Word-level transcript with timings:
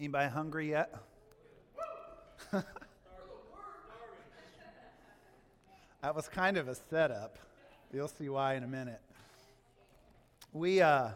Anybody 0.00 0.28
hungry 0.28 0.70
yet? 0.70 0.92
that 2.52 2.64
was 6.12 6.26
kind 6.26 6.56
of 6.56 6.66
a 6.66 6.74
setup. 6.74 7.38
You'll 7.92 8.08
see 8.08 8.28
why 8.28 8.54
in 8.54 8.64
a 8.64 8.66
minute. 8.66 9.00
We, 10.52 10.80
uh, 10.80 11.10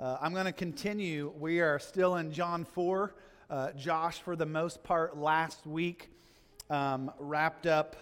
uh, 0.00 0.16
I'm 0.22 0.32
going 0.32 0.46
to 0.46 0.52
continue. 0.52 1.30
We 1.38 1.60
are 1.60 1.78
still 1.78 2.16
in 2.16 2.32
John 2.32 2.64
4. 2.64 3.14
Uh, 3.50 3.72
Josh, 3.72 4.20
for 4.20 4.36
the 4.36 4.46
most 4.46 4.82
part, 4.82 5.18
last 5.18 5.66
week 5.66 6.10
um, 6.70 7.12
wrapped 7.18 7.66
up 7.66 7.94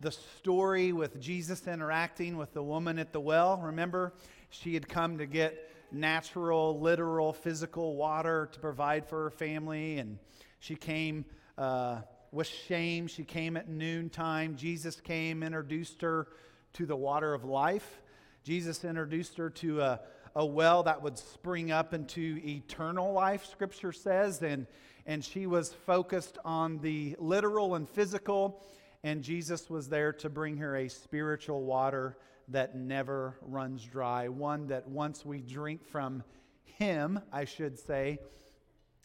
the 0.00 0.12
story 0.12 0.92
with 0.92 1.20
Jesus 1.20 1.66
interacting 1.66 2.36
with 2.36 2.54
the 2.54 2.62
woman 2.62 2.96
at 3.00 3.12
the 3.12 3.20
well. 3.20 3.56
Remember, 3.56 4.12
she 4.50 4.74
had 4.74 4.88
come 4.88 5.18
to 5.18 5.26
get 5.26 5.67
natural, 5.90 6.80
literal, 6.80 7.32
physical 7.32 7.96
water 7.96 8.48
to 8.52 8.60
provide 8.60 9.06
for 9.06 9.24
her 9.24 9.30
family, 9.30 9.98
and 9.98 10.18
she 10.60 10.74
came 10.74 11.24
uh, 11.56 12.00
with 12.32 12.46
shame. 12.46 13.06
She 13.06 13.24
came 13.24 13.56
at 13.56 13.68
noontime. 13.68 14.56
Jesus 14.56 15.00
came, 15.00 15.42
introduced 15.42 16.02
her 16.02 16.28
to 16.74 16.86
the 16.86 16.96
water 16.96 17.34
of 17.34 17.44
life. 17.44 18.00
Jesus 18.44 18.84
introduced 18.84 19.36
her 19.38 19.50
to 19.50 19.80
a, 19.80 20.00
a 20.34 20.44
well 20.46 20.82
that 20.84 21.02
would 21.02 21.18
spring 21.18 21.70
up 21.70 21.94
into 21.94 22.40
eternal 22.44 23.12
life, 23.12 23.46
Scripture 23.46 23.92
says, 23.92 24.42
and, 24.42 24.66
and 25.06 25.24
she 25.24 25.46
was 25.46 25.72
focused 25.86 26.38
on 26.44 26.78
the 26.78 27.16
literal 27.18 27.74
and 27.74 27.88
physical, 27.88 28.62
and 29.02 29.22
Jesus 29.22 29.68
was 29.68 29.88
there 29.88 30.12
to 30.14 30.28
bring 30.28 30.58
her 30.58 30.76
a 30.76 30.88
spiritual 30.88 31.62
water 31.62 32.16
that 32.48 32.74
never 32.74 33.36
runs 33.42 33.84
dry, 33.84 34.28
one 34.28 34.68
that 34.68 34.88
once 34.88 35.24
we 35.24 35.40
drink 35.40 35.84
from 35.84 36.22
Him, 36.64 37.20
I 37.32 37.44
should 37.44 37.78
say, 37.78 38.18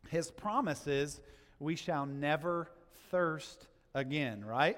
His 0.10 0.32
promises, 0.32 1.20
we 1.59 1.76
shall 1.76 2.06
never 2.06 2.70
thirst 3.12 3.67
again, 3.94 4.44
right? 4.44 4.78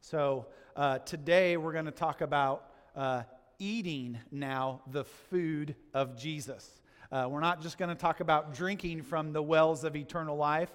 So 0.00 0.46
uh, 0.76 0.98
today 0.98 1.56
we're 1.56 1.72
going 1.72 1.86
to 1.86 1.90
talk 1.90 2.20
about 2.20 2.70
uh, 2.94 3.22
eating 3.58 4.18
now 4.30 4.82
the 4.90 5.04
food 5.04 5.74
of 5.92 6.16
Jesus. 6.16 6.80
Uh, 7.10 7.26
we're 7.28 7.40
not 7.40 7.62
just 7.62 7.78
going 7.78 7.88
to 7.88 7.94
talk 7.94 8.20
about 8.20 8.54
drinking 8.54 9.02
from 9.02 9.32
the 9.32 9.42
wells 9.42 9.82
of 9.82 9.96
eternal 9.96 10.36
life, 10.36 10.70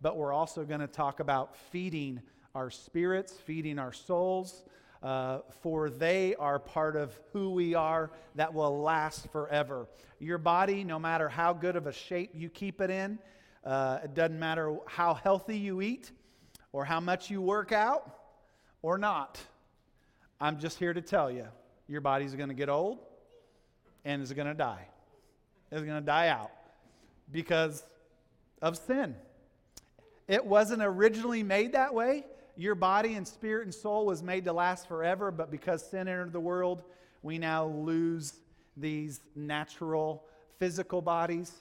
but 0.00 0.16
we're 0.16 0.32
also 0.32 0.64
going 0.64 0.80
to 0.80 0.86
talk 0.86 1.20
about 1.20 1.56
feeding 1.56 2.20
our 2.54 2.70
spirits, 2.70 3.32
feeding 3.32 3.78
our 3.78 3.92
souls, 3.92 4.62
uh, 5.06 5.38
for 5.60 5.88
they 5.88 6.34
are 6.34 6.58
part 6.58 6.96
of 6.96 7.16
who 7.32 7.50
we 7.50 7.76
are 7.76 8.10
that 8.34 8.52
will 8.52 8.82
last 8.82 9.30
forever. 9.30 9.86
Your 10.18 10.36
body, 10.36 10.82
no 10.82 10.98
matter 10.98 11.28
how 11.28 11.52
good 11.52 11.76
of 11.76 11.86
a 11.86 11.92
shape 11.92 12.32
you 12.34 12.48
keep 12.48 12.80
it 12.80 12.90
in, 12.90 13.20
uh, 13.64 14.00
it 14.02 14.14
doesn't 14.14 14.40
matter 14.40 14.76
how 14.86 15.14
healthy 15.14 15.58
you 15.58 15.80
eat 15.80 16.10
or 16.72 16.84
how 16.84 16.98
much 16.98 17.30
you 17.30 17.40
work 17.40 17.70
out 17.70 18.18
or 18.82 18.98
not. 18.98 19.38
I'm 20.40 20.58
just 20.58 20.76
here 20.76 20.92
to 20.92 21.02
tell 21.02 21.30
you 21.30 21.46
your 21.86 22.00
body's 22.00 22.34
going 22.34 22.48
to 22.48 22.54
get 22.56 22.68
old 22.68 22.98
and 24.04 24.20
is 24.20 24.32
going 24.32 24.48
to 24.48 24.54
die. 24.54 24.88
It's 25.70 25.82
going 25.82 26.00
to 26.00 26.04
die 26.04 26.30
out 26.30 26.50
because 27.30 27.84
of 28.60 28.76
sin. 28.76 29.14
It 30.26 30.44
wasn't 30.44 30.82
originally 30.82 31.44
made 31.44 31.74
that 31.74 31.94
way 31.94 32.24
your 32.56 32.74
body 32.74 33.14
and 33.14 33.26
spirit 33.26 33.64
and 33.64 33.74
soul 33.74 34.06
was 34.06 34.22
made 34.22 34.44
to 34.44 34.52
last 34.52 34.88
forever, 34.88 35.30
but 35.30 35.50
because 35.50 35.84
sin 35.84 36.08
entered 36.08 36.32
the 36.32 36.40
world, 36.40 36.82
we 37.22 37.38
now 37.38 37.66
lose 37.66 38.34
these 38.76 39.20
natural 39.34 40.24
physical 40.58 41.02
bodies, 41.02 41.52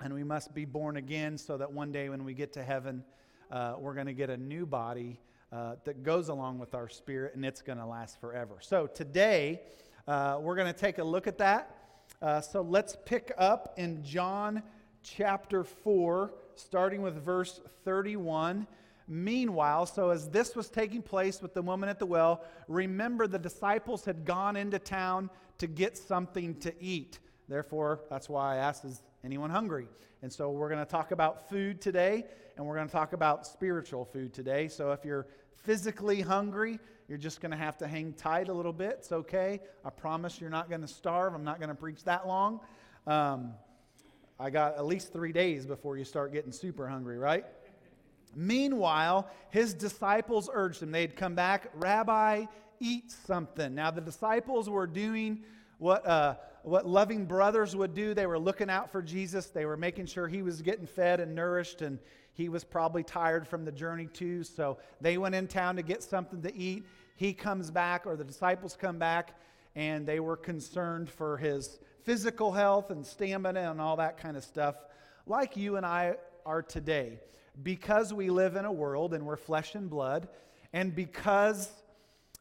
and 0.00 0.12
we 0.12 0.24
must 0.24 0.54
be 0.54 0.64
born 0.64 0.96
again 0.96 1.38
so 1.38 1.56
that 1.56 1.70
one 1.70 1.92
day 1.92 2.08
when 2.08 2.24
we 2.24 2.34
get 2.34 2.52
to 2.54 2.62
heaven, 2.62 3.04
uh, 3.50 3.74
we're 3.78 3.94
going 3.94 4.06
to 4.06 4.14
get 4.14 4.30
a 4.30 4.36
new 4.36 4.66
body 4.66 5.20
uh, 5.52 5.76
that 5.84 6.02
goes 6.02 6.28
along 6.28 6.58
with 6.58 6.74
our 6.74 6.88
spirit, 6.88 7.34
and 7.34 7.44
it's 7.44 7.62
going 7.62 7.78
to 7.78 7.86
last 7.86 8.20
forever. 8.20 8.56
So 8.60 8.86
today, 8.86 9.60
uh, 10.08 10.38
we're 10.40 10.56
going 10.56 10.72
to 10.72 10.78
take 10.78 10.98
a 10.98 11.04
look 11.04 11.26
at 11.26 11.38
that. 11.38 11.76
Uh, 12.20 12.40
so 12.40 12.62
let's 12.62 12.96
pick 13.04 13.32
up 13.38 13.74
in 13.76 14.02
John 14.02 14.62
chapter 15.02 15.64
4, 15.64 16.32
starting 16.54 17.02
with 17.02 17.22
verse 17.22 17.60
31. 17.84 18.66
Meanwhile, 19.06 19.86
so 19.86 20.10
as 20.10 20.28
this 20.30 20.56
was 20.56 20.70
taking 20.70 21.02
place 21.02 21.42
with 21.42 21.52
the 21.52 21.62
woman 21.62 21.88
at 21.88 21.98
the 21.98 22.06
well, 22.06 22.42
remember 22.68 23.26
the 23.26 23.38
disciples 23.38 24.04
had 24.04 24.24
gone 24.24 24.56
into 24.56 24.78
town 24.78 25.28
to 25.58 25.66
get 25.66 25.98
something 25.98 26.54
to 26.60 26.72
eat. 26.82 27.18
Therefore, 27.48 28.00
that's 28.08 28.28
why 28.28 28.54
I 28.54 28.56
asked, 28.56 28.84
is 28.84 29.02
anyone 29.22 29.50
hungry? 29.50 29.88
And 30.22 30.32
so 30.32 30.50
we're 30.50 30.70
going 30.70 30.84
to 30.84 30.90
talk 30.90 31.12
about 31.12 31.50
food 31.50 31.82
today, 31.82 32.24
and 32.56 32.64
we're 32.64 32.76
going 32.76 32.86
to 32.86 32.92
talk 32.92 33.12
about 33.12 33.46
spiritual 33.46 34.06
food 34.06 34.32
today. 34.32 34.68
So 34.68 34.92
if 34.92 35.04
you're 35.04 35.26
physically 35.64 36.22
hungry, 36.22 36.78
you're 37.06 37.18
just 37.18 37.42
going 37.42 37.50
to 37.50 37.58
have 37.58 37.76
to 37.78 37.86
hang 37.86 38.14
tight 38.14 38.48
a 38.48 38.52
little 38.54 38.72
bit. 38.72 38.96
It's 39.00 39.12
okay. 39.12 39.60
I 39.84 39.90
promise 39.90 40.40
you're 40.40 40.48
not 40.48 40.70
going 40.70 40.80
to 40.80 40.88
starve. 40.88 41.34
I'm 41.34 41.44
not 41.44 41.58
going 41.58 41.68
to 41.68 41.74
preach 41.74 42.04
that 42.04 42.26
long. 42.26 42.60
Um, 43.06 43.52
I 44.40 44.48
got 44.48 44.76
at 44.76 44.86
least 44.86 45.12
three 45.12 45.32
days 45.32 45.66
before 45.66 45.98
you 45.98 46.04
start 46.04 46.32
getting 46.32 46.52
super 46.52 46.88
hungry, 46.88 47.18
right? 47.18 47.44
Meanwhile, 48.36 49.28
his 49.50 49.74
disciples 49.74 50.48
urged 50.52 50.82
him. 50.82 50.90
They'd 50.90 51.16
come 51.16 51.34
back, 51.34 51.70
Rabbi, 51.74 52.46
eat 52.80 53.10
something. 53.10 53.74
Now, 53.74 53.90
the 53.90 54.00
disciples 54.00 54.68
were 54.68 54.86
doing 54.86 55.44
what, 55.78 56.06
uh, 56.06 56.36
what 56.62 56.86
loving 56.86 57.26
brothers 57.26 57.74
would 57.76 57.94
do. 57.94 58.14
They 58.14 58.26
were 58.26 58.38
looking 58.38 58.70
out 58.70 58.90
for 58.90 59.02
Jesus, 59.02 59.46
they 59.46 59.64
were 59.64 59.76
making 59.76 60.06
sure 60.06 60.28
he 60.28 60.42
was 60.42 60.62
getting 60.62 60.86
fed 60.86 61.20
and 61.20 61.34
nourished, 61.34 61.82
and 61.82 61.98
he 62.32 62.48
was 62.48 62.64
probably 62.64 63.02
tired 63.02 63.46
from 63.46 63.64
the 63.64 63.72
journey 63.72 64.06
too. 64.06 64.42
So 64.44 64.78
they 65.00 65.18
went 65.18 65.34
in 65.34 65.46
town 65.46 65.76
to 65.76 65.82
get 65.82 66.02
something 66.02 66.42
to 66.42 66.54
eat. 66.54 66.84
He 67.16 67.32
comes 67.32 67.70
back, 67.70 68.06
or 68.06 68.16
the 68.16 68.24
disciples 68.24 68.76
come 68.78 68.98
back, 68.98 69.38
and 69.76 70.06
they 70.06 70.20
were 70.20 70.36
concerned 70.36 71.10
for 71.10 71.36
his 71.36 71.78
physical 72.02 72.52
health 72.52 72.90
and 72.90 73.04
stamina 73.04 73.70
and 73.70 73.80
all 73.80 73.96
that 73.96 74.18
kind 74.18 74.36
of 74.36 74.44
stuff, 74.44 74.76
like 75.26 75.56
you 75.56 75.76
and 75.76 75.86
I 75.86 76.16
are 76.44 76.62
today 76.62 77.18
because 77.62 78.12
we 78.12 78.30
live 78.30 78.56
in 78.56 78.64
a 78.64 78.72
world 78.72 79.14
and 79.14 79.24
we're 79.24 79.36
flesh 79.36 79.74
and 79.74 79.88
blood, 79.88 80.28
and 80.72 80.94
because 80.94 81.70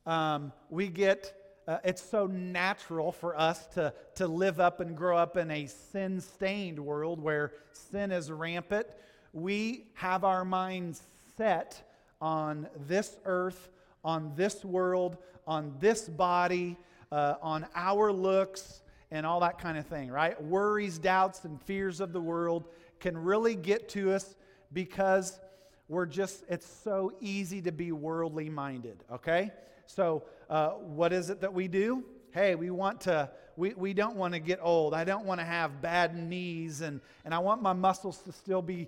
um, 0.05 0.51
we 0.69 0.87
get 0.87 1.33
uh, 1.67 1.77
it's 1.85 2.01
so 2.01 2.27
natural 2.27 3.11
for 3.11 3.39
us 3.39 3.67
to, 3.67 3.93
to 4.15 4.27
live 4.27 4.59
up 4.59 4.81
and 4.81 4.97
grow 4.97 5.17
up 5.17 5.37
in 5.37 5.49
a 5.49 5.65
sin 5.65 6.19
stained 6.19 6.77
world 6.77 7.21
where 7.21 7.53
sin 7.71 8.11
is 8.11 8.29
rampant. 8.29 8.85
We 9.31 9.85
have 9.93 10.25
our 10.25 10.43
minds 10.43 11.01
set 11.37 11.89
on 12.19 12.67
this 12.87 13.15
earth, 13.25 13.69
on 14.03 14.33
this 14.35 14.65
world, 14.65 15.17
on 15.47 15.73
this 15.79 16.09
body, 16.09 16.77
uh, 17.11 17.35
on 17.41 17.65
our 17.75 18.11
looks, 18.11 18.81
and 19.11 19.25
all 19.25 19.39
that 19.39 19.57
kind 19.59 19.77
of 19.77 19.85
thing, 19.85 20.09
right? 20.09 20.41
Worries, 20.43 20.97
doubts, 20.97 21.45
and 21.45 21.61
fears 21.61 22.01
of 22.01 22.11
the 22.11 22.21
world 22.21 22.65
can 22.99 23.17
really 23.17 23.55
get 23.55 23.87
to 23.89 24.13
us 24.13 24.35
because 24.73 25.39
we're 25.87 26.05
just, 26.05 26.43
it's 26.49 26.65
so 26.65 27.13
easy 27.21 27.61
to 27.61 27.71
be 27.71 27.91
worldly 27.91 28.49
minded, 28.49 29.03
okay? 29.11 29.51
So, 29.85 30.23
uh, 30.49 30.69
what 30.71 31.13
is 31.13 31.29
it 31.29 31.41
that 31.41 31.53
we 31.53 31.67
do? 31.67 32.03
Hey, 32.31 32.55
we 32.55 32.69
want 32.69 33.01
to, 33.01 33.29
we, 33.55 33.73
we 33.73 33.93
don't 33.93 34.15
want 34.15 34.33
to 34.33 34.39
get 34.39 34.59
old. 34.61 34.93
I 34.93 35.03
don't 35.03 35.25
want 35.25 35.39
to 35.39 35.45
have 35.45 35.81
bad 35.81 36.17
knees, 36.17 36.81
and, 36.81 37.01
and 37.25 37.33
I 37.33 37.39
want 37.39 37.61
my 37.61 37.73
muscles 37.73 38.19
to 38.19 38.31
still 38.31 38.61
be 38.61 38.87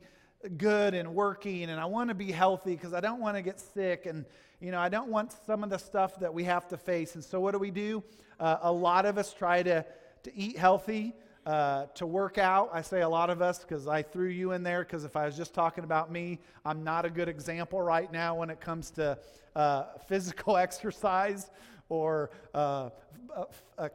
good 0.57 0.93
and 0.93 1.13
working, 1.13 1.63
and 1.63 1.79
I 1.79 1.85
want 1.85 2.09
to 2.09 2.15
be 2.15 2.31
healthy 2.31 2.75
because 2.75 2.93
I 2.93 3.01
don't 3.01 3.19
want 3.19 3.35
to 3.37 3.41
get 3.41 3.59
sick, 3.59 4.05
and, 4.05 4.25
you 4.59 4.71
know, 4.71 4.79
I 4.79 4.89
don't 4.89 5.09
want 5.09 5.35
some 5.45 5.63
of 5.63 5.69
the 5.69 5.77
stuff 5.77 6.19
that 6.21 6.33
we 6.33 6.43
have 6.45 6.67
to 6.69 6.77
face. 6.77 7.15
And 7.15 7.23
so, 7.23 7.39
what 7.39 7.51
do 7.51 7.59
we 7.59 7.71
do? 7.71 8.03
Uh, 8.39 8.57
a 8.61 8.71
lot 8.71 9.05
of 9.05 9.17
us 9.17 9.33
try 9.33 9.63
to, 9.63 9.85
to 10.23 10.35
eat 10.35 10.57
healthy 10.57 11.13
uh, 11.45 11.85
to 11.95 12.05
work 12.05 12.37
out. 12.37 12.69
I 12.73 12.81
say 12.81 13.01
a 13.01 13.09
lot 13.09 13.29
of 13.29 13.41
us 13.41 13.59
because 13.59 13.87
I 13.87 14.01
threw 14.01 14.27
you 14.29 14.51
in 14.53 14.63
there 14.63 14.83
because 14.83 15.03
if 15.03 15.15
I 15.15 15.25
was 15.25 15.37
just 15.37 15.53
talking 15.53 15.83
about 15.83 16.11
me, 16.11 16.39
I'm 16.65 16.83
not 16.83 17.05
a 17.05 17.09
good 17.09 17.29
example 17.29 17.81
right 17.81 18.11
now 18.11 18.35
when 18.35 18.49
it 18.49 18.59
comes 18.59 18.89
to 18.91 19.17
uh, 19.55 19.83
physical 20.07 20.57
exercise 20.57 21.51
or 21.89 22.31
uh, 22.53 22.89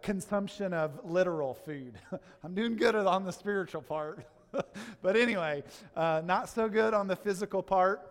consumption 0.02 0.72
of 0.72 1.00
literal 1.04 1.54
food. 1.54 1.94
I'm 2.44 2.54
doing 2.54 2.76
good 2.76 2.94
on 2.94 3.24
the 3.24 3.32
spiritual 3.32 3.82
part. 3.82 4.24
but 5.02 5.16
anyway, 5.16 5.62
uh, 5.96 6.22
not 6.24 6.48
so 6.48 6.68
good 6.68 6.94
on 6.94 7.06
the 7.06 7.16
physical 7.16 7.62
part. 7.62 8.06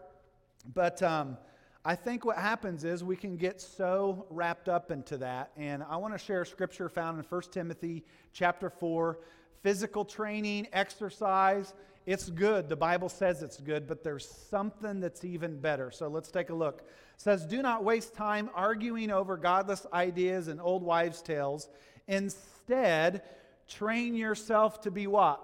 But 0.74 1.02
um, 1.02 1.38
I 1.86 1.96
think 1.96 2.26
what 2.26 2.38
happens 2.38 2.84
is 2.84 3.04
we 3.04 3.16
can 3.16 3.38
get 3.38 3.62
so 3.62 4.26
wrapped 4.30 4.68
up 4.68 4.92
into 4.92 5.18
that. 5.18 5.52
And 5.56 5.82
I 5.84 5.96
want 5.98 6.14
to 6.14 6.18
share 6.18 6.42
a 6.42 6.46
scripture 6.46 6.90
found 6.90 7.18
in 7.20 7.26
1 7.26 7.42
Timothy 7.52 8.04
chapter 8.34 8.70
4. 8.70 9.20
Physical 9.64 10.06
training, 10.06 10.68
exercise, 10.72 11.74
it's 12.06 12.30
good. 12.30 12.70
The 12.70 12.76
Bible 12.76 13.08
says 13.08 13.44
it's 13.44 13.60
good, 13.60 13.88
but 13.88 14.04
there's 14.04 14.28
something 14.28 15.00
that's 15.00 15.24
even 15.24 15.60
better. 15.60 15.92
So 15.92 16.08
let's 16.08 16.32
take 16.32 16.50
a 16.50 16.56
look. 16.56 16.80
It 16.80 17.22
says, 17.22 17.46
Do 17.46 17.62
not 17.62 17.84
waste 17.84 18.14
time 18.14 18.50
arguing 18.56 19.12
over 19.12 19.38
godless 19.38 19.86
ideas 19.94 20.48
and 20.48 20.60
old 20.60 20.82
wives' 20.82 21.22
tales. 21.22 21.70
Instead, 22.08 23.22
train 23.68 24.16
yourself 24.16 24.82
to 24.82 24.92
be 24.92 25.08
what? 25.08 25.42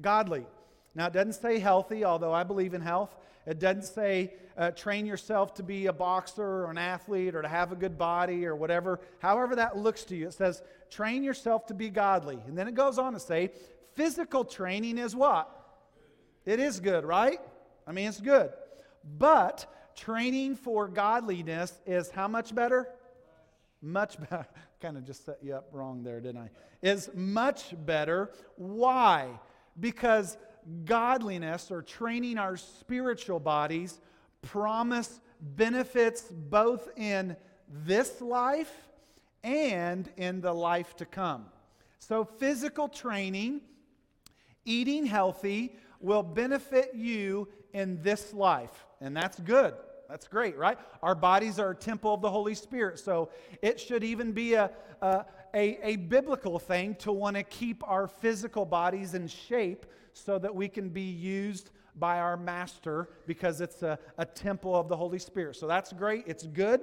Godly. 0.00 0.46
Now, 0.94 1.06
it 1.06 1.12
doesn't 1.12 1.34
say 1.34 1.58
healthy, 1.58 2.04
although 2.04 2.32
I 2.32 2.42
believe 2.42 2.74
in 2.74 2.80
health. 2.80 3.14
It 3.46 3.60
doesn't 3.60 3.84
say 3.84 4.34
uh, 4.56 4.72
train 4.72 5.06
yourself 5.06 5.54
to 5.54 5.62
be 5.62 5.86
a 5.86 5.92
boxer 5.92 6.42
or 6.42 6.70
an 6.70 6.78
athlete 6.78 7.34
or 7.34 7.42
to 7.42 7.48
have 7.48 7.70
a 7.70 7.76
good 7.76 7.96
body 7.96 8.44
or 8.44 8.56
whatever, 8.56 9.00
however 9.20 9.56
that 9.56 9.76
looks 9.76 10.04
to 10.04 10.16
you. 10.16 10.26
It 10.28 10.34
says 10.34 10.62
train 10.90 11.22
yourself 11.22 11.66
to 11.66 11.74
be 11.74 11.88
godly. 11.88 12.38
And 12.46 12.58
then 12.58 12.66
it 12.66 12.74
goes 12.74 12.98
on 12.98 13.12
to 13.12 13.20
say 13.20 13.52
physical 13.94 14.44
training 14.44 14.98
is 14.98 15.14
what? 15.14 15.50
It 16.44 16.58
is 16.60 16.80
good, 16.80 17.04
right? 17.04 17.38
I 17.86 17.92
mean, 17.92 18.08
it's 18.08 18.20
good. 18.20 18.50
But 19.18 19.66
training 19.94 20.56
for 20.56 20.88
godliness 20.88 21.72
is 21.86 22.10
how 22.10 22.28
much 22.28 22.54
better? 22.54 22.88
Much 23.80 24.18
better. 24.18 24.46
kind 24.80 24.96
of 24.96 25.04
just 25.04 25.24
set 25.24 25.38
you 25.42 25.54
up 25.54 25.68
wrong 25.72 26.02
there, 26.02 26.20
didn't 26.20 26.42
I? 26.42 26.50
Is 26.82 27.10
much 27.14 27.74
better. 27.86 28.30
Why? 28.56 29.28
Because 29.78 30.36
godliness 30.84 31.70
or 31.70 31.82
training 31.82 32.38
our 32.38 32.56
spiritual 32.56 33.40
bodies 33.40 34.00
promise 34.42 35.20
benefits 35.40 36.22
both 36.22 36.88
in 36.96 37.36
this 37.68 38.20
life 38.20 38.72
and 39.42 40.08
in 40.16 40.40
the 40.40 40.52
life 40.52 40.96
to 40.96 41.04
come. 41.04 41.46
So, 41.98 42.24
physical 42.24 42.88
training, 42.88 43.60
eating 44.64 45.06
healthy, 45.06 45.76
will 46.00 46.22
benefit 46.22 46.92
you 46.94 47.48
in 47.72 48.02
this 48.02 48.32
life. 48.32 48.86
And 49.00 49.16
that's 49.16 49.38
good. 49.40 49.74
That's 50.08 50.28
great, 50.28 50.56
right? 50.56 50.78
Our 51.02 51.14
bodies 51.14 51.58
are 51.58 51.70
a 51.70 51.74
temple 51.74 52.14
of 52.14 52.20
the 52.22 52.30
Holy 52.30 52.54
Spirit. 52.54 52.98
So 52.98 53.30
it 53.60 53.80
should 53.80 54.04
even 54.04 54.32
be 54.32 54.54
a, 54.54 54.70
a, 55.02 55.24
a, 55.52 55.78
a 55.82 55.96
biblical 55.96 56.58
thing 56.58 56.94
to 56.96 57.12
want 57.12 57.36
to 57.36 57.42
keep 57.42 57.82
our 57.88 58.06
physical 58.06 58.64
bodies 58.64 59.14
in 59.14 59.26
shape 59.26 59.86
so 60.16 60.38
that 60.38 60.54
we 60.54 60.68
can 60.68 60.88
be 60.88 61.02
used 61.02 61.70
by 61.94 62.18
our 62.18 62.36
master 62.36 63.10
because 63.26 63.60
it's 63.60 63.82
a, 63.82 63.98
a 64.18 64.24
temple 64.24 64.74
of 64.74 64.88
the 64.88 64.96
Holy 64.96 65.18
Spirit. 65.18 65.56
So 65.56 65.66
that's 65.66 65.92
great. 65.92 66.24
It's 66.26 66.46
good. 66.46 66.80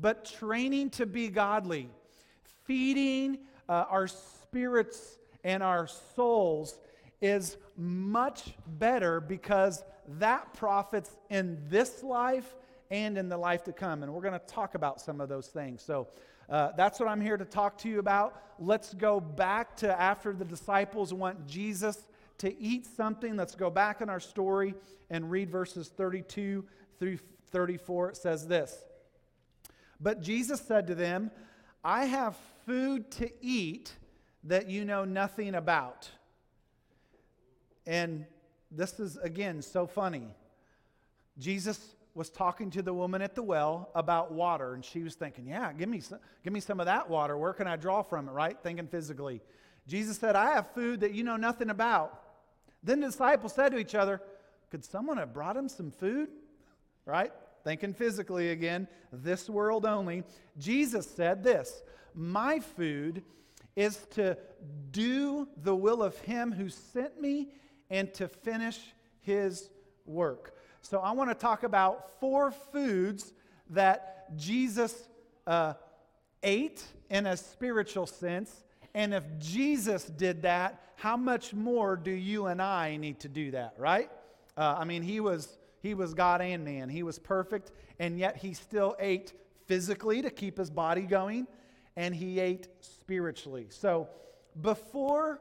But 0.00 0.24
training 0.24 0.90
to 0.90 1.06
be 1.06 1.28
godly, 1.28 1.88
feeding 2.64 3.38
uh, 3.68 3.84
our 3.88 4.06
spirits 4.06 5.18
and 5.44 5.62
our 5.62 5.86
souls 5.86 6.78
is 7.20 7.56
much 7.76 8.54
better 8.66 9.20
because 9.20 9.84
that 10.18 10.52
profits 10.54 11.16
in 11.30 11.58
this 11.68 12.02
life 12.02 12.56
and 12.90 13.16
in 13.16 13.28
the 13.28 13.36
life 13.36 13.62
to 13.64 13.72
come. 13.72 14.02
And 14.02 14.12
we're 14.12 14.22
going 14.22 14.38
to 14.38 14.46
talk 14.46 14.74
about 14.74 15.00
some 15.00 15.20
of 15.20 15.28
those 15.28 15.48
things. 15.48 15.82
So 15.82 16.08
uh, 16.48 16.70
that's 16.76 16.98
what 16.98 17.08
I'm 17.08 17.20
here 17.20 17.36
to 17.36 17.44
talk 17.44 17.78
to 17.78 17.88
you 17.88 17.98
about. 17.98 18.42
Let's 18.58 18.94
go 18.94 19.20
back 19.20 19.76
to 19.78 20.00
after 20.00 20.32
the 20.32 20.44
disciples 20.44 21.12
want 21.12 21.46
Jesus 21.46 22.06
to 22.38 22.58
eat 22.60 22.86
something. 22.86 23.36
Let's 23.36 23.54
go 23.54 23.70
back 23.70 24.00
in 24.00 24.08
our 24.08 24.20
story 24.20 24.74
and 25.10 25.30
read 25.30 25.50
verses 25.50 25.88
32 25.88 26.64
through 26.98 27.18
34. 27.50 28.10
It 28.10 28.16
says 28.16 28.46
this 28.46 28.84
But 30.00 30.22
Jesus 30.22 30.60
said 30.60 30.86
to 30.88 30.94
them, 30.94 31.30
I 31.84 32.06
have 32.06 32.36
food 32.66 33.10
to 33.12 33.30
eat 33.40 33.92
that 34.44 34.68
you 34.68 34.84
know 34.84 35.04
nothing 35.04 35.54
about. 35.54 36.10
And 37.86 38.26
this 38.70 38.98
is, 38.98 39.16
again, 39.18 39.62
so 39.62 39.86
funny. 39.86 40.28
Jesus 41.38 41.94
was 42.14 42.30
talking 42.30 42.70
to 42.70 42.82
the 42.82 42.94
woman 42.94 43.20
at 43.20 43.34
the 43.34 43.42
well 43.42 43.90
about 43.94 44.32
water, 44.32 44.74
and 44.74 44.84
she 44.84 45.02
was 45.02 45.14
thinking, 45.14 45.48
Yeah, 45.48 45.72
give 45.72 45.88
me, 45.88 46.00
some, 46.00 46.18
give 46.42 46.52
me 46.52 46.60
some 46.60 46.80
of 46.80 46.86
that 46.86 47.10
water. 47.10 47.36
Where 47.36 47.52
can 47.52 47.66
I 47.66 47.76
draw 47.76 48.02
from 48.02 48.28
it, 48.28 48.32
right? 48.32 48.56
Thinking 48.62 48.86
physically. 48.86 49.42
Jesus 49.86 50.16
said, 50.16 50.36
I 50.36 50.54
have 50.54 50.72
food 50.72 51.00
that 51.00 51.12
you 51.12 51.24
know 51.24 51.36
nothing 51.36 51.70
about. 51.70 52.20
Then 52.84 53.00
the 53.00 53.06
disciples 53.08 53.54
said 53.54 53.70
to 53.70 53.78
each 53.78 53.94
other, 53.94 54.20
Could 54.70 54.84
someone 54.84 55.16
have 55.16 55.32
brought 55.32 55.56
him 55.56 55.68
some 55.68 55.90
food? 55.90 56.28
Right? 57.06 57.32
Thinking 57.64 57.92
physically 57.92 58.50
again, 58.50 58.88
this 59.12 59.50
world 59.50 59.84
only. 59.84 60.22
Jesus 60.56 61.06
said 61.06 61.44
this 61.44 61.82
My 62.14 62.60
food 62.60 63.22
is 63.76 64.06
to 64.12 64.38
do 64.90 65.48
the 65.62 65.74
will 65.74 66.02
of 66.02 66.16
him 66.20 66.50
who 66.50 66.70
sent 66.70 67.20
me 67.20 67.48
and 67.90 68.12
to 68.14 68.28
finish 68.28 68.78
his 69.20 69.68
work. 70.06 70.56
So 70.80 71.00
I 71.00 71.12
want 71.12 71.30
to 71.30 71.34
talk 71.34 71.62
about 71.62 72.18
four 72.20 72.50
foods 72.50 73.32
that 73.70 74.36
Jesus 74.36 75.08
uh, 75.46 75.74
ate 76.42 76.84
in 77.10 77.26
a 77.26 77.36
spiritual 77.36 78.06
sense. 78.06 78.64
And 78.94 79.12
if 79.12 79.24
Jesus 79.38 80.04
did 80.04 80.42
that, 80.42 80.80
how 80.96 81.16
much 81.16 81.52
more 81.52 81.96
do 81.96 82.12
you 82.12 82.46
and 82.46 82.62
I 82.62 82.96
need 82.96 83.20
to 83.20 83.28
do 83.28 83.50
that, 83.50 83.74
right? 83.76 84.10
Uh, 84.56 84.76
I 84.78 84.84
mean, 84.84 85.02
he 85.02 85.20
was, 85.20 85.58
he 85.82 85.94
was 85.94 86.14
God 86.14 86.40
and 86.40 86.64
man. 86.64 86.88
He 86.88 87.02
was 87.02 87.18
perfect, 87.18 87.72
and 87.98 88.18
yet 88.18 88.36
he 88.36 88.54
still 88.54 88.94
ate 89.00 89.32
physically 89.66 90.22
to 90.22 90.30
keep 90.30 90.58
his 90.58 90.70
body 90.70 91.02
going, 91.02 91.46
and 91.96 92.14
he 92.14 92.38
ate 92.38 92.68
spiritually. 92.80 93.66
So 93.70 94.08
before 94.62 95.40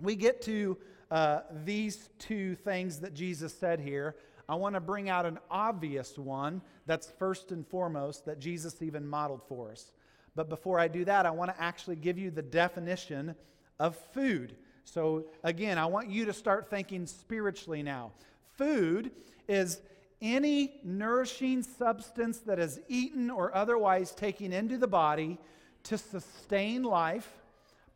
we 0.00 0.16
get 0.16 0.40
to 0.42 0.78
uh, 1.10 1.40
these 1.64 2.08
two 2.18 2.54
things 2.54 3.00
that 3.00 3.14
Jesus 3.14 3.54
said 3.54 3.80
here, 3.80 4.16
I 4.48 4.54
want 4.54 4.74
to 4.76 4.80
bring 4.80 5.10
out 5.10 5.26
an 5.26 5.38
obvious 5.50 6.16
one 6.16 6.62
that's 6.86 7.12
first 7.18 7.52
and 7.52 7.66
foremost 7.66 8.24
that 8.24 8.38
Jesus 8.38 8.80
even 8.80 9.06
modeled 9.06 9.42
for 9.46 9.72
us. 9.72 9.92
But 10.38 10.48
before 10.48 10.78
I 10.78 10.86
do 10.86 11.04
that, 11.04 11.26
I 11.26 11.32
want 11.32 11.52
to 11.52 11.60
actually 11.60 11.96
give 11.96 12.16
you 12.16 12.30
the 12.30 12.42
definition 12.42 13.34
of 13.80 13.96
food. 14.14 14.54
So, 14.84 15.24
again, 15.42 15.78
I 15.78 15.86
want 15.86 16.10
you 16.10 16.26
to 16.26 16.32
start 16.32 16.70
thinking 16.70 17.08
spiritually 17.08 17.82
now. 17.82 18.12
Food 18.56 19.10
is 19.48 19.80
any 20.22 20.74
nourishing 20.84 21.64
substance 21.64 22.38
that 22.46 22.60
is 22.60 22.78
eaten 22.86 23.30
or 23.30 23.52
otherwise 23.52 24.12
taken 24.12 24.52
into 24.52 24.78
the 24.78 24.86
body 24.86 25.38
to 25.82 25.98
sustain 25.98 26.84
life, 26.84 27.28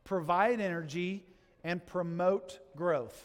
provide 0.03 0.61
energy, 0.61 1.25
and 1.63 1.87
promote 1.87 2.59
growth. 2.75 3.25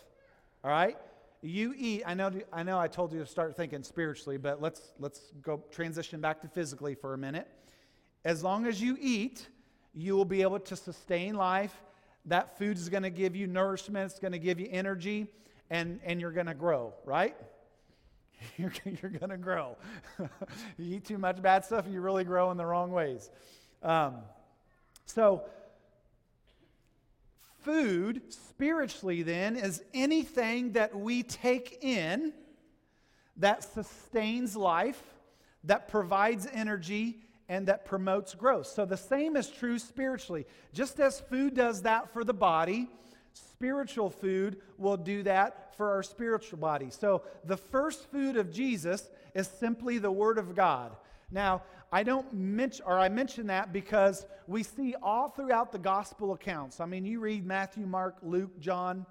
All 0.64 0.70
right? 0.70 0.96
You 1.42 1.74
eat, 1.76 2.04
I 2.06 2.14
know, 2.14 2.32
I 2.54 2.62
know 2.62 2.78
I 2.78 2.88
told 2.88 3.14
you 3.14 3.20
to 3.22 3.26
start 3.26 3.58
thinking 3.58 3.82
spiritually, 3.82 4.38
but 4.38 4.62
let's, 4.62 4.94
let's 5.00 5.34
go 5.42 5.64
transition 5.72 6.22
back 6.22 6.40
to 6.42 6.48
physically 6.48 6.94
for 6.94 7.16
a 7.16 7.18
minute. 7.18 7.48
As 8.28 8.44
long 8.44 8.66
as 8.66 8.82
you 8.82 8.98
eat, 9.00 9.48
you 9.94 10.14
will 10.14 10.26
be 10.26 10.42
able 10.42 10.60
to 10.60 10.76
sustain 10.76 11.36
life. 11.36 11.74
That 12.26 12.58
food 12.58 12.76
is 12.76 12.90
going 12.90 13.04
to 13.04 13.10
give 13.10 13.38
you 13.38 13.48
nourishment, 13.48 14.12
it's 14.12 14.20
going 14.20 14.34
to 14.34 14.38
give 14.38 14.60
you 14.60 14.68
energy, 14.70 15.28
and, 15.70 16.02
and 16.04 16.20
you're 16.20 16.34
going 16.34 16.48
to 16.48 16.54
grow, 16.54 16.94
right? 17.06 17.38
You're, 18.58 18.74
you're 19.02 19.12
going 19.12 19.32
to 19.32 19.38
grow. 19.38 19.78
you 20.78 20.98
eat 20.98 21.06
too 21.06 21.18
much 21.18 21.42
bad 21.42 21.64
stuff, 21.66 21.86
you 21.90 22.02
really 22.02 22.26
grow 22.26 22.52
in 22.52 22.58
the 22.58 22.66
wrong 22.66 22.92
ways. 22.92 23.32
Um, 23.82 24.18
so, 25.06 25.44
food, 27.62 28.22
spiritually, 28.32 29.24
then, 29.24 29.56
is 29.56 29.82
anything 29.94 30.74
that 30.74 30.94
we 30.94 31.24
take 31.24 31.80
in 31.82 32.34
that 33.38 33.64
sustains 33.64 34.56
life, 34.56 35.02
that 35.64 35.88
provides 35.88 36.48
energy, 36.54 37.24
and 37.50 37.68
that 37.68 37.86
promotes 37.86 38.36
growth. 38.36 38.68
So 38.68 38.86
the 38.86 38.98
same 38.98 39.36
is 39.36 39.50
true 39.50 39.80
spiritually. 39.80 40.46
Just 40.74 41.00
as 41.00 41.20
food 41.20 41.56
does 41.56 41.84
that 41.84 42.12
for 42.12 42.24
the 42.24 42.34
body, 42.34 42.90
spiritual 43.34 44.10
food 44.10 44.58
will 44.78 44.98
do 44.98 45.24
that 45.24 45.76
for 45.78 45.92
our 45.92 46.04
spiritual 46.04 46.60
body. 46.60 46.90
So 46.90 47.24
the 47.46 47.58
first 47.58 48.12
food 48.12 48.36
of 48.36 48.52
Jesus 48.52 49.10
is 49.34 49.48
simply 49.48 49.98
the 49.98 50.12
Word 50.12 50.38
of 50.38 50.56
God. 50.56 50.96
Now, 51.32 51.64
I 51.92 52.04
don't 52.04 52.32
mention, 52.34 52.84
or 52.86 53.00
I 53.00 53.08
mention 53.08 53.48
that 53.48 53.72
because 53.72 54.26
we 54.46 54.64
see 54.64 54.96
all 55.02 55.30
throughout 55.30 55.72
the 55.72 55.78
gospel 55.78 56.34
accounts. 56.34 56.80
I 56.82 56.86
mean, 56.86 57.06
you 57.06 57.20
read 57.20 57.46
Matthew, 57.46 57.86
Mark, 57.86 58.18
Luke, 58.22 58.60
John, 58.60 59.06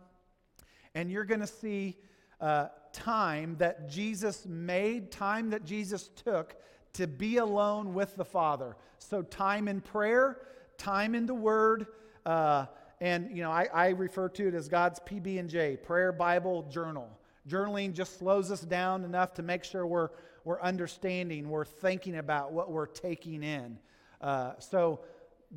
and 0.94 1.10
you're 1.10 1.24
going 1.24 1.40
to 1.40 1.46
see 1.46 1.96
uh, 2.40 2.68
time 2.92 3.56
that 3.58 3.88
Jesus 3.88 4.44
made, 4.46 5.10
time 5.10 5.50
that 5.50 5.64
Jesus 5.64 6.08
took 6.08 6.56
to 6.96 7.06
be 7.06 7.38
alone 7.38 7.94
with 7.94 8.16
the 8.16 8.24
Father. 8.24 8.76
So, 8.98 9.22
time 9.22 9.68
in 9.68 9.80
prayer, 9.80 10.38
time 10.78 11.14
in 11.14 11.26
the 11.26 11.34
Word, 11.34 11.86
uh, 12.24 12.66
and 13.00 13.30
you 13.30 13.42
know, 13.42 13.50
I, 13.50 13.68
I 13.72 13.88
refer 13.90 14.28
to 14.30 14.48
it 14.48 14.54
as 14.54 14.68
God's 14.68 14.98
PB 15.00 15.38
and 15.38 15.48
J, 15.48 15.76
prayer, 15.76 16.12
Bible, 16.12 16.62
journal. 16.64 17.08
Journaling 17.48 17.92
just 17.92 18.18
slows 18.18 18.50
us 18.50 18.62
down 18.62 19.04
enough 19.04 19.34
to 19.34 19.42
make 19.42 19.64
sure 19.64 19.86
we're 19.86 20.10
we're 20.46 20.60
understanding, 20.60 21.50
we're 21.50 21.64
thinking 21.64 22.18
about 22.18 22.52
what 22.52 22.70
we're 22.70 22.86
taking 22.86 23.42
in. 23.42 23.76
Uh, 24.20 24.52
so 24.60 25.00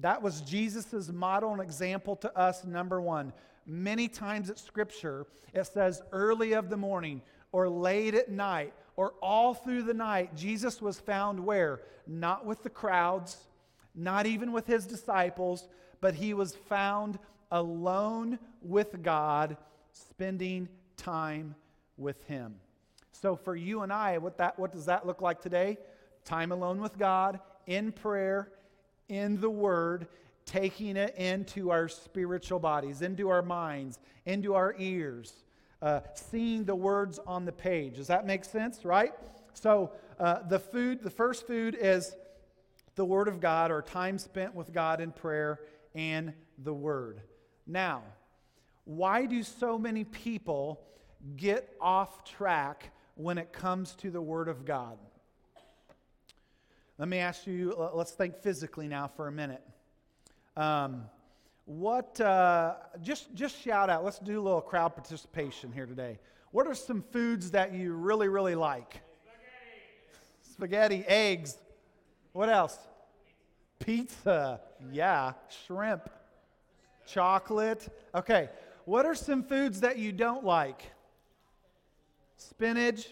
that 0.02 0.20
was 0.20 0.42
Jesus' 0.42 1.10
model 1.10 1.54
and 1.54 1.62
example 1.62 2.16
to 2.18 2.36
us, 2.36 2.66
number 2.66 3.00
one. 3.00 3.32
Many 3.68 4.08
times 4.08 4.50
at 4.50 4.58
Scripture, 4.58 5.28
it 5.54 5.68
says 5.68 6.02
early 6.12 6.54
of 6.54 6.72
the 6.72 6.78
morning 6.78 7.22
or 7.52 7.70
late 7.70 8.16
at 8.16 8.32
night 8.32 8.74
or 9.00 9.14
all 9.22 9.54
through 9.54 9.82
the 9.82 9.94
night, 9.94 10.36
Jesus 10.36 10.82
was 10.82 11.00
found 11.00 11.40
where? 11.40 11.80
Not 12.06 12.46
with 12.46 12.64
the 12.64 12.70
crowds, 12.70 13.38
not 13.96 14.26
even 14.26 14.52
with 14.52 14.68
his 14.68 14.86
disciples, 14.86 15.70
but 16.02 16.16
he 16.16 16.34
was 16.34 16.54
found 16.68 17.18
alone 17.50 18.40
with 18.62 19.02
God, 19.02 19.56
spending 19.94 20.68
time 20.98 21.56
with 21.96 22.22
Him. 22.26 22.56
So 23.14 23.38
for 23.38 23.56
you 23.56 23.84
and 23.84 23.94
I, 23.94 24.18
what, 24.18 24.38
that, 24.40 24.60
what 24.60 24.74
does 24.74 24.88
that 24.88 25.08
look 25.08 25.22
like 25.22 25.42
today? 25.42 25.78
Time 26.26 26.52
alone 26.52 26.82
with 26.82 26.98
God, 26.98 27.40
in 27.68 27.94
prayer, 27.94 28.52
in 29.08 29.40
the 29.40 29.50
Word, 29.50 30.10
taking 30.46 30.98
it 30.98 31.16
into 31.16 31.72
our 31.72 31.88
spiritual 31.88 32.60
bodies, 32.60 33.02
into 33.02 33.30
our 33.30 33.44
minds, 33.44 33.98
into 34.26 34.56
our 34.56 34.76
ears, 34.78 35.46
uh, 35.82 36.02
seeing 36.14 36.66
the 36.66 36.76
words 36.76 37.20
on 37.26 37.46
the 37.46 37.52
page. 37.52 37.96
Does 37.96 38.08
that 38.08 38.26
make 38.26 38.44
sense, 38.46 38.84
right? 38.84 39.14
So 39.54 39.92
uh, 40.20 40.48
the 40.48 40.60
food, 40.60 41.02
the 41.02 41.10
first 41.10 41.48
food 41.48 41.78
is 41.80 42.16
the 42.96 43.06
Word 43.06 43.28
of 43.28 43.40
God 43.40 43.72
or 43.72 43.82
time 43.82 44.18
spent 44.18 44.54
with 44.54 44.74
God 44.74 45.00
in 45.00 45.12
prayer 45.12 45.62
and 45.96 46.34
the 46.58 46.74
Word. 46.74 47.22
Now, 47.66 48.04
why 48.86 49.26
do 49.26 49.44
so 49.44 49.78
many 49.78 50.04
people 50.04 50.82
get 51.38 51.74
off 51.80 52.24
track 52.24 52.92
when 53.16 53.38
it 53.38 53.54
comes 53.54 53.94
to 53.96 54.12
the 54.12 54.22
Word 54.22 54.48
of 54.48 54.66
God? 54.66 54.98
Let 56.98 57.08
me 57.08 57.20
ask 57.20 57.48
you, 57.48 57.74
let's 57.94 58.12
think 58.12 58.36
physically 58.38 58.90
now 58.90 59.08
for 59.08 59.28
a 59.28 59.32
minute. 59.32 59.64
Um, 60.58 61.04
what, 61.70 62.20
uh, 62.20 62.74
just, 63.00 63.32
just 63.36 63.62
shout 63.62 63.92
out, 63.92 64.04
let's 64.04 64.18
do 64.18 64.40
a 64.40 64.42
little 64.42 64.60
crowd 64.60 64.96
participation 64.96 65.72
here 65.72 65.86
today. 65.86 66.18
What 66.50 66.66
are 66.66 66.74
some 66.74 67.04
foods 67.12 67.52
that 67.52 67.74
you 67.74 67.94
really, 67.94 68.28
really 68.28 68.56
like? 68.56 69.02
Spaghetti, 70.42 71.04
Spaghetti 71.04 71.04
eggs. 71.06 71.58
What 72.34 72.50
else? 72.50 72.76
Pizza. 73.78 74.62
Yeah. 74.92 75.34
Shrimp. 75.68 76.10
Chocolate. 77.06 77.88
Okay. 78.16 78.50
What 78.86 79.06
are 79.06 79.14
some 79.14 79.44
foods 79.44 79.82
that 79.82 80.00
you 80.00 80.12
don't 80.12 80.44
like? 80.44 80.82
Spinach. 82.36 83.10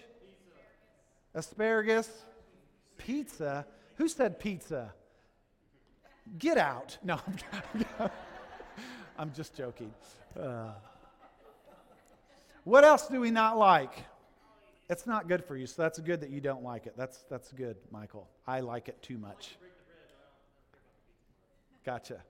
Asparagus. 1.36 2.10
Pizza. 2.98 3.68
Who 3.98 4.08
said 4.08 4.40
pizza? 4.40 4.96
Get 6.40 6.58
out. 6.58 6.98
No, 7.04 7.20
I'm 9.18 9.34
just 9.34 9.56
joking. 9.56 9.94
Uh, 10.40 10.70
what 12.64 12.84
else 12.84 13.08
do 13.08 13.20
we 13.20 13.32
not 13.32 13.58
like? 13.58 13.94
It's 14.90 15.08
not 15.08 15.28
good 15.28 15.44
for 15.44 15.58
you, 15.58 15.66
so 15.66 15.82
that's 15.82 16.00
good 16.00 16.22
that 16.22 16.30
you 16.30 16.40
don't 16.40 16.64
like 16.64 16.86
it. 16.86 16.94
That's, 16.96 17.26
that's 17.30 17.52
good, 17.52 17.78
Michael. 17.92 18.28
I 18.46 18.60
like 18.60 18.88
it 18.88 19.02
too 19.02 19.18
much. 19.18 19.58
Gotcha. 21.86 22.22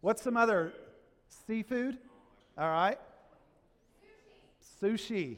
What's 0.00 0.22
some 0.22 0.36
other 0.36 0.72
seafood? 1.46 1.98
All 2.56 2.70
right. 2.70 2.98
Sushi. 4.82 5.36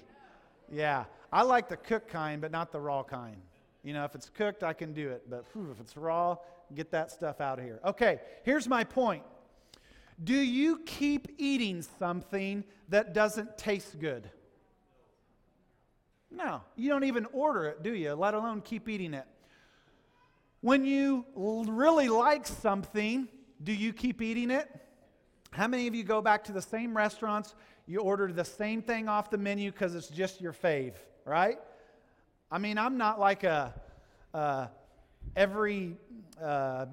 Yeah. 0.70 1.04
I 1.32 1.42
like 1.42 1.68
the 1.68 1.76
cooked 1.76 2.08
kind, 2.08 2.40
but 2.40 2.50
not 2.50 2.70
the 2.70 2.80
raw 2.80 3.02
kind. 3.02 3.36
You 3.82 3.92
know, 3.92 4.04
if 4.04 4.14
it's 4.14 4.28
cooked, 4.28 4.62
I 4.62 4.72
can 4.72 4.92
do 4.92 5.10
it. 5.10 5.28
But 5.28 5.44
whew, 5.52 5.70
if 5.72 5.80
it's 5.80 5.96
raw, 5.96 6.36
get 6.74 6.90
that 6.92 7.10
stuff 7.10 7.40
out 7.40 7.58
of 7.58 7.64
here. 7.64 7.80
Okay, 7.84 8.20
here's 8.44 8.68
my 8.68 8.84
point. 8.84 9.24
Do 10.22 10.34
you 10.34 10.80
keep 10.86 11.32
eating 11.38 11.82
something 11.98 12.64
that 12.88 13.12
doesn't 13.12 13.58
taste 13.58 13.98
good? 13.98 14.30
No, 16.30 16.62
you 16.76 16.88
don't 16.88 17.04
even 17.04 17.26
order 17.32 17.66
it, 17.66 17.82
do 17.82 17.92
you? 17.92 18.14
Let 18.14 18.34
alone 18.34 18.62
keep 18.62 18.88
eating 18.88 19.14
it. 19.14 19.26
When 20.60 20.84
you 20.84 21.26
really 21.36 22.08
like 22.08 22.46
something, 22.46 23.28
do 23.62 23.72
you 23.72 23.92
keep 23.92 24.22
eating 24.22 24.50
it? 24.50 24.68
How 25.50 25.66
many 25.68 25.86
of 25.86 25.94
you 25.94 26.04
go 26.04 26.22
back 26.22 26.44
to 26.44 26.52
the 26.52 26.62
same 26.62 26.96
restaurants, 26.96 27.54
you 27.86 28.00
order 28.00 28.32
the 28.32 28.44
same 28.44 28.80
thing 28.80 29.08
off 29.08 29.28
the 29.28 29.38
menu 29.38 29.70
because 29.70 29.94
it's 29.94 30.08
just 30.08 30.40
your 30.40 30.52
fave, 30.52 30.94
right? 31.26 31.58
I 32.50 32.58
mean, 32.58 32.78
I'm 32.78 32.96
not 32.96 33.18
like 33.18 33.44
a 33.44 33.74
every 35.36 35.96
uh, 36.42 36.86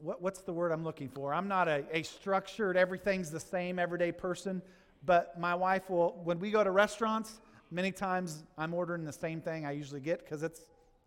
what, 0.00 0.22
what's 0.22 0.40
the 0.40 0.52
word 0.52 0.72
I'm 0.72 0.84
looking 0.84 1.08
for? 1.08 1.34
I'm 1.34 1.48
not 1.48 1.68
a, 1.68 1.84
a 1.92 2.02
structured 2.02 2.76
everything's 2.76 3.30
the 3.30 3.40
same 3.40 3.78
everyday 3.78 4.12
person, 4.12 4.62
but 5.04 5.38
my 5.38 5.54
wife 5.54 5.90
will 5.90 6.20
when 6.24 6.38
we 6.38 6.50
go 6.50 6.62
to 6.64 6.70
restaurants 6.70 7.40
Many 7.70 7.92
times 7.92 8.44
I'm 8.56 8.72
ordering 8.72 9.04
the 9.04 9.12
same 9.12 9.40
thing 9.40 9.66
I 9.66 9.72
usually 9.72 10.00
get 10.00 10.20
because 10.20 10.42
it's, 10.42 10.60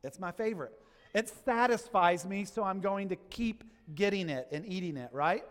it's 0.04 0.20
my 0.20 0.32
favorite. 0.32 0.74
It 1.14 1.30
satisfies 1.44 2.26
me, 2.26 2.46
so 2.46 2.64
I'm 2.64 2.82
going 2.82 3.10
to 3.10 3.16
keep 3.16 3.64
getting 3.96 4.30
it 4.30 4.48
and 4.52 4.66
eating 4.66 4.96
it, 4.96 5.10
right? 5.12 5.44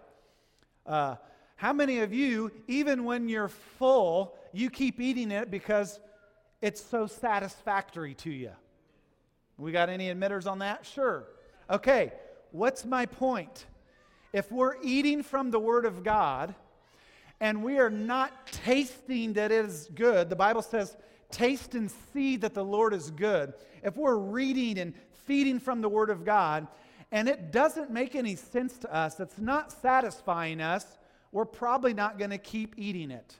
Uh, 0.86 1.16
how 1.56 1.72
many 1.72 2.00
of 2.00 2.14
you, 2.14 2.52
even 2.68 3.04
when 3.04 3.28
you're 3.28 3.48
full, 3.48 4.36
you 4.52 4.70
keep 4.70 5.00
eating 5.00 5.30
it 5.30 5.50
because 5.50 5.98
it's 6.62 6.80
so 6.80 7.06
satisfactory 7.06 8.14
to 8.14 8.30
you? 8.30 8.52
We 9.58 9.72
got 9.72 9.88
any 9.88 10.14
admitters 10.14 10.46
on 10.46 10.60
that? 10.60 10.86
Sure. 10.86 11.24
Okay, 11.68 12.12
what's 12.52 12.84
my 12.84 13.06
point? 13.06 13.66
If 14.32 14.50
we're 14.52 14.80
eating 14.82 15.22
from 15.22 15.50
the 15.50 15.58
Word 15.58 15.84
of 15.84 16.04
God, 16.04 16.54
and 17.40 17.62
we 17.62 17.78
are 17.78 17.90
not 17.90 18.46
tasting 18.46 19.32
that 19.34 19.50
it 19.50 19.64
is 19.64 19.88
good, 19.94 20.28
the 20.28 20.36
Bible 20.36 20.62
says, 20.62 20.96
taste 21.30 21.74
and 21.74 21.90
see 22.12 22.36
that 22.36 22.54
the 22.54 22.64
Lord 22.64 22.92
is 22.92 23.10
good. 23.10 23.54
If 23.82 23.96
we're 23.96 24.16
reading 24.16 24.78
and 24.78 24.94
feeding 25.24 25.58
from 25.58 25.80
the 25.80 25.88
Word 25.88 26.10
of 26.10 26.24
God, 26.24 26.66
and 27.12 27.28
it 27.28 27.50
doesn't 27.50 27.90
make 27.90 28.14
any 28.14 28.36
sense 28.36 28.78
to 28.78 28.94
us, 28.94 29.18
it's 29.20 29.38
not 29.38 29.72
satisfying 29.72 30.60
us, 30.60 30.98
we're 31.32 31.44
probably 31.44 31.94
not 31.94 32.18
going 32.18 32.30
to 32.30 32.38
keep 32.38 32.74
eating 32.76 33.10
it. 33.10 33.36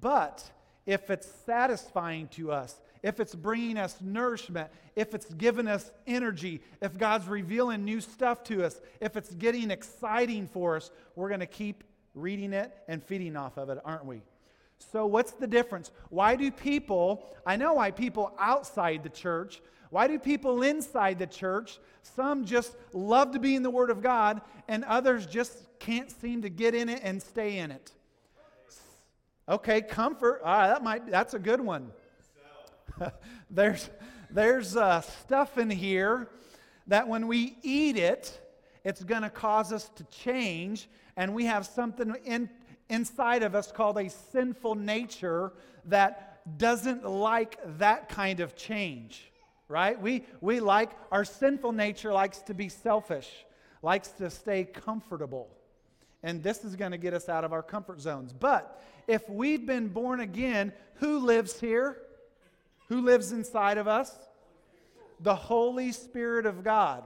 But 0.00 0.50
if 0.84 1.10
it's 1.10 1.28
satisfying 1.44 2.28
to 2.28 2.52
us, 2.52 2.80
if 3.06 3.20
it's 3.20 3.36
bringing 3.36 3.78
us 3.78 3.96
nourishment, 4.00 4.68
if 4.96 5.14
it's 5.14 5.32
giving 5.34 5.68
us 5.68 5.92
energy, 6.08 6.60
if 6.82 6.98
God's 6.98 7.28
revealing 7.28 7.84
new 7.84 8.00
stuff 8.00 8.42
to 8.44 8.64
us, 8.64 8.80
if 9.00 9.16
it's 9.16 9.32
getting 9.32 9.70
exciting 9.70 10.48
for 10.48 10.74
us, 10.74 10.90
we're 11.14 11.28
going 11.28 11.38
to 11.38 11.46
keep 11.46 11.84
reading 12.14 12.52
it 12.52 12.76
and 12.88 13.00
feeding 13.00 13.36
off 13.36 13.58
of 13.58 13.70
it, 13.70 13.78
aren't 13.84 14.06
we? 14.06 14.22
So, 14.90 15.06
what's 15.06 15.30
the 15.30 15.46
difference? 15.46 15.92
Why 16.10 16.34
do 16.34 16.50
people, 16.50 17.24
I 17.46 17.54
know 17.54 17.74
why 17.74 17.92
people 17.92 18.32
outside 18.40 19.04
the 19.04 19.08
church, 19.08 19.62
why 19.90 20.08
do 20.08 20.18
people 20.18 20.62
inside 20.62 21.20
the 21.20 21.28
church, 21.28 21.78
some 22.02 22.44
just 22.44 22.74
love 22.92 23.30
to 23.30 23.38
be 23.38 23.54
in 23.54 23.62
the 23.62 23.70
Word 23.70 23.90
of 23.90 24.02
God, 24.02 24.40
and 24.66 24.82
others 24.82 25.26
just 25.26 25.68
can't 25.78 26.10
seem 26.10 26.42
to 26.42 26.48
get 26.48 26.74
in 26.74 26.88
it 26.88 27.02
and 27.04 27.22
stay 27.22 27.58
in 27.58 27.70
it? 27.70 27.92
Okay, 29.48 29.80
comfort. 29.80 30.40
Ah, 30.44 30.66
that 30.66 30.82
might, 30.82 31.08
that's 31.08 31.34
a 31.34 31.38
good 31.38 31.60
one. 31.60 31.92
there's 33.50 33.90
there's 34.30 34.76
uh, 34.76 35.00
stuff 35.00 35.58
in 35.58 35.70
here 35.70 36.28
that 36.86 37.08
when 37.08 37.26
we 37.26 37.56
eat 37.62 37.96
it, 37.96 38.40
it's 38.84 39.02
going 39.02 39.22
to 39.22 39.30
cause 39.30 39.72
us 39.72 39.88
to 39.96 40.04
change 40.04 40.88
and 41.16 41.34
we 41.34 41.46
have 41.46 41.66
something 41.66 42.14
in, 42.24 42.48
inside 42.88 43.42
of 43.42 43.54
us 43.54 43.72
called 43.72 43.98
a 43.98 44.10
sinful 44.10 44.74
nature 44.74 45.52
that 45.86 46.42
doesn't 46.58 47.04
like 47.04 47.58
that 47.78 48.08
kind 48.08 48.40
of 48.40 48.54
change, 48.54 49.32
right? 49.68 50.00
We, 50.00 50.24
we 50.40 50.60
like, 50.60 50.90
our 51.10 51.24
sinful 51.24 51.72
nature 51.72 52.12
likes 52.12 52.38
to 52.42 52.54
be 52.54 52.68
selfish, 52.68 53.28
likes 53.82 54.08
to 54.12 54.30
stay 54.30 54.64
comfortable. 54.64 55.48
And 56.22 56.42
this 56.42 56.64
is 56.64 56.76
going 56.76 56.92
to 56.92 56.98
get 56.98 57.14
us 57.14 57.28
out 57.28 57.44
of 57.44 57.52
our 57.52 57.62
comfort 57.62 58.00
zones. 58.00 58.32
But 58.32 58.82
if 59.06 59.28
we've 59.28 59.66
been 59.66 59.88
born 59.88 60.20
again, 60.20 60.72
who 60.94 61.18
lives 61.18 61.58
here? 61.58 61.98
Who 62.88 63.00
lives 63.00 63.32
inside 63.32 63.78
of 63.78 63.88
us? 63.88 64.16
The 65.20 65.34
Holy 65.34 65.92
Spirit 65.92 66.46
of 66.46 66.62
God. 66.62 67.04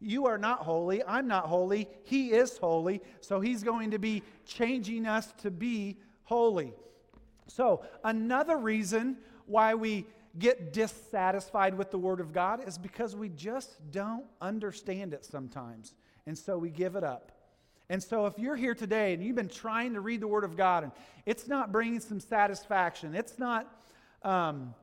You 0.00 0.26
are 0.26 0.36
not 0.36 0.60
holy. 0.60 1.02
I'm 1.04 1.26
not 1.26 1.46
holy. 1.46 1.88
He 2.04 2.32
is 2.32 2.58
holy. 2.58 3.00
So 3.20 3.40
he's 3.40 3.62
going 3.62 3.92
to 3.92 3.98
be 3.98 4.22
changing 4.44 5.06
us 5.06 5.32
to 5.38 5.50
be 5.50 5.96
holy. 6.24 6.72
So, 7.48 7.84
another 8.04 8.58
reason 8.58 9.16
why 9.46 9.74
we 9.74 10.06
get 10.38 10.72
dissatisfied 10.72 11.78
with 11.78 11.90
the 11.90 11.98
Word 11.98 12.20
of 12.20 12.32
God 12.32 12.66
is 12.66 12.76
because 12.76 13.16
we 13.16 13.28
just 13.30 13.90
don't 13.90 14.24
understand 14.40 15.14
it 15.14 15.24
sometimes. 15.24 15.94
And 16.26 16.36
so 16.36 16.58
we 16.58 16.70
give 16.70 16.96
it 16.96 17.04
up. 17.04 17.32
And 17.88 18.02
so, 18.02 18.26
if 18.26 18.38
you're 18.38 18.56
here 18.56 18.74
today 18.74 19.14
and 19.14 19.22
you've 19.22 19.36
been 19.36 19.48
trying 19.48 19.94
to 19.94 20.00
read 20.00 20.20
the 20.20 20.28
Word 20.28 20.44
of 20.44 20.56
God 20.56 20.82
and 20.82 20.92
it's 21.24 21.46
not 21.46 21.72
bringing 21.72 22.00
some 22.00 22.20
satisfaction, 22.20 23.14
it's 23.14 23.38
not. 23.38 23.72
Um, 24.22 24.74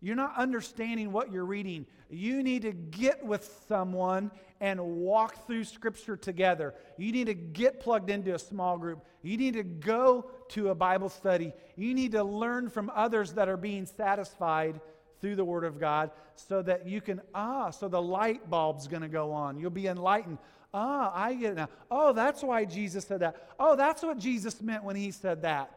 you're 0.00 0.16
not 0.16 0.36
understanding 0.36 1.12
what 1.12 1.32
you're 1.32 1.44
reading. 1.44 1.86
You 2.08 2.42
need 2.42 2.62
to 2.62 2.72
get 2.72 3.24
with 3.24 3.62
someone 3.68 4.30
and 4.60 4.80
walk 4.80 5.46
through 5.46 5.64
Scripture 5.64 6.16
together. 6.16 6.74
You 6.96 7.12
need 7.12 7.26
to 7.26 7.34
get 7.34 7.80
plugged 7.80 8.10
into 8.10 8.34
a 8.34 8.38
small 8.38 8.78
group. 8.78 9.04
You 9.22 9.36
need 9.36 9.54
to 9.54 9.62
go 9.62 10.30
to 10.50 10.70
a 10.70 10.74
Bible 10.74 11.08
study. 11.08 11.52
You 11.76 11.94
need 11.94 12.12
to 12.12 12.24
learn 12.24 12.70
from 12.70 12.90
others 12.94 13.32
that 13.32 13.48
are 13.48 13.56
being 13.56 13.86
satisfied 13.86 14.80
through 15.20 15.36
the 15.36 15.44
Word 15.44 15.64
of 15.64 15.80
God 15.80 16.10
so 16.36 16.62
that 16.62 16.86
you 16.86 17.00
can, 17.00 17.20
ah, 17.34 17.70
so 17.70 17.88
the 17.88 18.00
light 18.00 18.48
bulb's 18.48 18.86
going 18.86 19.02
to 19.02 19.08
go 19.08 19.32
on. 19.32 19.58
You'll 19.58 19.70
be 19.70 19.88
enlightened. 19.88 20.38
Ah, 20.72 21.12
I 21.14 21.34
get 21.34 21.52
it 21.52 21.56
now. 21.56 21.68
Oh, 21.90 22.12
that's 22.12 22.42
why 22.42 22.64
Jesus 22.64 23.04
said 23.04 23.20
that. 23.20 23.48
Oh, 23.58 23.74
that's 23.74 24.02
what 24.02 24.18
Jesus 24.18 24.60
meant 24.60 24.84
when 24.84 24.96
he 24.96 25.10
said 25.10 25.42
that. 25.42 25.72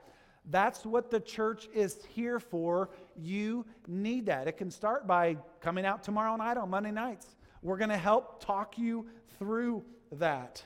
That's 0.50 0.86
what 0.86 1.12
the 1.12 1.20
church 1.20 1.70
is 1.74 1.98
here 2.10 2.40
for. 2.40 2.90
You 3.20 3.65
need 3.88 4.27
that. 4.27 4.48
It 4.48 4.58
can 4.58 4.72
start 4.72 5.08
by 5.08 5.38
coming 5.60 5.86
out 5.86 6.03
tomorrow 6.03 6.36
night 6.36 6.58
on 6.58 6.70
Monday 6.70 6.91
nights. 6.91 7.27
We're 7.62 7.77
going 7.77 7.89
to 7.89 7.98
help 7.98 8.44
talk 8.44 8.77
you 8.77 9.08
through 9.38 9.84
that. 10.13 10.63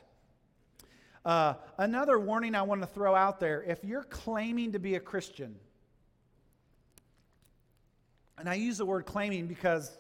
Uh, 1.26 1.56
another 1.78 2.20
warning 2.20 2.56
I 2.56 2.62
want 2.62 2.82
to 2.82 2.88
throw 2.88 3.16
out 3.16 3.40
there 3.40 3.64
if 3.64 3.84
you're 3.84 4.04
claiming 4.04 4.74
to 4.74 4.80
be 4.80 4.96
a 4.96 5.00
Christian, 5.00 5.56
and 8.38 8.48
I 8.48 8.56
use 8.56 8.78
the 8.78 8.86
word 8.86 9.06
claiming 9.06 9.48
because, 9.48 9.92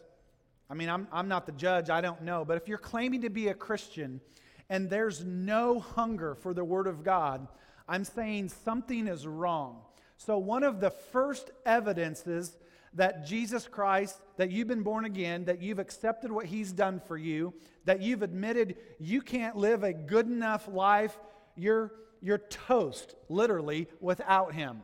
I 0.69 0.73
mean, 0.75 0.89
I'm, 0.89 1.07
I'm 1.11 1.27
not 1.27 1.45
the 1.45 1.51
judge, 1.51 1.89
I 1.89 2.01
don't 2.01 2.21
know, 2.21 2.45
but 2.45 2.57
if 2.57 2.67
you're 2.67 2.77
claiming 2.77 3.21
to 3.21 3.29
be 3.29 3.47
a 3.47 3.53
Christian 3.53 4.21
and 4.69 4.89
there's 4.89 5.23
no 5.23 5.79
hunger 5.79 6.35
for 6.35 6.53
the 6.53 6.63
Word 6.63 6.87
of 6.87 7.03
God, 7.03 7.47
I'm 7.87 8.03
saying 8.03 8.49
something 8.49 9.07
is 9.07 9.25
wrong. 9.25 9.81
So, 10.17 10.37
one 10.37 10.63
of 10.63 10.79
the 10.79 10.89
first 10.89 11.51
evidences 11.65 12.57
that 12.95 13.25
Jesus 13.25 13.67
Christ, 13.67 14.19
that 14.37 14.51
you've 14.51 14.67
been 14.67 14.83
born 14.83 15.05
again, 15.05 15.45
that 15.45 15.61
you've 15.61 15.79
accepted 15.79 16.31
what 16.31 16.45
He's 16.45 16.71
done 16.71 17.01
for 17.07 17.17
you, 17.17 17.53
that 17.83 18.01
you've 18.01 18.23
admitted 18.23 18.77
you 18.99 19.21
can't 19.21 19.57
live 19.57 19.83
a 19.83 19.93
good 19.93 20.27
enough 20.27 20.67
life, 20.67 21.17
you're, 21.55 21.91
you're 22.21 22.37
toast, 22.37 23.15
literally, 23.29 23.87
without 23.99 24.53
Him. 24.53 24.81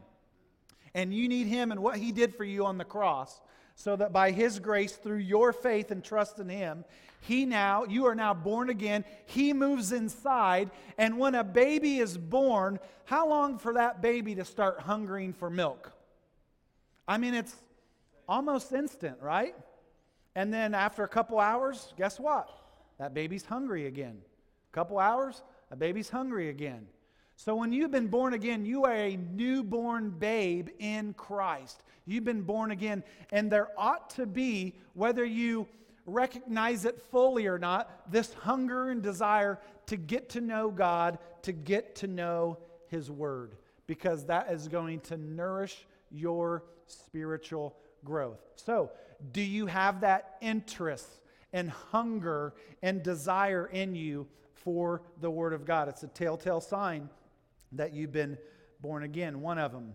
And 0.94 1.14
you 1.14 1.30
need 1.30 1.48
Him 1.48 1.72
and 1.72 1.82
what 1.82 1.98
He 1.98 2.12
did 2.12 2.36
for 2.36 2.44
you 2.44 2.66
on 2.66 2.78
the 2.78 2.86
cross, 2.86 3.40
so 3.76 3.96
that 3.96 4.12
by 4.12 4.32
His 4.32 4.60
grace, 4.60 4.94
through 4.94 5.20
your 5.20 5.54
faith 5.54 5.90
and 5.90 6.04
trust 6.04 6.40
in 6.40 6.50
Him, 6.50 6.84
he 7.22 7.46
now, 7.46 7.86
you 7.86 8.08
are 8.08 8.16
now 8.16 8.34
born 8.34 8.70
again. 8.70 9.06
He 9.25 9.54
moves 9.54 9.92
inside. 9.92 10.72
And 10.98 11.20
when 11.20 11.36
a 11.36 11.44
baby 11.44 12.00
is 12.00 12.18
born, 12.18 12.80
how 13.06 13.30
long 13.30 13.60
for 13.60 13.74
that 13.74 14.01
baby 14.01 14.34
to 14.36 14.44
start 14.44 14.80
hungering 14.82 15.32
for 15.32 15.50
milk? 15.50 15.92
I 17.08 17.20
mean, 17.20 17.36
it's 17.36 17.56
almost 18.28 18.74
instant, 18.74 19.18
right? 19.22 19.56
And 20.36 20.51
then 20.51 20.74
after 20.74 21.04
a 21.04 21.08
couple 21.08 21.40
hours, 21.40 21.94
guess 21.96 22.20
what? 22.20 22.50
That 22.98 23.13
baby's 23.13 23.46
hungry 23.46 23.86
again. 23.86 24.18
A 24.72 24.74
couple 24.74 24.98
hours, 24.98 25.44
a 25.70 25.75
baby's 25.75 26.10
hungry 26.10 26.50
again. 26.50 26.88
So 27.36 27.56
when 27.56 27.72
you've 27.72 27.92
been 27.92 28.08
born 28.08 28.34
again, 28.34 28.66
you 28.66 28.86
are 28.86 28.96
a 28.96 29.18
newborn 29.18 30.10
babe 30.10 30.70
in 30.80 31.13
Christ. 31.13 31.84
You've 32.06 32.24
been 32.24 32.42
born 32.42 32.72
again. 32.72 33.04
And 33.32 33.51
there 33.51 33.70
ought 33.78 34.10
to 34.12 34.25
be, 34.25 34.75
whether 34.94 35.24
you 35.24 35.68
recognize 36.05 36.86
it 36.86 37.01
fully 37.12 37.48
or 37.48 37.60
not, 37.60 38.12
this 38.12 38.34
hunger 38.34 38.89
and 38.89 39.01
desire 39.01 39.60
to 39.88 39.98
get 39.98 40.29
to 40.29 40.41
know 40.41 40.70
God, 40.72 41.20
to 41.43 41.51
get 41.51 41.96
to 41.98 42.08
know 42.08 42.58
His 42.88 43.10
Word, 43.12 43.55
because 43.88 44.25
that 44.25 44.51
is 44.51 44.67
going 44.67 45.00
to 45.01 45.17
nourish 45.17 45.86
your 46.12 46.63
spiritual 46.88 47.75
growth. 48.03 48.39
So, 48.55 48.91
do 49.31 49.41
you 49.41 49.67
have 49.67 50.01
that 50.01 50.38
interest 50.41 51.08
and 51.53 51.70
hunger 51.70 52.53
and 52.81 53.03
desire 53.03 53.67
in 53.67 53.96
you 53.96 54.27
for 54.53 55.03
the 55.20 55.29
Word 55.29 55.53
of 55.53 55.65
God? 55.65 55.88
It's 55.88 56.03
a 56.03 56.08
telltale 56.08 56.62
sign 56.62 57.10
that 57.74 57.93
you've 57.93 58.12
been 58.12 58.38
born 58.81 59.03
again, 59.03 59.41
one 59.41 59.60
of 59.60 59.72
them. 59.72 59.93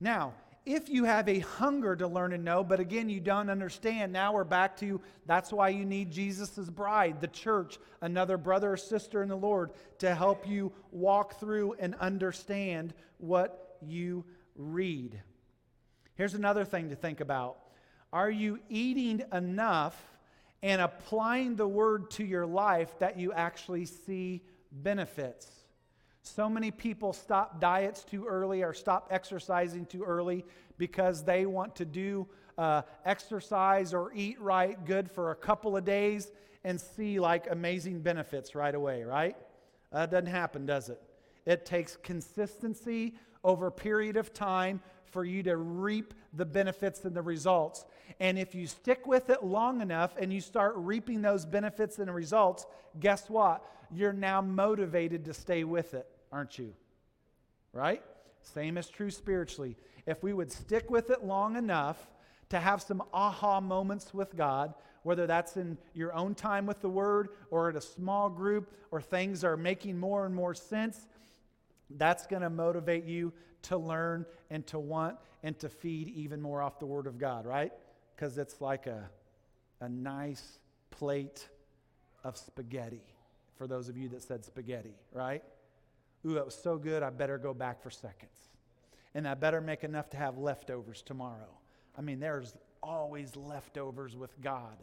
Now, 0.00 0.34
if 0.74 0.88
you 0.88 1.04
have 1.04 1.28
a 1.28 1.40
hunger 1.40 1.96
to 1.96 2.06
learn 2.06 2.32
and 2.32 2.44
know, 2.44 2.62
but 2.62 2.80
again, 2.80 3.08
you 3.08 3.20
don't 3.20 3.50
understand, 3.50 4.12
now 4.12 4.32
we're 4.32 4.44
back 4.44 4.76
to 4.78 5.00
that's 5.26 5.52
why 5.52 5.70
you 5.70 5.84
need 5.84 6.10
Jesus' 6.10 6.58
bride, 6.70 7.20
the 7.20 7.28
church, 7.28 7.78
another 8.00 8.36
brother 8.36 8.72
or 8.72 8.76
sister 8.76 9.22
in 9.22 9.28
the 9.28 9.36
Lord, 9.36 9.70
to 9.98 10.14
help 10.14 10.48
you 10.48 10.72
walk 10.90 11.40
through 11.40 11.74
and 11.78 11.94
understand 11.96 12.94
what 13.18 13.78
you 13.80 14.24
read. 14.56 15.20
Here's 16.14 16.34
another 16.34 16.64
thing 16.64 16.90
to 16.90 16.96
think 16.96 17.20
about 17.20 17.58
Are 18.12 18.30
you 18.30 18.58
eating 18.68 19.22
enough 19.32 19.96
and 20.62 20.80
applying 20.80 21.56
the 21.56 21.68
word 21.68 22.10
to 22.12 22.24
your 22.24 22.46
life 22.46 22.98
that 22.98 23.18
you 23.18 23.32
actually 23.32 23.86
see 23.86 24.42
benefits? 24.70 25.59
So 26.34 26.48
many 26.48 26.70
people 26.70 27.12
stop 27.12 27.60
diets 27.60 28.04
too 28.04 28.26
early 28.26 28.62
or 28.62 28.72
stop 28.72 29.08
exercising 29.10 29.86
too 29.86 30.04
early 30.04 30.44
because 30.78 31.24
they 31.24 31.44
want 31.44 31.74
to 31.76 31.84
do 31.84 32.28
uh, 32.56 32.82
exercise 33.04 33.92
or 33.92 34.12
eat 34.14 34.40
right 34.40 34.82
good 34.84 35.10
for 35.10 35.32
a 35.32 35.34
couple 35.34 35.76
of 35.76 35.84
days 35.84 36.30
and 36.62 36.80
see 36.80 37.18
like 37.18 37.50
amazing 37.50 38.00
benefits 38.00 38.54
right 38.54 38.74
away, 38.74 39.02
right? 39.02 39.36
That 39.92 40.10
doesn't 40.10 40.26
happen, 40.26 40.66
does 40.66 40.88
it? 40.88 41.02
It 41.46 41.66
takes 41.66 41.96
consistency 41.96 43.14
over 43.42 43.66
a 43.66 43.72
period 43.72 44.16
of 44.16 44.32
time 44.32 44.80
for 45.06 45.24
you 45.24 45.42
to 45.42 45.56
reap 45.56 46.14
the 46.34 46.44
benefits 46.44 47.04
and 47.04 47.14
the 47.14 47.22
results. 47.22 47.84
And 48.20 48.38
if 48.38 48.54
you 48.54 48.68
stick 48.68 49.06
with 49.06 49.30
it 49.30 49.42
long 49.42 49.80
enough 49.80 50.14
and 50.16 50.32
you 50.32 50.40
start 50.40 50.74
reaping 50.76 51.22
those 51.22 51.44
benefits 51.44 51.98
and 51.98 52.14
results, 52.14 52.66
guess 53.00 53.28
what? 53.28 53.64
You're 53.92 54.12
now 54.12 54.40
motivated 54.40 55.24
to 55.24 55.34
stay 55.34 55.64
with 55.64 55.94
it, 55.94 56.06
aren't 56.32 56.58
you? 56.58 56.74
Right? 57.72 58.02
Same 58.42 58.78
is 58.78 58.88
true 58.88 59.10
spiritually. 59.10 59.76
If 60.06 60.22
we 60.22 60.32
would 60.32 60.50
stick 60.50 60.90
with 60.90 61.10
it 61.10 61.24
long 61.24 61.56
enough 61.56 61.98
to 62.48 62.58
have 62.58 62.82
some 62.82 63.02
aha 63.12 63.60
moments 63.60 64.12
with 64.12 64.36
God, 64.36 64.74
whether 65.02 65.26
that's 65.26 65.56
in 65.56 65.78
your 65.94 66.12
own 66.14 66.34
time 66.34 66.66
with 66.66 66.80
the 66.80 66.88
Word 66.88 67.28
or 67.50 67.70
at 67.70 67.76
a 67.76 67.80
small 67.80 68.28
group 68.28 68.72
or 68.90 69.00
things 69.00 69.44
are 69.44 69.56
making 69.56 69.98
more 69.98 70.26
and 70.26 70.34
more 70.34 70.54
sense, 70.54 71.06
that's 71.90 72.26
going 72.26 72.42
to 72.42 72.50
motivate 72.50 73.04
you 73.04 73.32
to 73.62 73.76
learn 73.76 74.26
and 74.50 74.66
to 74.66 74.78
want 74.78 75.16
and 75.42 75.58
to 75.58 75.68
feed 75.68 76.08
even 76.08 76.40
more 76.40 76.62
off 76.62 76.78
the 76.78 76.86
Word 76.86 77.06
of 77.06 77.18
God, 77.18 77.46
right? 77.46 77.72
Because 78.14 78.36
it's 78.36 78.60
like 78.60 78.86
a, 78.86 79.08
a 79.80 79.88
nice 79.88 80.58
plate 80.90 81.48
of 82.24 82.36
spaghetti, 82.36 83.02
for 83.56 83.66
those 83.66 83.88
of 83.88 83.96
you 83.96 84.08
that 84.10 84.22
said 84.22 84.44
spaghetti, 84.44 84.94
right? 85.12 85.42
Ooh, 86.26 86.34
that 86.34 86.44
was 86.44 86.54
so 86.54 86.76
good, 86.76 87.02
I 87.02 87.10
better 87.10 87.38
go 87.38 87.54
back 87.54 87.82
for 87.82 87.90
seconds. 87.90 88.50
And 89.14 89.26
I 89.26 89.34
better 89.34 89.60
make 89.60 89.84
enough 89.84 90.10
to 90.10 90.16
have 90.16 90.38
leftovers 90.38 91.02
tomorrow. 91.02 91.58
I 91.96 92.02
mean, 92.02 92.20
there's 92.20 92.56
always 92.82 93.36
leftovers 93.36 94.16
with 94.16 94.30
God. 94.40 94.76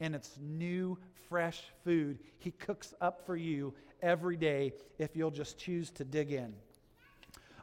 And 0.00 0.14
it's 0.14 0.38
new, 0.40 0.98
fresh 1.28 1.62
food 1.84 2.18
He 2.38 2.52
cooks 2.52 2.94
up 3.00 3.26
for 3.26 3.36
you 3.36 3.74
every 4.02 4.36
day 4.36 4.72
if 4.98 5.16
you'll 5.16 5.30
just 5.30 5.58
choose 5.58 5.90
to 5.92 6.04
dig 6.04 6.32
in. 6.32 6.54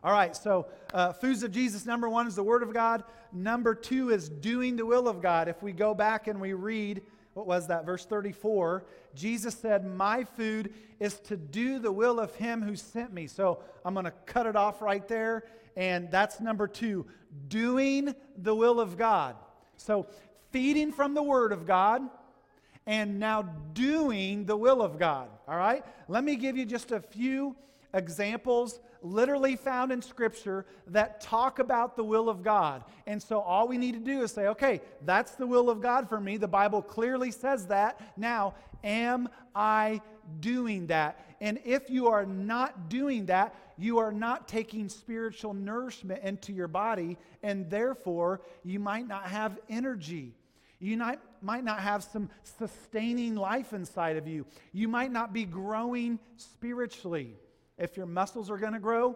All 0.03 0.12
right, 0.12 0.36
so 0.36 0.67
uh, 0.93 1.13
foods 1.13 1.43
of 1.43 1.51
Jesus, 1.51 1.86
number 1.86 2.09
one 2.09 2.27
is 2.27 2.36
the 2.36 2.43
Word 2.43 2.62
of 2.62 2.73
God. 2.73 3.05
Number 3.31 3.73
two 3.73 4.09
is 4.09 4.27
doing 4.27 4.75
the 4.75 4.86
will 4.86 5.07
of 5.07 5.21
God. 5.21 5.47
If 5.47 5.63
we 5.63 5.71
go 5.71 5.93
back 5.93 6.27
and 6.27 6.41
we 6.41 6.51
read, 6.51 7.01
what 7.34 7.48
was 7.48 7.67
that, 7.67 7.86
verse 7.86 8.06
34, 8.06 8.86
Jesus 9.15 9.56
said, 9.56 9.86
My 9.86 10.24
food 10.24 10.74
is 11.00 11.19
to 11.22 11.38
do 11.38 11.80
the 11.80 11.91
will 11.91 12.19
of 12.19 12.34
Him 12.36 12.62
who 12.62 12.76
sent 12.76 13.13
me. 13.13 13.28
So 13.28 13.60
I'm 13.84 13.93
going 13.93 14.06
to 14.06 14.13
cut 14.26 14.46
it 14.46 14.56
off 14.56 14.82
right 14.82 15.08
there. 15.08 15.43
And 15.76 16.12
that's 16.12 16.39
number 16.39 16.67
two, 16.67 17.06
doing 17.48 18.13
the 18.38 18.54
will 18.54 18.80
of 18.80 18.98
God. 18.98 19.36
So 19.78 20.06
feeding 20.52 20.91
from 20.91 21.13
the 21.15 21.24
Word 21.24 21.52
of 21.52 21.65
God 21.65 22.04
and 22.86 23.19
now 23.19 23.41
doing 23.74 24.46
the 24.46 24.58
will 24.58 24.82
of 24.82 25.00
God. 25.00 25.30
All 25.48 25.58
right? 25.58 25.84
Let 26.08 26.24
me 26.24 26.36
give 26.36 26.58
you 26.58 26.65
just 26.65 26.91
a 26.91 27.00
few 27.00 27.56
examples 27.93 28.79
literally 29.01 29.56
found 29.56 29.91
in 29.91 30.01
Scripture 30.01 30.65
that 30.88 31.21
talk 31.21 31.60
about 31.60 31.95
the 31.95 32.03
will 32.03 32.29
of 32.29 32.41
God. 32.41 32.84
And 33.06 33.21
so 33.21 33.39
all 33.41 33.67
we 33.67 33.77
need 33.77 33.93
to 33.93 33.99
do 33.99 34.21
is 34.21 34.32
say, 34.32 34.47
okay, 34.47 34.82
that's 35.06 35.32
the 35.36 35.45
will 35.45 35.69
of 35.69 35.82
God 35.82 36.08
for 36.10 36.19
me. 36.19 36.38
The 36.38 36.47
Bible 36.47 36.82
clearly 36.82 37.32
says 37.32 37.67
that. 37.67 37.99
Now, 38.17 38.56
am 38.84 39.29
I 39.53 40.01
doing 40.39 40.88
that? 40.88 41.19
And 41.41 41.60
if 41.65 41.89
you 41.89 42.08
are 42.08 42.25
not 42.25 42.89
doing 42.89 43.25
that, 43.27 43.53
you 43.77 43.97
are 43.97 44.12
not 44.12 44.47
taking 44.47 44.88
spiritual 44.88 45.53
nourishment 45.53 46.23
into 46.23 46.53
your 46.53 46.67
body, 46.67 47.17
and 47.41 47.69
therefore 47.69 48.41
you 48.63 48.79
might 48.79 49.08
not 49.08 49.25
have 49.25 49.60
energy. 49.67 50.36
You 50.79 50.97
might, 50.97 51.19
might 51.41 51.63
not 51.63 51.79
have 51.79 52.03
some 52.03 52.29
sustaining 52.43 53.36
life 53.36 53.73
inside 53.73 54.15
of 54.15 54.27
you. 54.27 54.45
You 54.71 54.88
might 54.88 55.12
not 55.12 55.34
be 55.34 55.45
growing 55.45 56.19
spiritually. 56.38 57.36
If 57.77 57.97
your 57.97 58.05
muscles 58.05 58.49
are 58.49 58.57
going 58.57 58.73
to 58.73 58.79
grow, 58.79 59.15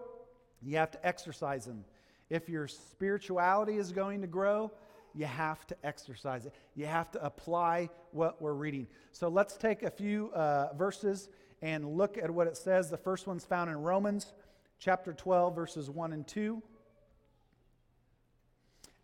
you 0.62 0.78
have 0.78 0.92
to 0.92 1.06
exercise 1.06 1.66
them. 1.66 1.86
If 2.30 2.50
your 2.50 2.68
spirituality 2.68 3.78
is 3.78 3.92
going 3.92 4.22
to 4.22 4.28
grow, 4.28 4.72
you 5.14 5.26
have 5.26 5.66
to 5.68 5.76
exercise 5.84 6.46
it. 6.46 6.54
You 6.76 6.86
have 6.86 7.12
to 7.12 7.26
apply 7.26 7.90
what 8.12 8.42
we're 8.42 8.54
reading. 8.54 8.88
So 9.12 9.30
let's 9.30 9.58
take 9.58 9.84
a 9.84 9.90
few 9.90 10.32
uh, 10.34 10.74
verses 10.74 11.30
and 11.62 11.98
look 11.98 12.18
at 12.18 12.30
what 12.30 12.48
it 12.48 12.58
says. 12.58 12.90
The 12.90 12.98
first 12.98 13.28
one's 13.28 13.46
found 13.46 13.70
in 13.70 13.78
Romans 13.78 14.34
chapter 14.80 15.14
12, 15.14 15.56
verses 15.56 15.90
1 15.90 16.14
and 16.14 16.28
2. 16.28 16.62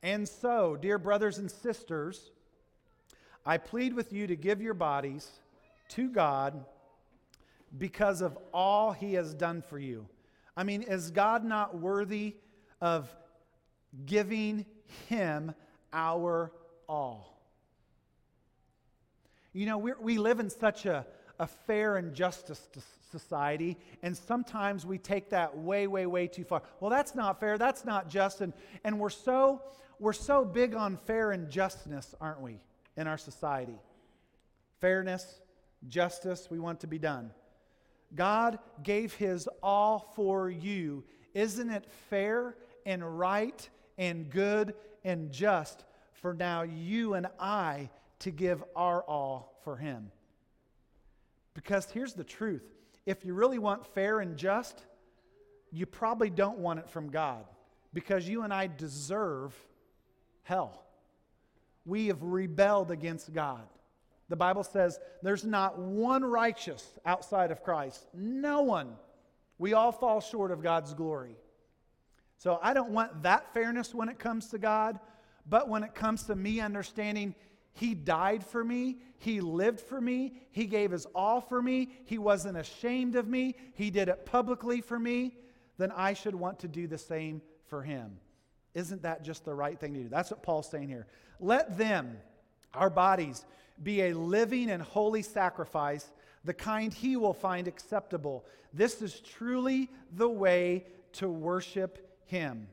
And 0.04 0.28
so, 0.28 0.76
dear 0.76 0.98
brothers 0.98 1.38
and 1.38 1.50
sisters, 1.50 2.32
I 3.46 3.58
plead 3.58 3.94
with 3.94 4.12
you 4.12 4.28
to 4.28 4.36
give 4.36 4.62
your 4.62 4.74
bodies 4.74 5.30
to 5.90 6.10
God 6.10 6.66
because 7.78 8.22
of 8.22 8.38
all 8.54 8.92
he 8.92 9.14
has 9.14 9.34
done 9.34 9.62
for 9.62 9.80
you. 9.80 10.08
I 10.56 10.64
mean, 10.64 10.84
is 10.84 11.12
God 11.12 11.44
not 11.44 11.80
worthy 11.80 12.36
of 12.80 13.14
giving 14.06 14.66
Him 15.10 15.54
our 15.92 16.52
all. 16.88 17.42
You 19.52 19.66
know, 19.66 19.78
we 19.78 19.94
we 20.00 20.18
live 20.18 20.40
in 20.40 20.50
such 20.50 20.86
a, 20.86 21.06
a 21.40 21.48
fair 21.48 21.98
and 21.98 22.14
justice 22.14 22.68
society, 23.14 23.78
and 24.02 24.18
sometimes 24.18 24.86
we 24.86 24.98
take 24.98 25.30
that 25.30 25.56
way, 25.56 25.86
way, 25.86 26.08
way 26.08 26.28
too 26.28 26.44
far. 26.44 26.64
Well, 26.80 26.90
that's 26.90 27.14
not 27.14 27.40
fair, 27.40 27.60
that's 27.60 27.86
not 27.86 28.10
just, 28.10 28.42
and, 28.42 28.54
and 28.84 29.00
we're, 29.00 29.12
so, 29.12 29.62
we're 30.00 30.14
so 30.14 30.44
big 30.44 30.74
on 30.74 30.98
fair 30.98 31.32
and 31.32 31.50
justness, 31.50 32.16
aren't 32.20 32.42
we, 32.42 32.60
in 32.98 33.08
our 33.08 33.20
society? 33.20 33.78
Fairness, 34.82 35.42
justice, 35.88 36.48
we 36.50 36.58
want 36.58 36.80
to 36.80 36.88
be 36.88 36.98
done. 36.98 37.30
God 38.16 38.60
gave 38.84 39.14
his 39.14 39.48
all 39.62 40.12
for 40.16 40.50
you. 40.50 41.04
Isn't 41.34 41.70
it 41.70 41.86
fair 42.10 42.56
and 42.86 43.20
right 43.20 43.70
and 43.98 44.30
good 44.30 44.76
and 45.04 45.32
just 45.32 45.84
for 46.14 46.34
now 46.34 46.62
you 46.64 47.16
and 47.16 47.28
I 47.40 47.90
to 48.20 48.32
give 48.32 48.64
our 48.76 49.04
all 49.04 49.60
for 49.64 49.78
him? 49.78 50.12
Because 51.54 51.90
here's 51.92 52.14
the 52.14 52.24
truth 52.24 52.64
if 53.06 53.26
you 53.26 53.34
really 53.34 53.60
want 53.60 53.86
fair 53.94 54.22
and 54.22 54.38
just, 54.38 54.84
you 55.72 55.86
probably 55.86 56.30
don't 56.30 56.60
want 56.60 56.80
it 56.80 56.90
from 56.90 57.10
God 57.10 57.46
because 57.94 58.28
you 58.28 58.44
and 58.44 58.54
I 58.54 58.68
deserve 58.68 59.54
hell. 60.44 60.84
We 61.86 62.08
have 62.08 62.22
rebelled 62.24 62.92
against 62.92 63.34
God. 63.34 63.68
The 64.34 64.38
Bible 64.38 64.64
says 64.64 65.00
there's 65.22 65.46
not 65.46 65.78
one 65.78 66.26
righteous 66.26 66.98
outside 67.06 67.52
of 67.52 67.62
Christ. 67.62 68.08
No 68.16 68.64
one. 68.64 68.96
We 69.60 69.74
all 69.74 69.92
fall 69.92 70.22
short 70.22 70.50
of 70.50 70.64
God's 70.64 70.96
glory. 70.96 71.36
So 72.40 72.58
I 72.64 72.74
don't 72.74 72.90
want 72.90 73.22
that 73.22 73.54
fairness 73.54 73.94
when 73.94 74.10
it 74.10 74.18
comes 74.18 74.48
to 74.48 74.58
God, 74.58 75.00
but 75.48 75.70
when 75.70 75.84
it 75.84 75.94
comes 75.94 76.24
to 76.24 76.36
me 76.36 76.60
understanding 76.62 77.36
He 77.74 77.94
died 77.94 78.44
for 78.44 78.64
me, 78.64 78.98
He 79.20 79.40
lived 79.40 79.82
for 79.82 80.02
me, 80.02 80.34
He 80.50 80.66
gave 80.66 80.90
His 80.90 81.06
all 81.14 81.40
for 81.40 81.62
me, 81.62 81.92
He 82.06 82.18
wasn't 82.18 82.58
ashamed 82.58 83.16
of 83.16 83.28
me, 83.28 83.56
He 83.76 83.92
did 83.92 84.10
it 84.10 84.26
publicly 84.26 84.82
for 84.82 84.98
me, 84.98 85.38
then 85.78 85.92
I 85.92 86.14
should 86.14 86.34
want 86.34 86.58
to 86.62 86.68
do 86.68 86.88
the 86.88 86.98
same 86.98 87.44
for 87.68 87.84
Him. 87.84 88.18
Isn't 88.74 89.04
that 89.04 89.24
just 89.24 89.46
the 89.46 89.54
right 89.54 89.80
thing 89.80 89.94
to 89.94 90.00
do? 90.00 90.10
That's 90.10 90.32
what 90.32 90.42
Paul's 90.42 90.72
saying 90.72 90.90
here. 90.90 91.06
Let 91.40 91.78
them, 91.78 92.18
our 92.74 92.90
bodies, 92.90 93.46
be 93.82 94.04
a 94.04 94.14
living 94.14 94.70
and 94.70 94.82
holy 94.82 95.22
sacrifice, 95.22 96.12
the 96.44 96.54
kind 96.54 96.94
he 96.94 97.16
will 97.16 97.34
find 97.34 97.68
acceptable. 97.68 98.46
This 98.74 99.02
is 99.02 99.20
truly 99.20 99.90
the 100.16 100.30
way 100.30 100.86
to 101.14 101.30
worship 101.30 102.20
him. 102.26 102.68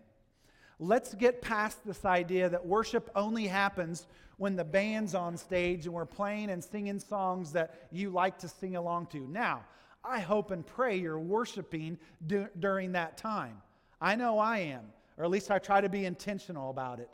Let's 0.79 1.15
get 1.15 1.43
past 1.43 1.85
this 1.85 2.05
idea 2.05 2.49
that 2.49 2.67
worship 2.67 3.11
only 3.15 3.47
happens 3.47 4.07
when 4.39 4.57
the 4.57 4.65
band's 4.65 5.15
on 5.15 5.37
stage 5.37 5.85
and 5.85 5.95
we're 5.95 6.07
playing 6.07 6.49
and 6.49 6.65
singing 6.65 6.99
songs 6.99 7.53
that 7.53 7.89
you 7.93 8.09
like 8.09 8.39
to 8.39 8.49
sing 8.49 8.77
along 8.77 9.09
to. 9.09 9.19
Now, 9.29 9.65
I 10.03 10.21
hope 10.21 10.51
and 10.51 10.67
pray 10.67 10.97
you're 10.97 11.19
worshiping 11.19 11.99
du- 12.27 12.49
during 12.59 12.93
that 12.93 13.19
time. 13.19 13.61
I 14.01 14.17
know 14.17 14.39
I 14.39 14.59
am, 14.59 14.85
or 15.19 15.25
at 15.25 15.31
least 15.31 15.51
I 15.51 15.59
try 15.59 15.83
to 15.83 15.91
be 15.91 16.07
intentional 16.07 16.71
about 16.71 17.01
it. 17.01 17.11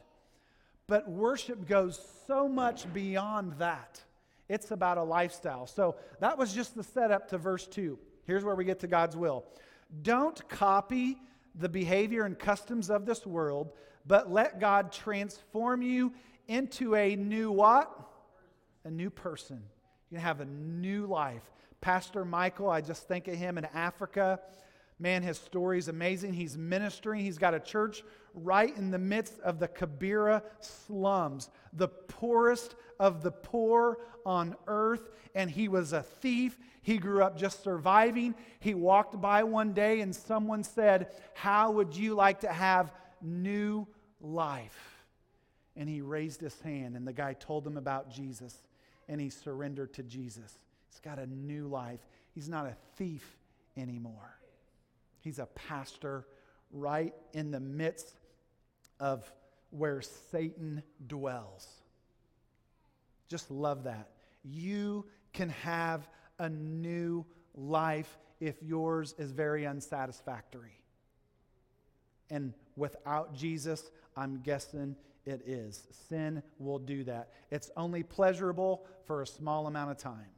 But 0.88 1.08
worship 1.08 1.66
goes 1.66 2.00
so 2.26 2.48
much 2.48 2.92
beyond 2.92 3.54
that. 3.58 4.00
It's 4.48 4.70
about 4.70 4.98
a 4.98 5.02
lifestyle. 5.02 5.66
So 5.66 5.96
that 6.20 6.38
was 6.38 6.52
just 6.52 6.76
the 6.76 6.84
setup 6.84 7.28
to 7.30 7.38
verse 7.38 7.66
2. 7.66 7.98
Here's 8.24 8.44
where 8.44 8.54
we 8.54 8.64
get 8.64 8.80
to 8.80 8.86
God's 8.86 9.16
will. 9.16 9.44
Don't 10.02 10.48
copy 10.48 11.18
the 11.54 11.68
behavior 11.68 12.24
and 12.24 12.38
customs 12.38 12.90
of 12.90 13.06
this 13.06 13.26
world, 13.26 13.72
but 14.06 14.30
let 14.30 14.60
God 14.60 14.92
transform 14.92 15.82
you 15.82 16.12
into 16.46 16.94
a 16.94 17.16
new 17.16 17.50
what? 17.50 17.90
A 18.84 18.90
new 18.90 19.10
person. 19.10 19.62
You 20.10 20.18
have 20.18 20.40
a 20.40 20.44
new 20.44 21.06
life. 21.06 21.42
Pastor 21.80 22.24
Michael, 22.24 22.70
I 22.70 22.80
just 22.80 23.08
think 23.08 23.26
of 23.26 23.34
him 23.34 23.58
in 23.58 23.64
Africa. 23.66 24.40
Man, 24.98 25.22
his 25.22 25.38
story 25.38 25.78
is 25.78 25.88
amazing. 25.88 26.32
He's 26.32 26.56
ministering. 26.56 27.20
He's 27.20 27.38
got 27.38 27.52
a 27.52 27.60
church 27.60 28.02
right 28.32 28.74
in 28.76 28.90
the 28.90 28.98
midst 28.98 29.38
of 29.40 29.58
the 29.58 29.68
Kibera 29.68 30.42
slums, 30.60 31.50
the 31.72 31.88
poorest 31.88 32.74
of 32.98 33.22
the 33.22 33.30
poor 33.30 33.98
on 34.24 34.56
earth. 34.66 35.10
And 35.34 35.50
he 35.50 35.68
was 35.68 35.92
a 35.92 36.02
thief. 36.02 36.58
He 36.80 36.96
grew 36.96 37.22
up 37.22 37.36
just 37.36 37.62
surviving. 37.62 38.34
He 38.60 38.74
walked 38.74 39.20
by 39.20 39.42
one 39.42 39.72
day 39.72 40.00
and 40.00 40.14
someone 40.14 40.62
said, 40.62 41.08
How 41.34 41.72
would 41.72 41.94
you 41.94 42.14
like 42.14 42.40
to 42.40 42.52
have 42.52 42.92
new 43.20 43.86
life? 44.20 44.94
And 45.76 45.88
he 45.90 46.00
raised 46.00 46.40
his 46.40 46.58
hand, 46.62 46.96
and 46.96 47.06
the 47.06 47.12
guy 47.12 47.34
told 47.34 47.66
him 47.66 47.76
about 47.76 48.10
Jesus, 48.10 48.62
and 49.08 49.20
he 49.20 49.28
surrendered 49.28 49.92
to 49.94 50.02
Jesus. 50.02 50.56
He's 50.88 51.00
got 51.00 51.18
a 51.18 51.26
new 51.26 51.66
life. 51.66 52.00
He's 52.34 52.48
not 52.48 52.64
a 52.64 52.74
thief 52.96 53.36
anymore. 53.76 54.38
He's 55.26 55.40
a 55.40 55.46
pastor 55.46 56.24
right 56.70 57.12
in 57.32 57.50
the 57.50 57.58
midst 57.58 58.14
of 59.00 59.28
where 59.70 60.00
Satan 60.00 60.84
dwells. 61.04 61.66
Just 63.28 63.50
love 63.50 63.82
that. 63.82 64.08
You 64.44 65.04
can 65.32 65.48
have 65.48 66.08
a 66.38 66.48
new 66.48 67.26
life 67.56 68.18
if 68.38 68.62
yours 68.62 69.16
is 69.18 69.32
very 69.32 69.66
unsatisfactory. 69.66 70.78
And 72.30 72.54
without 72.76 73.34
Jesus, 73.34 73.82
I'm 74.16 74.42
guessing 74.42 74.94
it 75.24 75.42
is. 75.44 75.88
Sin 76.08 76.40
will 76.60 76.78
do 76.78 77.02
that. 77.02 77.30
It's 77.50 77.72
only 77.76 78.04
pleasurable 78.04 78.86
for 79.06 79.22
a 79.22 79.26
small 79.26 79.66
amount 79.66 79.90
of 79.90 79.98
time. 79.98 80.35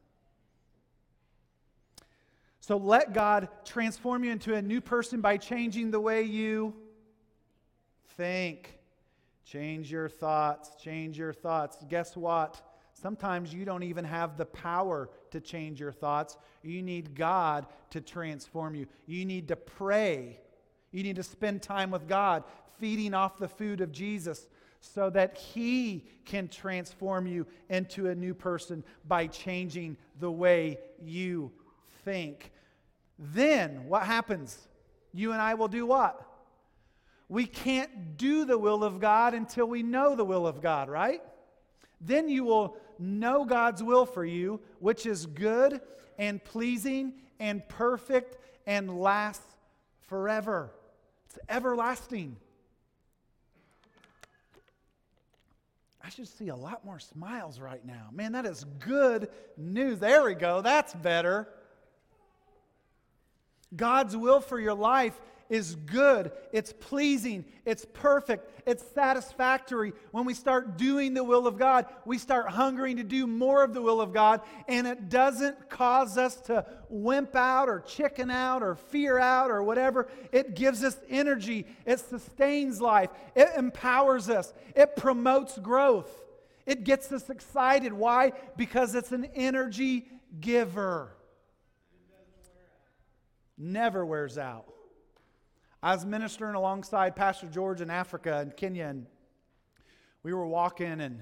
So 2.59 2.77
let 2.77 3.13
God 3.13 3.47
transform 3.65 4.23
you 4.23 4.31
into 4.31 4.53
a 4.53 4.61
new 4.61 4.81
person 4.81 5.21
by 5.21 5.37
changing 5.37 5.91
the 5.91 5.99
way 5.99 6.23
you 6.23 6.73
think. 8.17 8.79
Change 9.45 9.91
your 9.91 10.09
thoughts. 10.09 10.75
Change 10.75 11.17
your 11.17 11.33
thoughts. 11.33 11.77
Guess 11.87 12.15
what? 12.15 12.61
Sometimes 12.93 13.53
you 13.53 13.65
don't 13.65 13.83
even 13.83 14.03
have 14.03 14.37
the 14.37 14.45
power 14.45 15.09
to 15.31 15.39
change 15.39 15.79
your 15.79 15.91
thoughts. 15.91 16.37
You 16.61 16.81
need 16.81 17.15
God 17.15 17.65
to 17.91 18.01
transform 18.01 18.75
you. 18.75 18.87
You 19.07 19.25
need 19.25 19.47
to 19.47 19.55
pray. 19.55 20.39
You 20.91 21.03
need 21.03 21.15
to 21.15 21.23
spend 21.23 21.61
time 21.61 21.91
with 21.91 22.07
God, 22.07 22.43
feeding 22.79 23.13
off 23.13 23.39
the 23.39 23.47
food 23.47 23.81
of 23.81 23.91
Jesus 23.91 24.47
so 24.81 25.09
that 25.11 25.37
He 25.37 26.05
can 26.25 26.47
transform 26.47 27.27
you 27.27 27.45
into 27.69 28.09
a 28.09 28.15
new 28.15 28.33
person 28.33 28.83
by 29.07 29.27
changing 29.27 29.97
the 30.19 30.31
way 30.31 30.79
you 31.01 31.51
think. 32.09 32.51
Then 33.19 33.87
what 33.87 34.03
happens? 34.03 34.67
You 35.13 35.31
and 35.31 35.41
I 35.41 35.53
will 35.53 35.67
do 35.67 35.85
what? 35.85 36.25
We 37.27 37.45
can't 37.45 38.17
do 38.17 38.45
the 38.45 38.57
will 38.57 38.83
of 38.83 38.99
God 38.99 39.35
until 39.35 39.67
we 39.67 39.83
know 39.83 40.15
the 40.15 40.25
will 40.25 40.47
of 40.47 40.59
God, 40.59 40.89
right? 40.89 41.21
Then 42.01 42.27
you 42.27 42.43
will 42.43 42.77
know 42.97 43.45
God's 43.45 43.83
will 43.83 44.07
for 44.07 44.25
you, 44.25 44.59
which 44.79 45.05
is 45.05 45.27
good 45.27 45.81
and 46.17 46.43
pleasing 46.43 47.13
and 47.39 47.67
perfect 47.69 48.37
and 48.65 48.99
lasts 48.99 49.45
forever. 50.07 50.71
It's 51.27 51.37
everlasting. 51.47 52.37
I 56.03 56.09
should 56.09 56.27
see 56.27 56.47
a 56.47 56.55
lot 56.55 56.83
more 56.83 56.97
smiles 56.97 57.59
right 57.59 57.85
now. 57.85 58.07
Man, 58.11 58.31
that 58.31 58.47
is 58.47 58.65
good 58.79 59.29
news. 59.57 59.99
There 59.99 60.23
we 60.23 60.33
go. 60.33 60.61
That's 60.61 60.95
better. 60.95 61.49
God's 63.75 64.17
will 64.17 64.41
for 64.41 64.59
your 64.59 64.73
life 64.73 65.19
is 65.49 65.73
good, 65.75 66.31
it's 66.53 66.71
pleasing, 66.71 67.43
it's 67.65 67.85
perfect, 67.93 68.51
it's 68.67 68.83
satisfactory. 68.93 69.93
When 70.11 70.25
we 70.25 70.35
start 70.35 70.77
doing 70.77 71.15
the 71.15 71.23
will 71.23 71.47
of 71.47 71.57
God, 71.57 71.87
we 72.05 72.19
start 72.19 72.49
hungering 72.49 72.97
to 72.97 73.03
do 73.03 73.25
more 73.25 73.63
of 73.63 73.73
the 73.73 73.81
will 73.81 73.99
of 73.99 74.13
God, 74.13 74.41
and 74.67 74.85
it 74.85 75.09
doesn't 75.09 75.69
cause 75.69 76.19
us 76.19 76.35
to 76.41 76.65
wimp 76.87 77.35
out 77.35 77.67
or 77.67 77.79
chicken 77.81 78.29
out 78.29 78.61
or 78.61 78.75
fear 78.75 79.17
out 79.17 79.49
or 79.49 79.63
whatever. 79.63 80.07
It 80.31 80.55
gives 80.55 80.83
us 80.83 80.97
energy, 81.09 81.65
it 81.83 81.99
sustains 81.99 82.79
life, 82.79 83.09
it 83.35 83.49
empowers 83.57 84.29
us, 84.29 84.53
it 84.75 84.95
promotes 84.95 85.57
growth, 85.57 86.11
it 86.67 86.83
gets 86.83 87.11
us 87.11 87.27
excited. 87.27 87.91
Why? 87.91 88.33
Because 88.55 88.93
it's 88.93 89.11
an 89.11 89.25
energy 89.33 90.05
giver 90.39 91.11
never 93.59 94.05
wears 94.05 94.37
out. 94.37 94.65
I 95.83 95.93
was 95.93 96.05
ministering 96.05 96.55
alongside 96.55 97.15
Pastor 97.15 97.47
George 97.47 97.81
in 97.81 97.89
Africa 97.89 98.39
and 98.39 98.55
Kenya, 98.55 98.85
and 98.85 99.05
we 100.23 100.33
were 100.33 100.47
walking, 100.47 101.01
and 101.01 101.21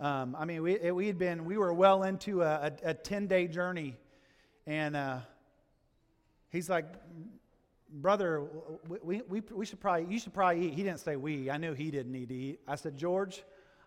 um, 0.00 0.36
I 0.38 0.44
mean, 0.44 0.62
we, 0.62 0.90
we 0.90 1.06
had 1.06 1.18
been, 1.18 1.44
we 1.44 1.58
were 1.58 1.74
well 1.74 2.04
into 2.04 2.42
a, 2.42 2.72
a, 2.84 2.90
a 2.90 2.94
10 2.94 3.26
day 3.26 3.48
journey, 3.48 3.96
and 4.66 4.96
uh, 4.96 5.18
he's 6.50 6.70
like, 6.70 6.86
brother, 7.90 8.44
we, 9.02 9.22
we, 9.28 9.40
we 9.52 9.66
should 9.66 9.80
probably, 9.80 10.12
you 10.12 10.18
should 10.18 10.34
probably 10.34 10.66
eat. 10.66 10.74
He 10.74 10.82
didn't 10.82 11.00
say 11.00 11.16
we. 11.16 11.50
I 11.50 11.56
knew 11.56 11.72
he 11.72 11.90
didn't 11.90 12.12
need 12.12 12.28
to 12.30 12.34
eat. 12.34 12.60
I 12.66 12.74
said, 12.74 12.96
George, 12.96 13.42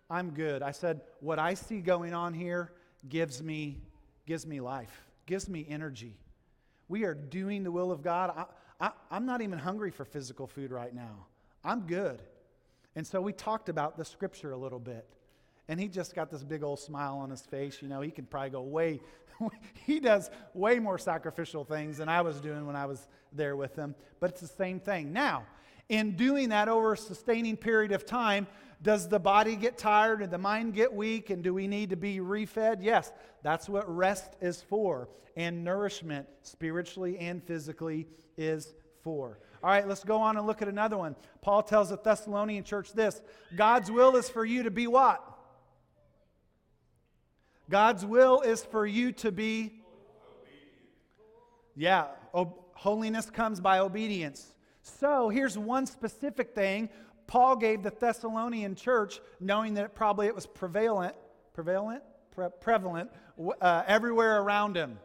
I'm 0.08 0.30
good. 0.30 0.62
I 0.62 0.70
said, 0.72 1.02
what 1.20 1.38
I 1.38 1.54
see 1.54 1.80
going 1.80 2.14
on 2.14 2.34
here 2.34 2.72
gives 3.08 3.42
me, 3.42 3.78
gives 4.26 4.46
me 4.46 4.60
life, 4.60 5.04
gives 5.26 5.48
me 5.48 5.66
energy. 5.68 6.16
We 6.90 7.04
are 7.04 7.14
doing 7.14 7.62
the 7.62 7.70
will 7.70 7.92
of 7.92 8.02
God. 8.02 8.32
I, 8.36 8.88
I, 8.88 8.90
I'm 9.12 9.24
not 9.24 9.42
even 9.42 9.60
hungry 9.60 9.92
for 9.92 10.04
physical 10.04 10.48
food 10.48 10.72
right 10.72 10.92
now. 10.92 11.26
I'm 11.64 11.82
good. 11.86 12.20
And 12.96 13.06
so 13.06 13.20
we 13.20 13.32
talked 13.32 13.68
about 13.68 13.96
the 13.96 14.04
scripture 14.04 14.50
a 14.50 14.56
little 14.56 14.80
bit. 14.80 15.06
And 15.68 15.78
he 15.78 15.86
just 15.86 16.16
got 16.16 16.32
this 16.32 16.42
big 16.42 16.64
old 16.64 16.80
smile 16.80 17.18
on 17.18 17.30
his 17.30 17.42
face. 17.42 17.80
You 17.80 17.86
know, 17.86 18.00
he 18.00 18.10
could 18.10 18.28
probably 18.28 18.50
go 18.50 18.62
way, 18.62 19.00
he 19.86 20.00
does 20.00 20.30
way 20.52 20.80
more 20.80 20.98
sacrificial 20.98 21.64
things 21.64 21.98
than 21.98 22.08
I 22.08 22.22
was 22.22 22.40
doing 22.40 22.66
when 22.66 22.74
I 22.74 22.86
was 22.86 23.06
there 23.32 23.54
with 23.54 23.76
him. 23.76 23.94
But 24.18 24.30
it's 24.30 24.40
the 24.40 24.48
same 24.48 24.80
thing. 24.80 25.12
Now, 25.12 25.44
in 25.88 26.16
doing 26.16 26.48
that 26.48 26.68
over 26.68 26.94
a 26.94 26.96
sustaining 26.96 27.56
period 27.56 27.92
of 27.92 28.04
time, 28.04 28.48
does 28.82 29.08
the 29.08 29.18
body 29.18 29.56
get 29.56 29.76
tired 29.76 30.22
and 30.22 30.32
the 30.32 30.38
mind 30.38 30.74
get 30.74 30.92
weak? 30.92 31.30
And 31.30 31.42
do 31.42 31.52
we 31.52 31.68
need 31.68 31.90
to 31.90 31.96
be 31.96 32.18
refed? 32.18 32.78
Yes, 32.80 33.12
that's 33.42 33.68
what 33.68 33.88
rest 33.94 34.36
is 34.40 34.62
for. 34.62 35.08
And 35.36 35.62
nourishment, 35.64 36.26
spiritually 36.42 37.18
and 37.18 37.42
physically, 37.42 38.06
is 38.36 38.74
for. 39.02 39.38
All 39.62 39.70
right, 39.70 39.86
let's 39.86 40.04
go 40.04 40.16
on 40.16 40.36
and 40.36 40.46
look 40.46 40.62
at 40.62 40.68
another 40.68 40.96
one. 40.96 41.14
Paul 41.42 41.62
tells 41.62 41.90
the 41.90 41.98
Thessalonian 41.98 42.64
church 42.64 42.92
this 42.92 43.20
God's 43.54 43.90
will 43.90 44.16
is 44.16 44.28
for 44.28 44.44
you 44.44 44.62
to 44.62 44.70
be 44.70 44.86
what? 44.86 45.22
God's 47.68 48.04
will 48.04 48.40
is 48.40 48.64
for 48.64 48.86
you 48.86 49.12
to 49.12 49.30
be. 49.30 49.82
Yeah, 51.76 52.06
holiness 52.74 53.30
comes 53.30 53.60
by 53.60 53.78
obedience. 53.78 54.54
So 54.82 55.28
here's 55.28 55.56
one 55.56 55.86
specific 55.86 56.54
thing 56.54 56.88
Paul 57.30 57.54
gave 57.54 57.84
the 57.84 57.90
Thessalonian 57.90 58.74
church, 58.74 59.20
knowing 59.38 59.74
that 59.74 59.84
it 59.84 59.94
probably 59.94 60.26
it 60.26 60.34
was 60.34 60.46
prevalent, 60.46 61.14
prevalent, 61.54 62.02
pre- 62.32 62.48
prevalent 62.60 63.08
uh, 63.60 63.84
everywhere 63.86 64.42
around 64.42 64.74
him. 64.74 64.98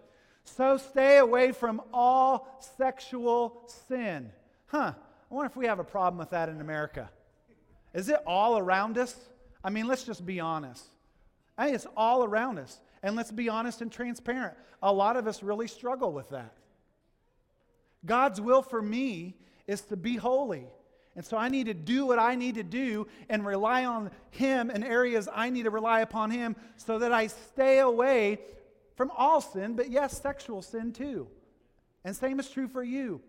So 0.44 0.78
stay 0.78 1.20
away 1.20 1.52
from 1.52 1.84
all 1.94 2.66
sexual 2.78 3.70
sin. 3.88 4.32
Huh? 4.66 4.94
I 5.30 5.34
wonder 5.34 5.52
if 5.52 5.56
we 5.56 5.68
have 5.68 5.78
a 5.78 5.84
problem 5.84 6.18
with 6.18 6.32
that 6.32 6.50
in 6.50 6.62
America. 6.62 7.12
Is 7.94 8.10
it 8.10 8.20
all 8.26 8.58
around 8.58 8.98
us? 8.98 9.16
I 9.64 9.70
mean, 9.70 9.86
let's 9.86 10.04
just 10.04 10.26
be 10.26 10.40
honest. 10.40 10.84
Hey, 11.60 11.74
it's 11.74 11.86
all 11.96 12.24
around 12.24 12.58
us. 12.58 12.82
And 13.04 13.16
let's 13.16 13.32
be 13.32 13.50
honest 13.50 13.84
and 13.84 13.92
transparent. 13.92 14.58
A 14.82 14.92
lot 14.92 15.16
of 15.16 15.28
us 15.28 15.44
really 15.44 15.68
struggle 15.68 16.12
with 16.12 16.32
that. 16.32 16.56
God's 18.04 18.42
will 18.42 18.64
for 18.64 18.82
me 18.82 19.36
is 19.68 19.82
to 19.82 19.96
be 19.96 20.16
holy. 20.16 20.66
And 21.16 21.26
so 21.26 21.38
I 21.38 21.48
need 21.48 21.68
to 21.68 21.74
do 21.74 22.06
what 22.06 22.20
I 22.20 22.36
need 22.36 22.56
to 22.56 22.64
do 22.64 23.08
and 23.30 23.46
rely 23.46 23.86
on 23.86 24.12
Him 24.32 24.70
in 24.70 24.84
areas 24.84 25.30
I 25.34 25.50
need 25.50 25.64
to 25.64 25.70
rely 25.70 26.02
upon 26.02 26.30
Him 26.30 26.56
so 26.76 27.00
that 27.00 27.14
I 27.14 27.28
stay 27.28 27.80
away 27.80 28.40
from 28.96 29.12
all 29.12 29.42
sin, 29.42 29.76
but 29.76 29.90
yes, 29.90 30.22
sexual 30.22 30.62
sin 30.62 30.92
too. 30.92 31.28
And 32.04 32.16
same 32.16 32.40
is 32.40 32.50
true 32.50 32.68
for 32.68 32.84
you. 32.84 33.22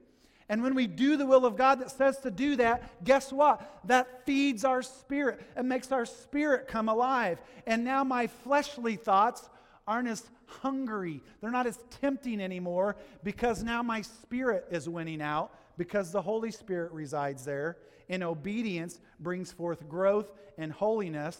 And 0.48 0.62
when 0.62 0.74
we 0.74 0.86
do 0.86 1.16
the 1.16 1.26
will 1.26 1.44
of 1.44 1.56
God 1.56 1.80
that 1.80 1.90
says 1.90 2.18
to 2.20 2.30
do 2.30 2.56
that, 2.56 3.04
guess 3.04 3.32
what? 3.32 3.80
That 3.84 4.24
feeds 4.24 4.64
our 4.64 4.82
spirit. 4.82 5.40
It 5.56 5.64
makes 5.64 5.90
our 5.90 6.06
spirit 6.06 6.68
come 6.68 6.88
alive. 6.88 7.38
And 7.66 7.84
now 7.84 8.04
my 8.04 8.28
fleshly 8.28 8.94
thoughts 8.94 9.48
aren't 9.88 10.08
as 10.08 10.24
hungry. 10.46 11.20
They're 11.40 11.50
not 11.50 11.66
as 11.66 11.78
tempting 12.00 12.40
anymore 12.40 12.96
because 13.24 13.64
now 13.64 13.82
my 13.82 14.02
spirit 14.02 14.66
is 14.70 14.88
winning 14.88 15.20
out 15.20 15.50
because 15.76 16.12
the 16.12 16.22
Holy 16.22 16.50
Spirit 16.50 16.92
resides 16.92 17.44
there. 17.44 17.78
And 18.08 18.22
obedience 18.22 19.00
brings 19.18 19.52
forth 19.52 19.88
growth 19.88 20.30
and 20.58 20.72
holiness 20.72 21.38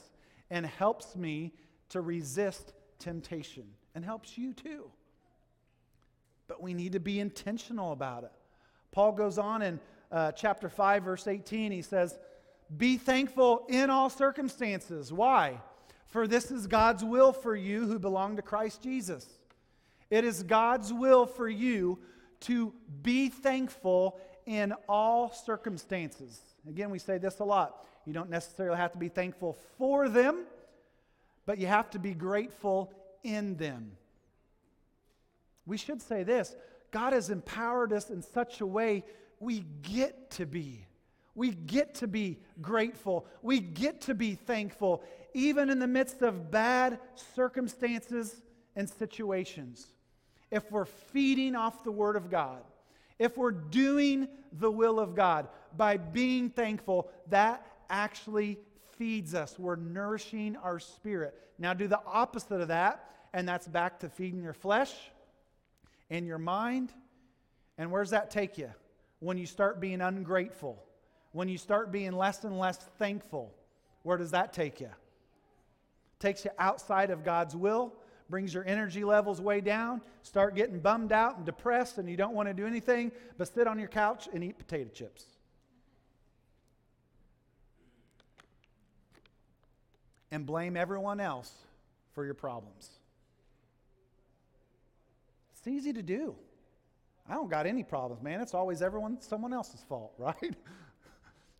and 0.51 0.67
helps 0.67 1.17
me 1.17 1.53
to 1.91 2.01
resist 2.01 2.73
temptation 2.99 3.65
and 3.95 4.05
helps 4.05 4.37
you 4.37 4.53
too. 4.53 4.91
But 6.49 6.63
we 6.63 6.75
need 6.75 6.93
to 6.93 7.01
be 7.01 7.21
intentional 7.21 7.93
about 7.93 8.25
it. 8.25 8.33
Paul 8.93 9.13
goes 9.13 9.39
on 9.39 9.63
in 9.63 9.81
uh, 10.11 10.33
chapter 10.33 10.69
5, 10.69 11.03
verse 11.03 11.27
18. 11.27 11.73
He 11.73 11.83
says, 11.83 12.19
Be 12.77 12.97
thankful 12.97 13.67
in 13.69 13.91
all 13.91 14.11
circumstances. 14.11 15.13
Why? 15.13 15.61
For 16.07 16.27
this 16.27 16.51
is 16.51 16.67
God's 16.67 17.05
will 17.05 17.33
for 17.33 17.55
you 17.57 17.87
who 17.87 17.99
belong 17.99 18.37
to 18.37 18.43
Christ 18.43 18.83
Jesus. 18.83 19.27
It 20.09 20.25
is 20.25 20.43
God's 20.45 20.93
will 20.93 21.27
for 21.27 21.49
you 21.49 21.99
to 22.41 22.73
be 23.03 23.29
thankful 23.29 24.19
in 24.47 24.73
all 24.89 25.33
circumstances. 25.33 26.41
Again, 26.69 26.91
we 26.91 26.99
say 26.99 27.19
this 27.19 27.41
a 27.41 27.45
lot. 27.45 27.85
You 28.05 28.13
don't 28.13 28.31
necessarily 28.31 28.77
have 28.77 28.93
to 28.93 28.99
be 28.99 29.09
thankful 29.09 29.59
for 29.79 30.09
them, 30.09 30.45
but 31.45 31.59
you 31.59 31.67
have 31.67 31.91
to 31.91 31.99
be 31.99 32.15
grateful 32.15 32.93
in 33.25 33.57
them. 33.57 33.93
We 35.67 35.77
should 35.77 36.01
say 36.01 36.23
this 36.23 36.55
God 36.91 37.13
has 37.13 37.31
empowered 37.31 37.93
us 37.93 38.11
in 38.11 38.23
such 38.23 38.61
a 38.61 38.67
way 38.67 39.05
we 39.41 39.65
get 39.83 40.31
to 40.33 40.47
be. 40.47 40.87
We 41.35 41.51
get 41.51 41.97
to 41.97 42.07
be 42.07 42.39
grateful. 42.63 43.27
We 43.43 43.61
get 43.61 44.01
to 44.03 44.15
be 44.15 44.35
thankful, 44.35 45.03
even 45.35 45.69
in 45.69 45.79
the 45.79 45.87
midst 45.87 46.23
of 46.23 46.51
bad 46.51 46.99
circumstances 47.35 48.41
and 48.75 48.89
situations. 48.89 49.89
If 50.51 50.71
we're 50.71 50.85
feeding 50.85 51.55
off 51.55 51.83
the 51.85 51.93
Word 51.93 52.17
of 52.17 52.31
God, 52.31 52.63
if 53.19 53.37
we're 53.37 53.51
doing 53.51 54.29
the 54.53 54.71
will 54.71 55.01
of 55.01 55.15
God 55.15 55.49
by 55.77 55.97
being 55.97 56.51
thankful, 56.51 57.11
that 57.29 57.67
actually 57.89 58.59
feeds 58.99 59.35
us. 59.35 59.59
We're 59.59 59.77
nourishing 59.77 60.57
our 60.57 60.79
spirit. 60.79 61.35
Now, 61.59 61.75
do 61.75 61.89
the 61.89 62.01
opposite 62.07 62.61
of 62.61 62.69
that, 62.69 63.11
and 63.33 63.49
that's 63.49 63.67
back 63.67 64.01
to 64.01 64.09
feeding 64.09 64.43
your 64.43 64.53
flesh 64.53 64.93
and 66.11 66.27
your 66.27 66.39
mind. 66.39 66.93
And 67.79 67.91
where's 67.91 68.11
that 68.11 68.31
take 68.31 68.59
you? 68.59 68.71
When 69.21 69.39
you 69.39 69.47
start 69.47 69.81
being 69.81 70.01
ungrateful, 70.01 70.83
when 71.33 71.49
you 71.49 71.59
start 71.59 71.91
being 71.91 72.13
less 72.13 72.45
and 72.45 72.59
less 72.59 72.79
thankful, 72.99 73.53
where 74.03 74.17
does 74.17 74.31
that 74.31 74.53
take 74.53 74.81
you? 74.81 74.91
Takes 76.19 76.45
you 76.45 76.51
outside 76.59 77.11
of 77.11 77.25
God's 77.25 77.57
will, 77.57 77.93
brings 78.29 78.53
your 78.53 78.65
energy 78.65 79.05
levels 79.05 79.41
way 79.41 79.61
down, 79.61 80.01
start 80.23 80.55
getting 80.55 80.81
bummed 80.81 81.13
out 81.13 81.37
and 81.37 81.47
depressed, 81.47 81.99
and 81.99 82.09
you 82.09 82.17
don't 82.17 82.35
want 82.35 82.49
to 82.49 82.55
do 82.55 82.67
anything 82.67 83.13
but 83.39 83.53
sit 83.53 83.67
on 83.67 83.79
your 83.79 83.89
couch 83.89 84.29
and 84.33 84.43
eat 84.43 84.59
potato 84.59 84.91
chips. 84.93 85.25
And 90.31 90.45
blame 90.45 90.77
everyone 90.77 91.21
else 91.21 91.53
for 92.15 92.25
your 92.25 92.35
problems. 92.35 92.91
It's 95.57 95.69
easy 95.69 95.93
to 95.93 96.03
do. 96.03 96.35
I 97.29 97.35
don't 97.35 97.51
got 97.51 97.67
any 97.67 97.83
problems, 97.83 98.23
man. 98.23 98.41
It's 98.41 98.55
always 98.55 98.83
everyone, 98.83 99.21
someone 99.21 99.53
else's 99.53 99.85
fault, 99.89 100.13
right? 100.19 100.55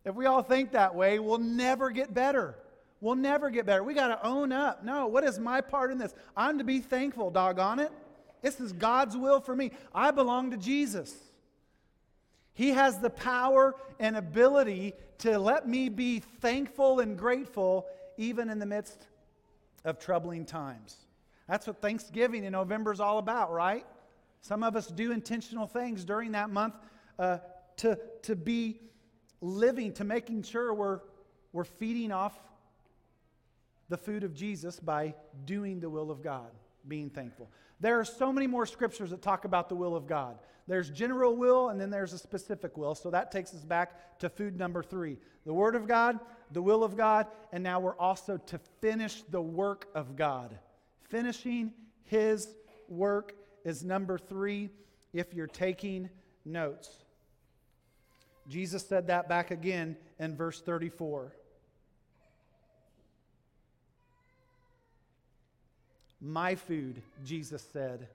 if 0.05 0.15
we 0.15 0.25
all 0.25 0.41
think 0.41 0.71
that 0.71 0.95
way, 0.95 1.19
we'll 1.19 1.37
never 1.37 1.91
get 1.91 2.13
better. 2.13 2.55
We'll 2.99 3.15
never 3.15 3.49
get 3.49 3.65
better. 3.65 3.83
We 3.83 3.93
got 3.93 4.07
to 4.07 4.25
own 4.25 4.51
up. 4.51 4.83
No, 4.83 5.07
what 5.07 5.23
is 5.23 5.39
my 5.39 5.61
part 5.61 5.91
in 5.91 5.97
this? 5.97 6.13
I'm 6.35 6.57
to 6.57 6.63
be 6.63 6.79
thankful, 6.79 7.29
doggone 7.29 7.79
it. 7.79 7.91
This 8.41 8.59
is 8.59 8.71
God's 8.71 9.15
will 9.15 9.39
for 9.39 9.55
me. 9.55 9.71
I 9.93 10.11
belong 10.11 10.51
to 10.51 10.57
Jesus. 10.57 11.13
He 12.53 12.69
has 12.69 12.99
the 12.99 13.09
power 13.09 13.75
and 13.99 14.15
ability 14.15 14.93
to 15.19 15.37
let 15.37 15.67
me 15.67 15.89
be 15.89 16.19
thankful 16.19 16.99
and 16.99 17.17
grateful 17.17 17.85
even 18.17 18.49
in 18.49 18.57
the 18.57 18.65
midst 18.65 19.07
of 19.85 19.99
troubling 19.99 20.45
times. 20.45 20.95
That's 21.47 21.67
what 21.67 21.81
Thanksgiving 21.81 22.43
in 22.43 22.51
November 22.51 22.91
is 22.91 22.99
all 22.99 23.19
about, 23.19 23.51
right? 23.51 23.85
Some 24.41 24.63
of 24.63 24.75
us 24.75 24.87
do 24.87 25.11
intentional 25.11 25.67
things 25.67 26.03
during 26.03 26.31
that 26.31 26.49
month 26.49 26.75
uh, 27.19 27.37
to, 27.77 27.99
to 28.23 28.35
be 28.35 28.79
living, 29.41 29.93
to 29.93 30.03
making 30.03 30.43
sure 30.43 30.73
we're, 30.73 30.99
we're 31.53 31.63
feeding 31.63 32.11
off 32.11 32.37
the 33.89 33.97
food 33.97 34.23
of 34.23 34.33
Jesus 34.33 34.79
by 34.79 35.13
doing 35.45 35.79
the 35.79 35.89
will 35.89 36.11
of 36.11 36.21
God, 36.21 36.51
being 36.87 37.09
thankful. 37.09 37.49
There 37.79 37.99
are 37.99 38.05
so 38.05 38.33
many 38.33 38.47
more 38.47 38.65
scriptures 38.65 39.11
that 39.11 39.21
talk 39.21 39.45
about 39.45 39.69
the 39.69 39.75
will 39.75 39.95
of 39.95 40.07
God. 40.07 40.39
There's 40.67 40.89
general 40.89 41.35
will, 41.35 41.69
and 41.69 41.79
then 41.79 41.89
there's 41.89 42.13
a 42.13 42.17
specific 42.17 42.75
will. 42.77 42.95
So 42.95 43.09
that 43.11 43.31
takes 43.31 43.53
us 43.53 43.63
back 43.63 44.19
to 44.19 44.29
food 44.29 44.57
number 44.57 44.83
three 44.83 45.17
the 45.45 45.53
Word 45.53 45.75
of 45.75 45.87
God, 45.87 46.19
the 46.51 46.61
will 46.61 46.83
of 46.83 46.97
God, 46.97 47.27
and 47.53 47.63
now 47.63 47.79
we're 47.79 47.97
also 47.97 48.37
to 48.37 48.59
finish 48.81 49.23
the 49.29 49.41
work 49.41 49.87
of 49.95 50.15
God. 50.15 50.57
Finishing 51.09 51.71
His 52.03 52.49
work 52.89 53.33
is 53.63 53.83
number 53.83 54.17
three 54.17 54.69
if 55.13 55.33
you're 55.33 55.47
taking 55.47 56.09
notes. 56.43 57.05
Jesus 58.49 58.85
said 58.85 59.07
that 59.07 59.29
back 59.29 59.51
again 59.51 59.95
in 60.19 60.35
verse 60.35 60.61
34. 60.61 61.33
My 66.19 66.55
food, 66.55 67.01
Jesus 67.25 67.65
said, 67.71 68.07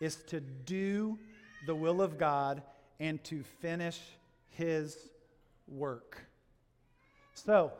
is 0.00 0.16
to 0.28 0.40
do 0.40 1.18
the 1.66 1.74
will 1.74 2.00
of 2.00 2.18
God 2.18 2.62
and 3.00 3.22
to 3.24 3.42
finish 3.60 4.00
his 4.50 4.96
work. 5.66 6.24
So, 7.34 7.72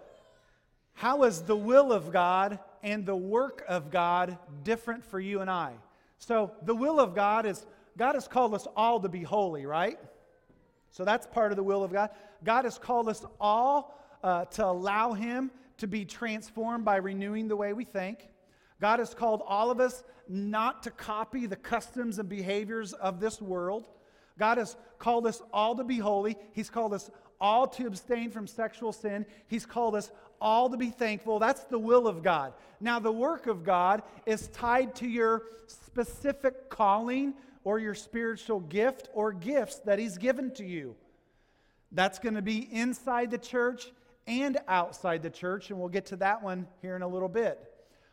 how 0.94 1.22
is 1.24 1.42
the 1.42 1.56
will 1.56 1.92
of 1.92 2.12
God 2.12 2.58
and 2.82 3.06
the 3.06 3.16
work 3.16 3.64
of 3.68 3.90
God 3.90 4.38
different 4.64 5.04
for 5.04 5.20
you 5.20 5.40
and 5.40 5.50
I? 5.50 5.74
So, 6.18 6.52
the 6.62 6.74
will 6.74 6.98
of 6.98 7.14
God 7.14 7.46
is 7.46 7.64
God 7.96 8.14
has 8.14 8.28
called 8.28 8.54
us 8.54 8.66
all 8.76 9.00
to 9.00 9.08
be 9.08 9.22
holy, 9.22 9.66
right? 9.66 9.98
So, 10.90 11.04
that's 11.04 11.26
part 11.26 11.52
of 11.52 11.56
the 11.56 11.62
will 11.62 11.84
of 11.84 11.92
God. 11.92 12.10
God 12.44 12.64
has 12.64 12.78
called 12.78 13.08
us 13.08 13.24
all 13.40 13.96
uh, 14.22 14.44
to 14.46 14.64
allow 14.64 15.12
Him 15.12 15.50
to 15.78 15.86
be 15.86 16.04
transformed 16.04 16.84
by 16.84 16.96
renewing 16.96 17.48
the 17.48 17.56
way 17.56 17.72
we 17.72 17.84
think. 17.84 18.28
God 18.80 18.98
has 18.98 19.14
called 19.14 19.42
all 19.46 19.70
of 19.70 19.80
us 19.80 20.04
not 20.28 20.82
to 20.84 20.90
copy 20.90 21.46
the 21.46 21.56
customs 21.56 22.18
and 22.18 22.28
behaviors 22.28 22.92
of 22.92 23.20
this 23.20 23.40
world. 23.40 23.86
God 24.38 24.58
has 24.58 24.76
called 24.98 25.26
us 25.26 25.42
all 25.52 25.74
to 25.76 25.84
be 25.84 25.98
holy. 25.98 26.36
He's 26.52 26.70
called 26.70 26.94
us 26.94 27.10
all 27.40 27.66
to 27.66 27.86
abstain 27.86 28.30
from 28.30 28.46
sexual 28.46 28.92
sin. 28.92 29.26
He's 29.48 29.66
called 29.66 29.94
us 29.94 30.10
all 30.40 30.70
to 30.70 30.76
be 30.76 30.90
thankful. 30.90 31.38
That's 31.38 31.64
the 31.64 31.78
will 31.78 32.06
of 32.06 32.22
God. 32.22 32.52
Now, 32.80 32.98
the 32.98 33.12
work 33.12 33.46
of 33.46 33.64
God 33.64 34.02
is 34.26 34.48
tied 34.48 34.94
to 34.96 35.08
your 35.08 35.42
specific 35.66 36.68
calling 36.68 37.34
or 37.64 37.78
your 37.78 37.94
spiritual 37.94 38.60
gift 38.60 39.08
or 39.12 39.32
gifts 39.32 39.76
that 39.80 39.98
He's 39.98 40.18
given 40.18 40.52
to 40.52 40.64
you. 40.64 40.94
That's 41.92 42.18
going 42.18 42.34
to 42.34 42.42
be 42.42 42.68
inside 42.70 43.30
the 43.30 43.38
church 43.38 43.90
and 44.26 44.58
outside 44.68 45.22
the 45.22 45.30
church, 45.30 45.70
and 45.70 45.78
we'll 45.78 45.88
get 45.88 46.06
to 46.06 46.16
that 46.16 46.42
one 46.42 46.66
here 46.82 46.94
in 46.96 47.02
a 47.02 47.08
little 47.08 47.28
bit. 47.28 47.58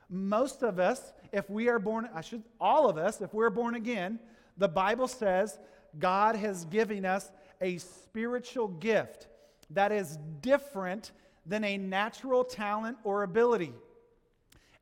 Most 0.09 0.63
of 0.63 0.79
us, 0.79 1.13
if 1.31 1.49
we 1.49 1.67
are 1.67 1.79
born, 1.79 2.09
I 2.13 2.21
should, 2.21 2.43
all 2.59 2.89
of 2.89 2.97
us, 2.97 3.21
if 3.21 3.33
we're 3.33 3.49
born 3.49 3.75
again, 3.75 4.19
the 4.57 4.67
Bible 4.67 5.07
says 5.07 5.57
God 5.97 6.35
has 6.35 6.65
given 6.65 7.05
us 7.05 7.29
a 7.61 7.77
spiritual 7.77 8.67
gift 8.67 9.27
that 9.71 9.91
is 9.91 10.17
different 10.41 11.11
than 11.45 11.63
a 11.63 11.77
natural 11.77 12.43
talent 12.43 12.97
or 13.03 13.23
ability. 13.23 13.73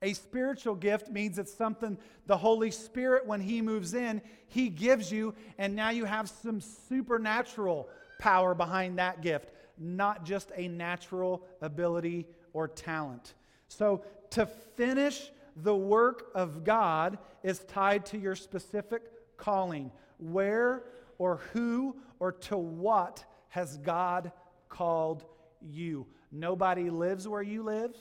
A 0.01 0.13
spiritual 0.13 0.75
gift 0.75 1.09
means 1.09 1.39
it's 1.39 1.53
something 1.53 1.97
the 2.25 2.37
Holy 2.37 2.71
Spirit, 2.71 3.25
when 3.25 3.39
He 3.39 3.61
moves 3.61 3.93
in, 3.93 4.21
He 4.47 4.69
gives 4.69 5.11
you, 5.11 5.33
and 5.57 5.75
now 5.75 5.91
you 5.91 6.03
have 6.05 6.29
some 6.29 6.59
supernatural 6.59 7.87
power 8.19 8.53
behind 8.53 8.99
that 8.99 9.21
gift, 9.21 9.49
not 9.77 10.25
just 10.25 10.51
a 10.55 10.67
natural 10.67 11.45
ability 11.61 12.27
or 12.51 12.67
talent. 12.67 13.33
So, 13.67 14.03
to 14.31 14.45
finish 14.45 15.31
the 15.55 15.75
work 15.75 16.31
of 16.33 16.63
God 16.63 17.17
is 17.43 17.59
tied 17.59 18.05
to 18.07 18.17
your 18.17 18.35
specific 18.35 19.03
calling. 19.37 19.91
Where 20.17 20.83
or 21.17 21.37
who 21.53 21.95
or 22.19 22.31
to 22.31 22.57
what 22.57 23.23
has 23.49 23.77
God 23.77 24.31
called 24.69 25.25
you? 25.61 26.07
Nobody 26.31 26.89
lives 26.89 27.27
where 27.27 27.43
you 27.43 27.63
live 27.63 27.95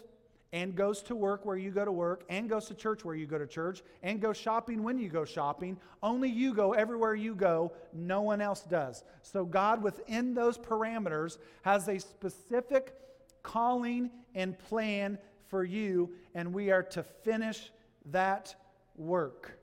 and 0.53 0.75
goes 0.75 1.03
to 1.03 1.15
work 1.15 1.47
where 1.47 1.57
you 1.57 1.71
go 1.71 1.85
to 1.85 1.93
work 1.93 2.25
and 2.29 2.49
goes 2.49 2.67
to 2.67 2.75
church 2.75 3.05
where 3.05 3.15
you 3.15 3.27
go 3.27 3.39
to 3.39 3.47
church 3.47 3.83
and 4.03 4.21
goes 4.21 4.37
shopping 4.37 4.83
when 4.83 4.99
you 4.99 5.09
go 5.09 5.25
shopping. 5.25 5.79
Only 6.03 6.29
you 6.29 6.55
go 6.55 6.73
everywhere 6.75 7.15
you 7.15 7.35
go, 7.35 7.73
no 7.93 8.21
one 8.23 8.41
else 8.41 8.61
does. 8.63 9.03
So, 9.23 9.45
God, 9.45 9.83
within 9.83 10.35
those 10.35 10.59
parameters, 10.59 11.39
has 11.63 11.89
a 11.89 11.99
specific 11.99 12.95
calling 13.43 14.11
and 14.35 14.59
plan 14.59 15.19
for 15.53 15.63
you, 15.63 16.11
and 16.35 16.55
we 16.55 16.71
are 16.71 16.83
to 16.83 17.03
finish 17.03 17.71
that 18.07 18.55
work. 18.97 19.59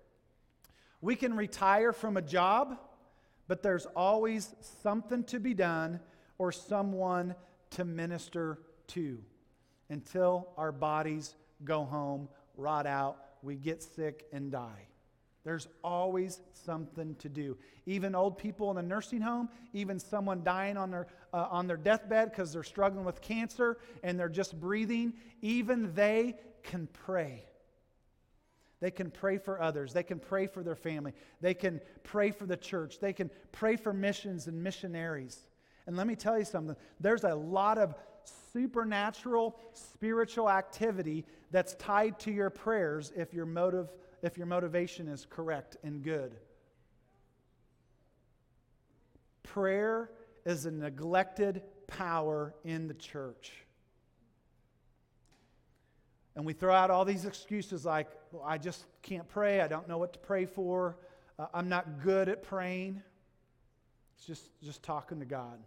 We 1.01 1.15
can 1.15 1.35
retire 1.35 1.93
from 1.93 2.15
a 2.15 2.21
job, 2.21 2.77
but 3.47 3.63
there's 3.63 3.87
always 3.95 4.53
something 4.83 5.23
to 5.23 5.39
be 5.39 5.55
done 5.55 5.99
or 6.37 6.51
someone 6.51 7.33
to 7.71 7.85
minister 7.85 8.59
to 8.89 9.17
until 9.89 10.49
our 10.57 10.71
bodies 10.71 11.33
go 11.63 11.85
home, 11.85 12.29
rot 12.55 12.85
out, 12.85 13.17
we 13.41 13.55
get 13.55 13.81
sick, 13.81 14.27
and 14.31 14.51
die. 14.51 14.88
There's 15.49 15.67
always 15.83 16.41
something 16.53 17.15
to 17.15 17.27
do. 17.27 17.57
Even 17.87 18.13
old 18.13 18.37
people 18.37 18.69
in 18.69 18.77
a 18.77 18.83
nursing 18.83 19.19
home, 19.19 19.49
even 19.73 19.97
someone 19.97 20.43
dying 20.43 20.77
on 20.77 20.91
their, 20.91 21.07
uh, 21.33 21.47
on 21.49 21.65
their 21.65 21.75
deathbed 21.75 22.29
because 22.29 22.53
they're 22.53 22.61
struggling 22.61 23.03
with 23.03 23.19
cancer 23.19 23.79
and 24.03 24.19
they're 24.19 24.29
just 24.29 24.59
breathing, 24.59 25.11
even 25.41 25.91
they 25.95 26.35
can 26.61 26.87
pray. 26.93 27.47
They 28.79 28.91
can 28.91 29.09
pray 29.09 29.39
for 29.39 29.59
others. 29.59 29.91
They 29.91 30.03
can 30.03 30.19
pray 30.19 30.45
for 30.45 30.61
their 30.61 30.75
family. 30.75 31.13
They 31.41 31.55
can 31.55 31.81
pray 32.03 32.29
for 32.29 32.45
the 32.45 32.55
church. 32.55 32.99
They 32.99 33.13
can 33.13 33.31
pray 33.51 33.75
for 33.75 33.91
missions 33.91 34.45
and 34.45 34.61
missionaries. 34.61 35.47
And 35.87 35.97
let 35.97 36.05
me 36.05 36.15
tell 36.15 36.37
you 36.37 36.45
something 36.45 36.75
there's 36.99 37.23
a 37.23 37.33
lot 37.33 37.79
of 37.79 37.95
supernatural 38.53 39.57
spiritual 39.73 40.47
activity 40.47 41.25
that's 41.49 41.73
tied 41.73 42.19
to 42.19 42.31
your 42.31 42.51
prayers 42.51 43.11
if 43.15 43.33
your 43.33 43.47
motive 43.47 43.89
if 44.21 44.37
your 44.37 44.47
motivation 44.47 45.07
is 45.07 45.25
correct 45.29 45.77
and 45.83 46.03
good. 46.03 46.35
Prayer 49.43 50.11
is 50.45 50.65
a 50.65 50.71
neglected 50.71 51.61
power 51.87 52.53
in 52.63 52.87
the 52.87 52.93
church. 52.93 53.51
And 56.35 56.45
we 56.45 56.53
throw 56.53 56.73
out 56.73 56.91
all 56.91 57.03
these 57.03 57.25
excuses 57.25 57.85
like, 57.85 58.07
well, 58.31 58.43
I 58.45 58.57
just 58.57 58.85
can't 59.01 59.27
pray. 59.27 59.61
I 59.61 59.67
don't 59.67 59.87
know 59.87 59.97
what 59.97 60.13
to 60.13 60.19
pray 60.19 60.45
for. 60.45 60.97
Uh, 61.37 61.47
I'm 61.53 61.67
not 61.67 62.01
good 62.01 62.29
at 62.29 62.43
praying. 62.43 63.01
It's 64.15 64.25
just, 64.25 64.49
just 64.63 64.83
talking 64.83 65.19
to 65.19 65.25
God. 65.25 65.59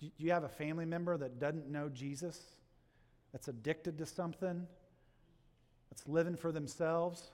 Do 0.00 0.10
you 0.18 0.32
have 0.32 0.44
a 0.44 0.48
family 0.48 0.84
member 0.84 1.16
that 1.16 1.38
doesn't 1.38 1.68
know 1.68 1.88
Jesus, 1.88 2.40
that's 3.32 3.48
addicted 3.48 3.98
to 3.98 4.06
something, 4.06 4.66
that's 5.90 6.06
living 6.08 6.36
for 6.36 6.52
themselves? 6.52 7.30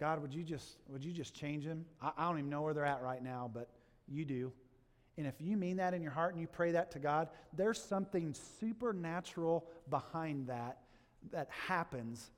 God, 0.00 0.20
would 0.20 0.34
you 0.34 0.42
just, 0.42 0.76
would 0.88 1.04
you 1.04 1.12
just 1.12 1.34
change 1.34 1.64
them? 1.64 1.84
I, 2.02 2.10
I 2.16 2.28
don't 2.28 2.38
even 2.38 2.50
know 2.50 2.62
where 2.62 2.74
they're 2.74 2.84
at 2.84 3.02
right 3.02 3.22
now, 3.22 3.50
but 3.52 3.68
you 4.08 4.24
do. 4.24 4.52
And 5.16 5.26
if 5.26 5.40
you 5.40 5.56
mean 5.56 5.76
that 5.76 5.94
in 5.94 6.02
your 6.02 6.10
heart 6.10 6.32
and 6.32 6.40
you 6.40 6.48
pray 6.48 6.72
that 6.72 6.90
to 6.92 6.98
God, 6.98 7.28
there's 7.52 7.80
something 7.80 8.34
supernatural 8.58 9.66
behind 9.88 10.48
that 10.48 10.78
that 11.30 11.48
happens 11.50 12.30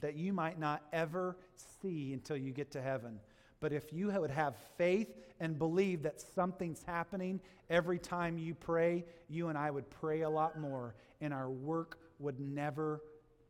that 0.00 0.16
you 0.16 0.32
might 0.32 0.58
not 0.58 0.82
ever 0.92 1.36
see 1.80 2.12
until 2.12 2.36
you 2.36 2.52
get 2.52 2.70
to 2.72 2.82
heaven. 2.82 3.20
But 3.60 3.72
if 3.72 3.92
you 3.92 4.10
would 4.10 4.30
have 4.30 4.54
faith 4.76 5.08
and 5.40 5.58
believe 5.58 6.02
that 6.02 6.20
something's 6.20 6.82
happening 6.84 7.40
every 7.70 7.98
time 7.98 8.38
you 8.38 8.54
pray, 8.54 9.04
you 9.28 9.48
and 9.48 9.58
I 9.58 9.70
would 9.70 9.88
pray 9.90 10.22
a 10.22 10.30
lot 10.30 10.58
more, 10.58 10.94
and 11.20 11.32
our 11.32 11.50
work 11.50 11.98
would 12.18 12.38
never 12.38 13.00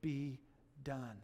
be 0.00 0.38
done. 0.85 1.17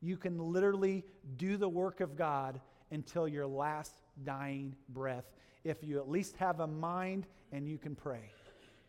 You 0.00 0.16
can 0.16 0.38
literally 0.38 1.04
do 1.36 1.56
the 1.56 1.68
work 1.68 2.00
of 2.00 2.16
God 2.16 2.60
until 2.90 3.26
your 3.26 3.46
last 3.46 3.94
dying 4.24 4.74
breath 4.88 5.24
if 5.64 5.82
you 5.82 5.98
at 5.98 6.08
least 6.08 6.36
have 6.36 6.60
a 6.60 6.66
mind 6.66 7.26
and 7.52 7.66
you 7.66 7.78
can 7.78 7.94
pray. 7.94 8.30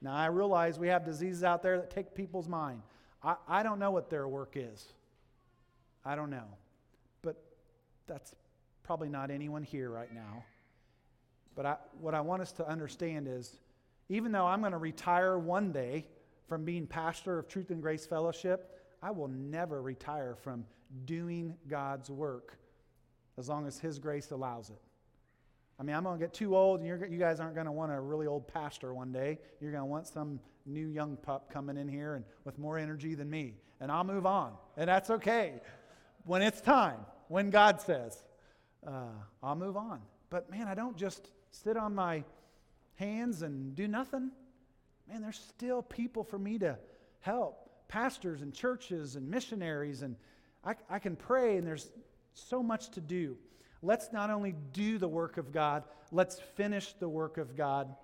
Now, 0.02 0.14
I 0.14 0.28
realize 0.28 0.78
we 0.78 0.90
have 0.90 1.06
diseases 1.06 1.44
out 1.44 1.64
there 1.64 1.78
that 1.78 1.90
take 1.90 2.14
people's 2.14 2.48
mind. 2.48 2.82
I, 3.24 3.36
I 3.48 3.64
don't 3.64 3.80
know 3.80 3.92
what 3.92 4.10
their 4.10 4.28
work 4.28 4.54
is. 4.56 4.94
I 6.04 6.16
don't 6.16 6.30
know. 6.30 6.46
But 7.22 7.42
that's 8.06 8.36
probably 8.84 9.10
not 9.10 9.32
anyone 9.32 9.64
here 9.64 9.90
right 9.90 10.14
now. 10.14 10.44
But 11.56 11.66
I, 11.66 11.76
what 12.00 12.14
I 12.14 12.22
want 12.22 12.42
us 12.42 12.52
to 12.54 12.68
understand 12.68 13.28
is 13.28 13.58
even 14.10 14.32
though 14.32 14.46
I'm 14.46 14.60
going 14.60 14.74
to 14.74 14.78
retire 14.78 15.40
one 15.40 15.72
day 15.72 16.06
from 16.48 16.66
being 16.66 16.86
pastor 16.86 17.40
of 17.40 17.48
Truth 17.48 17.72
and 17.72 17.82
Grace 17.82 18.06
Fellowship, 18.06 18.75
I 19.06 19.12
will 19.12 19.28
never 19.28 19.84
retire 19.84 20.34
from 20.34 20.66
doing 21.06 21.56
God's 21.68 22.10
work 22.10 22.58
as 23.38 23.48
long 23.48 23.68
as 23.68 23.78
His 23.78 24.00
grace 24.00 24.32
allows 24.32 24.72
it. 24.72 24.82
I 25.80 25.84
mean, 25.84 25.96
I'm 25.96 26.04
going 26.04 26.18
to 26.18 26.26
get 26.26 26.34
too 26.34 26.58
old, 26.58 26.80
and 26.82 26.88
you 26.88 27.20
guys 27.20 27.40
aren't 27.40 27.54
going 27.54 27.68
to 27.68 27.72
want 27.72 27.92
a 27.92 28.00
really 28.00 28.26
old 28.26 28.48
pastor 28.48 28.96
one 28.96 29.12
day. 29.12 29.38
You're 29.62 29.72
going 29.72 29.84
to 29.84 29.86
want 29.86 30.08
some 30.08 30.40
new 30.66 30.88
young 30.88 31.18
pup 31.18 31.54
coming 31.54 31.78
in 31.78 31.88
here 31.88 32.16
and 32.16 32.26
with 32.46 32.58
more 32.58 32.80
energy 32.80 33.14
than 33.14 33.30
me. 33.30 33.54
And 33.80 33.92
I'll 33.92 34.04
move 34.04 34.26
on, 34.26 34.54
and 34.76 34.90
that's 34.90 35.12
okay. 35.12 35.62
When 36.24 36.42
it's 36.42 36.60
time, 36.60 36.98
when 37.28 37.52
God 37.52 37.82
says, 37.82 38.24
uh, 38.88 39.10
I'll 39.44 39.56
move 39.56 39.78
on. 39.78 40.02
But 40.32 40.50
man, 40.50 40.68
I 40.68 40.74
don't 40.74 40.98
just 40.98 41.30
sit 41.52 41.78
on 41.78 41.94
my 41.94 42.24
hands 42.96 43.44
and 43.44 43.76
do 43.76 43.88
nothing. 43.88 44.32
Man, 45.08 45.22
there's 45.22 45.38
still 45.38 45.84
people 45.84 46.24
for 46.24 46.40
me 46.40 46.58
to 46.58 46.80
help 47.20 47.65
pastors 47.88 48.42
and 48.42 48.54
churches 48.54 49.16
and 49.16 49.30
missionaries, 49.30 50.02
and 50.02 50.16
I, 50.64 50.76
I 50.90 51.00
can 51.00 51.16
pray, 51.16 51.58
and 51.58 51.66
there's 51.66 51.90
so 52.34 52.62
much 52.62 52.90
to 52.92 53.02
do. 53.02 53.38
Let's 53.82 54.12
not 54.12 54.30
only 54.30 54.56
do 54.74 54.98
the 54.98 55.08
work 55.08 55.38
of 55.38 55.52
God, 55.52 55.84
let's 56.12 56.40
finish 56.56 56.94
the 56.94 57.10
work 57.10 57.38
of 57.38 57.56
God 57.56 57.96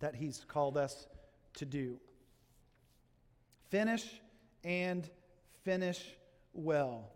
that 0.00 0.14
He's 0.14 0.44
called 0.46 0.76
us 0.76 1.06
to 1.54 1.64
do. 1.64 1.98
Finish 3.70 4.04
and 4.62 5.08
finish 5.64 6.00
well. 6.52 7.10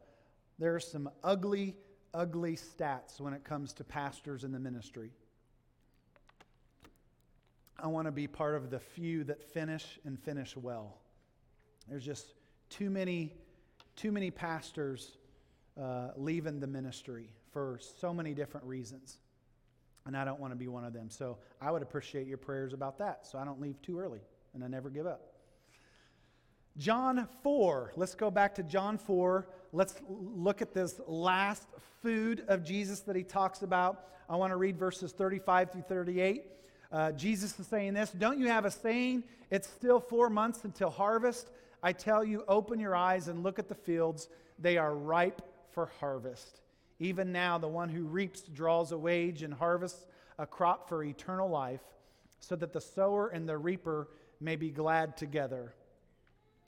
There 0.58 0.74
are 0.74 0.80
some 0.80 1.10
ugly 1.22 1.76
ugly 2.14 2.56
stats 2.56 3.20
when 3.20 3.32
it 3.32 3.44
comes 3.44 3.72
to 3.74 3.84
pastors 3.84 4.44
in 4.44 4.52
the 4.52 4.58
ministry. 4.58 5.10
I 7.78 7.86
want 7.86 8.06
to 8.06 8.12
be 8.12 8.26
part 8.26 8.56
of 8.56 8.70
the 8.70 8.80
few 8.80 9.24
that 9.24 9.42
finish 9.42 10.00
and 10.04 10.18
finish 10.18 10.56
well. 10.56 10.98
There's 11.88 12.04
just 12.04 12.34
too 12.70 12.90
many, 12.90 13.32
too 13.96 14.12
many 14.12 14.30
pastors 14.30 15.16
uh, 15.80 16.08
leaving 16.16 16.60
the 16.60 16.66
ministry 16.66 17.30
for 17.52 17.78
so 17.98 18.12
many 18.12 18.34
different 18.34 18.66
reasons. 18.66 19.18
And 20.06 20.16
I 20.16 20.24
don't 20.24 20.40
want 20.40 20.52
to 20.52 20.56
be 20.56 20.68
one 20.68 20.84
of 20.84 20.92
them. 20.92 21.10
So 21.10 21.38
I 21.60 21.70
would 21.70 21.82
appreciate 21.82 22.26
your 22.26 22.38
prayers 22.38 22.72
about 22.72 22.98
that 22.98 23.26
so 23.26 23.38
I 23.38 23.44
don't 23.44 23.60
leave 23.60 23.80
too 23.82 23.98
early 23.98 24.20
and 24.54 24.64
I 24.64 24.68
never 24.68 24.90
give 24.90 25.06
up. 25.06 25.34
John 26.76 27.28
4. 27.42 27.92
Let's 27.96 28.14
go 28.14 28.30
back 28.30 28.54
to 28.54 28.62
John 28.62 28.98
4. 28.98 29.48
Let's 29.72 29.94
look 30.08 30.62
at 30.62 30.72
this 30.72 31.00
last 31.06 31.66
food 32.02 32.44
of 32.48 32.64
Jesus 32.64 33.00
that 33.00 33.16
he 33.16 33.24
talks 33.24 33.62
about. 33.62 34.06
I 34.30 34.36
want 34.36 34.52
to 34.52 34.56
read 34.56 34.78
verses 34.78 35.12
35 35.12 35.72
through 35.72 35.82
38. 35.82 36.44
Uh, 36.90 37.12
Jesus 37.12 37.58
is 37.58 37.66
saying 37.66 37.94
this 37.94 38.10
Don't 38.10 38.38
you 38.38 38.46
have 38.48 38.64
a 38.64 38.70
saying? 38.70 39.24
It's 39.50 39.68
still 39.68 40.00
four 40.00 40.30
months 40.30 40.64
until 40.64 40.90
harvest. 40.90 41.50
I 41.82 41.92
tell 41.92 42.24
you, 42.24 42.44
open 42.48 42.80
your 42.80 42.96
eyes 42.96 43.28
and 43.28 43.42
look 43.42 43.58
at 43.58 43.68
the 43.68 43.74
fields. 43.74 44.28
They 44.58 44.76
are 44.78 44.94
ripe 44.94 45.42
for 45.70 45.90
harvest. 46.00 46.60
Even 46.98 47.30
now, 47.30 47.58
the 47.58 47.68
one 47.68 47.88
who 47.88 48.04
reaps 48.04 48.42
draws 48.42 48.90
a 48.92 48.98
wage 48.98 49.42
and 49.42 49.54
harvests 49.54 50.06
a 50.38 50.46
crop 50.46 50.88
for 50.88 51.04
eternal 51.04 51.48
life, 51.48 51.82
so 52.40 52.56
that 52.56 52.72
the 52.72 52.80
sower 52.80 53.28
and 53.28 53.48
the 53.48 53.56
reaper 53.56 54.08
may 54.40 54.56
be 54.56 54.70
glad 54.70 55.16
together. 55.16 55.74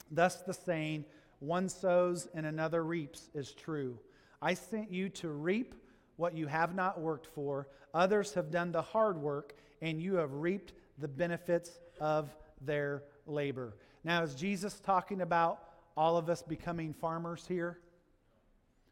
Thus, 0.09 0.41
the 0.41 0.53
saying, 0.53 1.05
one 1.39 1.69
sows 1.69 2.27
and 2.33 2.45
another 2.45 2.83
reaps, 2.83 3.29
is 3.33 3.53
true. 3.53 3.97
I 4.41 4.53
sent 4.53 4.91
you 4.91 5.09
to 5.09 5.29
reap 5.29 5.75
what 6.17 6.35
you 6.35 6.47
have 6.47 6.75
not 6.75 6.99
worked 6.99 7.27
for. 7.27 7.67
Others 7.93 8.33
have 8.33 8.51
done 8.51 8.71
the 8.71 8.81
hard 8.81 9.17
work, 9.17 9.55
and 9.81 10.01
you 10.01 10.15
have 10.15 10.33
reaped 10.33 10.73
the 10.97 11.07
benefits 11.07 11.79
of 11.99 12.35
their 12.61 13.03
labor. 13.25 13.73
Now, 14.03 14.23
is 14.23 14.35
Jesus 14.35 14.79
talking 14.79 15.21
about 15.21 15.59
all 15.95 16.17
of 16.17 16.29
us 16.29 16.41
becoming 16.41 16.93
farmers 16.93 17.45
here? 17.47 17.77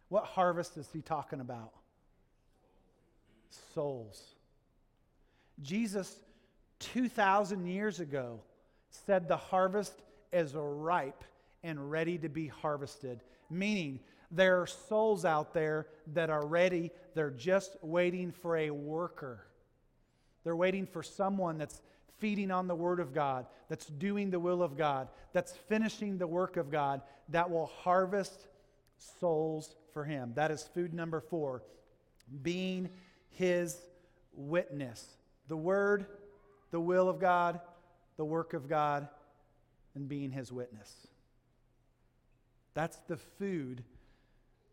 What 0.09 0.25
harvest 0.25 0.77
is 0.77 0.89
he 0.91 1.01
talking 1.01 1.39
about? 1.39 1.71
Souls. 3.73 4.35
Jesus, 5.61 6.15
2,000 6.79 7.65
years 7.65 7.99
ago, 7.99 8.39
said 8.89 9.27
the 9.27 9.37
harvest 9.37 9.93
is 10.31 10.53
ripe 10.55 11.23
and 11.63 11.91
ready 11.91 12.17
to 12.17 12.29
be 12.29 12.47
harvested, 12.47 13.21
meaning 13.49 13.99
there 14.31 14.61
are 14.61 14.67
souls 14.67 15.25
out 15.25 15.53
there 15.53 15.87
that 16.13 16.29
are 16.29 16.45
ready. 16.45 16.91
They're 17.15 17.31
just 17.31 17.77
waiting 17.81 18.31
for 18.31 18.57
a 18.57 18.69
worker. 18.69 19.45
They're 20.43 20.55
waiting 20.55 20.85
for 20.85 21.03
someone 21.03 21.57
that's 21.57 21.81
feeding 22.19 22.51
on 22.51 22.67
the 22.67 22.75
Word 22.75 22.99
of 22.99 23.13
God, 23.13 23.45
that's 23.67 23.85
doing 23.85 24.29
the 24.29 24.39
will 24.39 24.61
of 24.61 24.77
God, 24.77 25.07
that's 25.33 25.53
finishing 25.67 26.17
the 26.17 26.27
work 26.27 26.57
of 26.57 26.71
God, 26.71 27.01
that 27.29 27.49
will 27.49 27.67
harvest 27.67 28.47
souls 29.19 29.75
for 29.93 30.03
Him. 30.03 30.33
That 30.35 30.51
is 30.51 30.63
food 30.63 30.93
number 30.93 31.19
four 31.19 31.63
being 32.41 32.89
His 33.31 33.77
witness. 34.33 35.05
The 35.47 35.57
Word, 35.57 36.05
the 36.71 36.79
will 36.79 37.09
of 37.09 37.19
God, 37.19 37.59
the 38.17 38.25
work 38.25 38.53
of 38.53 38.69
God, 38.69 39.07
and 39.95 40.07
being 40.07 40.31
His 40.31 40.51
witness. 40.51 41.07
That's 42.73 42.97
the 43.07 43.17
food 43.17 43.83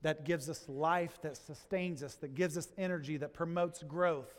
that 0.03 0.25
gives 0.25 0.49
us 0.49 0.69
life, 0.69 1.19
that 1.23 1.37
sustains 1.37 2.03
us, 2.03 2.15
that 2.17 2.35
gives 2.35 2.57
us 2.57 2.69
energy, 2.77 3.17
that 3.17 3.35
promotes 3.35 3.83
growth. 3.83 4.33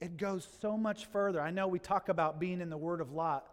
It 0.00 0.16
goes 0.16 0.48
so 0.60 0.76
much 0.76 1.06
further. 1.06 1.40
I 1.40 1.50
know 1.50 1.68
we 1.68 1.78
talk 1.78 2.08
about 2.08 2.40
being 2.40 2.60
in 2.60 2.70
the 2.70 2.78
Word 2.78 3.00
of 3.00 3.12
lot, 3.12 3.46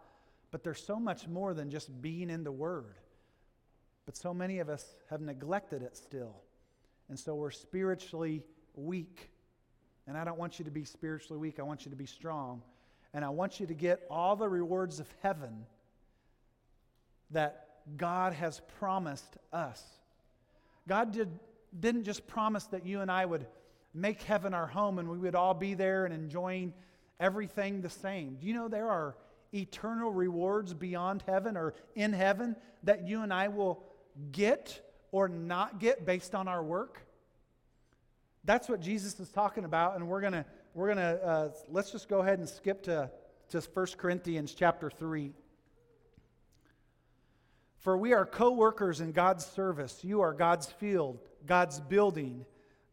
but 0.50 0.64
there's 0.64 0.82
so 0.82 0.98
much 0.98 1.28
more 1.28 1.52
than 1.52 1.70
just 1.70 2.00
being 2.00 2.30
in 2.30 2.42
the 2.42 2.52
Word. 2.52 2.94
But 4.06 4.16
so 4.16 4.32
many 4.32 4.60
of 4.60 4.70
us 4.70 4.86
have 5.10 5.20
neglected 5.20 5.82
it 5.82 5.96
still. 5.96 6.36
And 7.10 7.18
so 7.18 7.34
we're 7.34 7.50
spiritually 7.50 8.42
weak. 8.74 9.30
And 10.06 10.16
I 10.16 10.24
don't 10.24 10.38
want 10.38 10.58
you 10.58 10.64
to 10.64 10.70
be 10.70 10.84
spiritually 10.84 11.38
weak. 11.38 11.58
I 11.58 11.62
want 11.62 11.84
you 11.84 11.90
to 11.90 11.96
be 11.96 12.06
strong. 12.06 12.62
And 13.12 13.24
I 13.24 13.28
want 13.28 13.60
you 13.60 13.66
to 13.66 13.74
get 13.74 14.06
all 14.10 14.36
the 14.36 14.48
rewards 14.48 15.00
of 15.00 15.06
heaven 15.22 15.66
that 17.30 17.66
God 17.96 18.32
has 18.32 18.62
promised 18.78 19.36
us. 19.52 19.82
God 20.86 21.12
did, 21.12 21.28
didn't 21.78 22.04
just 22.04 22.26
promise 22.26 22.64
that 22.66 22.86
you 22.86 23.00
and 23.02 23.10
I 23.10 23.26
would 23.26 23.46
make 24.00 24.22
heaven 24.22 24.54
our 24.54 24.66
home 24.66 24.98
and 24.98 25.08
we 25.08 25.18
would 25.18 25.34
all 25.34 25.54
be 25.54 25.74
there 25.74 26.04
and 26.04 26.14
enjoying 26.14 26.72
everything 27.20 27.80
the 27.80 27.90
same. 27.90 28.36
Do 28.40 28.46
you 28.46 28.54
know 28.54 28.68
there 28.68 28.90
are 28.90 29.16
eternal 29.52 30.12
rewards 30.12 30.74
beyond 30.74 31.22
heaven 31.26 31.56
or 31.56 31.74
in 31.94 32.12
heaven 32.12 32.56
that 32.84 33.06
you 33.06 33.22
and 33.22 33.32
I 33.32 33.48
will 33.48 33.82
get 34.32 34.80
or 35.10 35.28
not 35.28 35.80
get 35.80 36.04
based 36.04 36.34
on 36.34 36.48
our 36.48 36.62
work? 36.62 37.00
That's 38.44 38.68
what 38.68 38.80
Jesus 38.80 39.18
is 39.20 39.28
talking 39.28 39.64
about, 39.64 39.96
and 39.96 40.08
we're 40.08 40.20
gonna 40.20 40.46
we're 40.74 40.88
gonna 40.88 41.18
uh, 41.22 41.48
let's 41.68 41.90
just 41.90 42.08
go 42.08 42.20
ahead 42.20 42.38
and 42.38 42.48
skip 42.48 42.82
to 42.84 43.10
to 43.50 43.60
1 43.60 43.86
Corinthians 43.98 44.54
chapter 44.54 44.90
three. 44.90 45.32
For 47.78 47.96
we 47.96 48.12
are 48.12 48.26
co 48.26 48.52
workers 48.52 49.00
in 49.00 49.12
God's 49.12 49.44
service. 49.44 50.00
You 50.02 50.20
are 50.20 50.32
God's 50.32 50.66
field, 50.66 51.18
God's 51.46 51.80
building. 51.80 52.44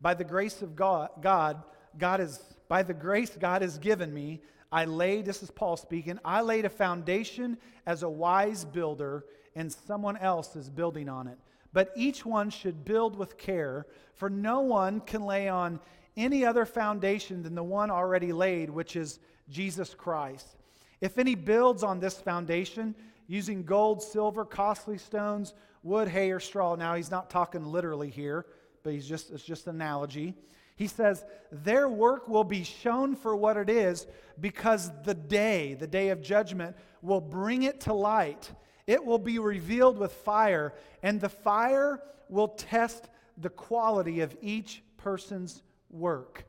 By 0.01 0.13
the 0.13 0.23
grace 0.23 0.61
of 0.61 0.75
God, 0.75 1.09
God, 1.21 1.63
God 1.97 2.21
is, 2.21 2.39
by 2.67 2.83
the 2.83 2.93
grace 2.93 3.35
God 3.39 3.61
has 3.61 3.77
given 3.77 4.13
me, 4.13 4.41
I 4.71 4.85
laid, 4.85 5.25
this 5.25 5.41
is 5.41 5.51
Paul 5.51 5.77
speaking, 5.77 6.19
I 6.25 6.41
laid 6.41 6.65
a 6.65 6.69
foundation 6.69 7.57
as 7.85 8.03
a 8.03 8.09
wise 8.09 8.65
builder, 8.65 9.25
and 9.55 9.71
someone 9.71 10.17
else 10.17 10.55
is 10.55 10.69
building 10.69 11.07
on 11.07 11.27
it. 11.27 11.37
But 11.71 11.91
each 11.95 12.25
one 12.25 12.49
should 12.49 12.85
build 12.85 13.17
with 13.17 13.37
care, 13.37 13.85
for 14.13 14.29
no 14.29 14.61
one 14.61 15.01
can 15.01 15.25
lay 15.25 15.47
on 15.47 15.79
any 16.17 16.45
other 16.45 16.65
foundation 16.65 17.43
than 17.43 17.55
the 17.55 17.63
one 17.63 17.91
already 17.91 18.31
laid, 18.31 18.69
which 18.69 18.95
is 18.95 19.19
Jesus 19.49 19.93
Christ. 19.93 20.57
If 21.01 21.17
any 21.17 21.35
builds 21.35 21.83
on 21.83 21.99
this 21.99 22.19
foundation, 22.19 22.95
using 23.27 23.63
gold, 23.63 24.01
silver, 24.01 24.45
costly 24.45 24.97
stones, 24.97 25.53
wood, 25.83 26.07
hay, 26.07 26.31
or 26.31 26.39
straw. 26.39 26.75
Now, 26.75 26.95
he's 26.95 27.11
not 27.11 27.29
talking 27.29 27.65
literally 27.65 28.09
here, 28.09 28.45
but 28.85 28.93
he's 28.93 29.07
just, 29.07 29.31
it's 29.31 29.43
just 29.43 29.65
an 29.65 29.75
analogy. 29.75 30.35
He 30.75 30.85
says, 30.85 31.25
Their 31.51 31.89
work 31.89 32.27
will 32.27 32.43
be 32.43 32.63
shown 32.63 33.15
for 33.15 33.35
what 33.35 33.57
it 33.57 33.67
is 33.67 34.05
because 34.39 34.91
the 35.03 35.15
day, 35.15 35.73
the 35.73 35.87
day 35.87 36.09
of 36.09 36.21
judgment, 36.21 36.77
will 37.01 37.19
bring 37.19 37.63
it 37.63 37.81
to 37.81 37.93
light. 37.93 38.51
It 38.85 39.03
will 39.03 39.17
be 39.17 39.39
revealed 39.39 39.97
with 39.97 40.13
fire, 40.13 40.75
and 41.01 41.19
the 41.19 41.29
fire 41.29 41.99
will 42.29 42.49
test 42.49 43.09
the 43.39 43.49
quality 43.49 44.21
of 44.21 44.37
each 44.39 44.83
person's 44.97 45.63
work. 45.89 46.45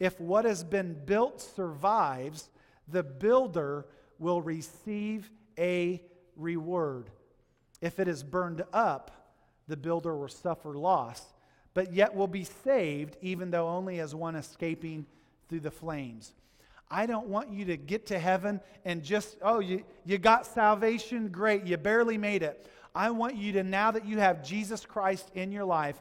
If 0.00 0.18
what 0.18 0.46
has 0.46 0.64
been 0.64 0.96
built 1.04 1.42
survives, 1.42 2.48
the 2.88 3.02
builder 3.02 3.84
will 4.18 4.40
receive 4.40 5.30
a 5.58 6.02
reward. 6.34 7.10
If 7.82 8.00
it 8.00 8.08
is 8.08 8.22
burned 8.22 8.64
up, 8.72 9.10
the 9.68 9.76
builder 9.76 10.16
will 10.16 10.28
suffer 10.28 10.72
loss, 10.72 11.33
but 11.74 11.92
yet 11.92 12.14
will 12.14 12.28
be 12.28 12.44
saved, 12.44 13.16
even 13.20 13.50
though 13.50 13.68
only 13.68 14.00
as 14.00 14.14
one 14.14 14.36
escaping 14.36 15.04
through 15.48 15.60
the 15.60 15.70
flames. 15.70 16.32
I 16.90 17.06
don't 17.06 17.26
want 17.26 17.50
you 17.50 17.64
to 17.66 17.76
get 17.76 18.06
to 18.06 18.18
heaven 18.18 18.60
and 18.84 19.02
just, 19.02 19.36
oh, 19.42 19.58
you, 19.58 19.82
you 20.04 20.16
got 20.18 20.46
salvation, 20.46 21.28
great, 21.28 21.64
you 21.64 21.76
barely 21.76 22.16
made 22.16 22.42
it. 22.42 22.68
I 22.94 23.10
want 23.10 23.34
you 23.34 23.52
to, 23.54 23.64
now 23.64 23.90
that 23.90 24.06
you 24.06 24.18
have 24.18 24.44
Jesus 24.44 24.86
Christ 24.86 25.30
in 25.34 25.50
your 25.50 25.64
life, 25.64 26.00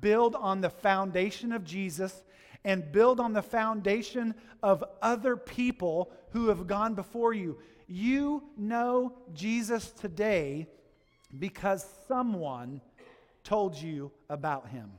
build 0.00 0.34
on 0.34 0.60
the 0.60 0.68
foundation 0.68 1.52
of 1.52 1.64
Jesus 1.64 2.24
and 2.64 2.90
build 2.92 3.20
on 3.20 3.32
the 3.32 3.42
foundation 3.42 4.34
of 4.62 4.84
other 5.00 5.36
people 5.36 6.10
who 6.30 6.48
have 6.48 6.66
gone 6.66 6.94
before 6.94 7.32
you. 7.32 7.56
You 7.86 8.42
know 8.58 9.14
Jesus 9.32 9.92
today 9.92 10.66
because 11.38 11.86
someone 12.08 12.80
told 13.44 13.76
you 13.76 14.10
about 14.28 14.68
him. 14.68 14.90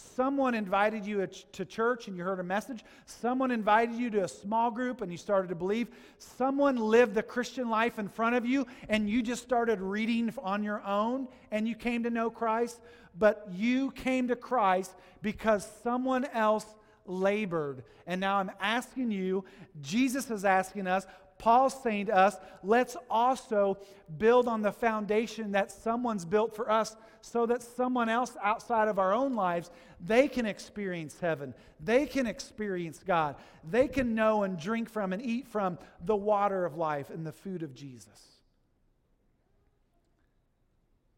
Someone 0.00 0.54
invited 0.54 1.04
you 1.04 1.26
to 1.52 1.64
church 1.64 2.08
and 2.08 2.16
you 2.16 2.24
heard 2.24 2.40
a 2.40 2.44
message. 2.44 2.84
Someone 3.04 3.50
invited 3.50 3.96
you 3.96 4.10
to 4.10 4.24
a 4.24 4.28
small 4.28 4.70
group 4.70 5.02
and 5.02 5.12
you 5.12 5.18
started 5.18 5.48
to 5.48 5.54
believe. 5.54 5.88
Someone 6.18 6.76
lived 6.76 7.14
the 7.14 7.22
Christian 7.22 7.68
life 7.68 7.98
in 7.98 8.08
front 8.08 8.34
of 8.34 8.46
you 8.46 8.66
and 8.88 9.08
you 9.08 9.22
just 9.22 9.42
started 9.42 9.80
reading 9.80 10.32
on 10.42 10.64
your 10.64 10.82
own 10.86 11.28
and 11.50 11.68
you 11.68 11.74
came 11.74 12.02
to 12.04 12.10
know 12.10 12.30
Christ. 12.30 12.80
But 13.18 13.48
you 13.52 13.90
came 13.90 14.28
to 14.28 14.36
Christ 14.36 14.94
because 15.20 15.68
someone 15.82 16.24
else 16.26 16.66
labored. 17.06 17.82
And 18.06 18.20
now 18.20 18.36
I'm 18.36 18.50
asking 18.60 19.10
you, 19.10 19.44
Jesus 19.82 20.30
is 20.30 20.44
asking 20.44 20.86
us, 20.86 21.06
Paul's 21.40 21.82
saying 21.82 22.06
to 22.06 22.14
us, 22.14 22.36
let's 22.62 22.96
also 23.08 23.78
build 24.18 24.46
on 24.46 24.60
the 24.60 24.70
foundation 24.70 25.52
that 25.52 25.72
someone's 25.72 26.26
built 26.26 26.54
for 26.54 26.70
us 26.70 26.94
so 27.22 27.46
that 27.46 27.62
someone 27.62 28.10
else 28.10 28.36
outside 28.42 28.88
of 28.88 28.98
our 28.98 29.14
own 29.14 29.34
lives, 29.34 29.70
they 30.04 30.28
can 30.28 30.44
experience 30.44 31.18
heaven. 31.18 31.54
They 31.82 32.04
can 32.04 32.26
experience 32.26 33.00
God. 33.04 33.36
They 33.68 33.88
can 33.88 34.14
know 34.14 34.42
and 34.42 34.58
drink 34.58 34.90
from 34.90 35.14
and 35.14 35.22
eat 35.22 35.48
from 35.48 35.78
the 36.04 36.14
water 36.14 36.66
of 36.66 36.76
life 36.76 37.08
and 37.08 37.26
the 37.26 37.32
food 37.32 37.62
of 37.62 37.74
Jesus. 37.74 38.38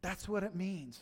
That's 0.02 0.28
what 0.28 0.44
it 0.44 0.54
means. 0.54 1.00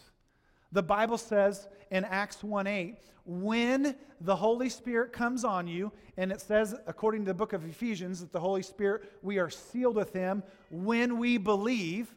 The 0.72 0.82
Bible 0.82 1.18
says 1.18 1.68
in 1.90 2.04
Acts 2.04 2.42
1 2.42 2.66
8, 2.66 2.96
when 3.24 3.94
the 4.20 4.36
Holy 4.36 4.68
Spirit 4.68 5.12
comes 5.12 5.44
on 5.44 5.66
you, 5.66 5.92
and 6.16 6.32
it 6.32 6.40
says, 6.40 6.74
according 6.86 7.22
to 7.24 7.30
the 7.30 7.34
book 7.34 7.52
of 7.52 7.64
Ephesians, 7.64 8.20
that 8.20 8.32
the 8.32 8.40
Holy 8.40 8.62
Spirit, 8.62 9.10
we 9.22 9.38
are 9.38 9.50
sealed 9.50 9.96
with 9.96 10.12
Him 10.12 10.42
when 10.70 11.18
we 11.18 11.38
believe. 11.38 12.14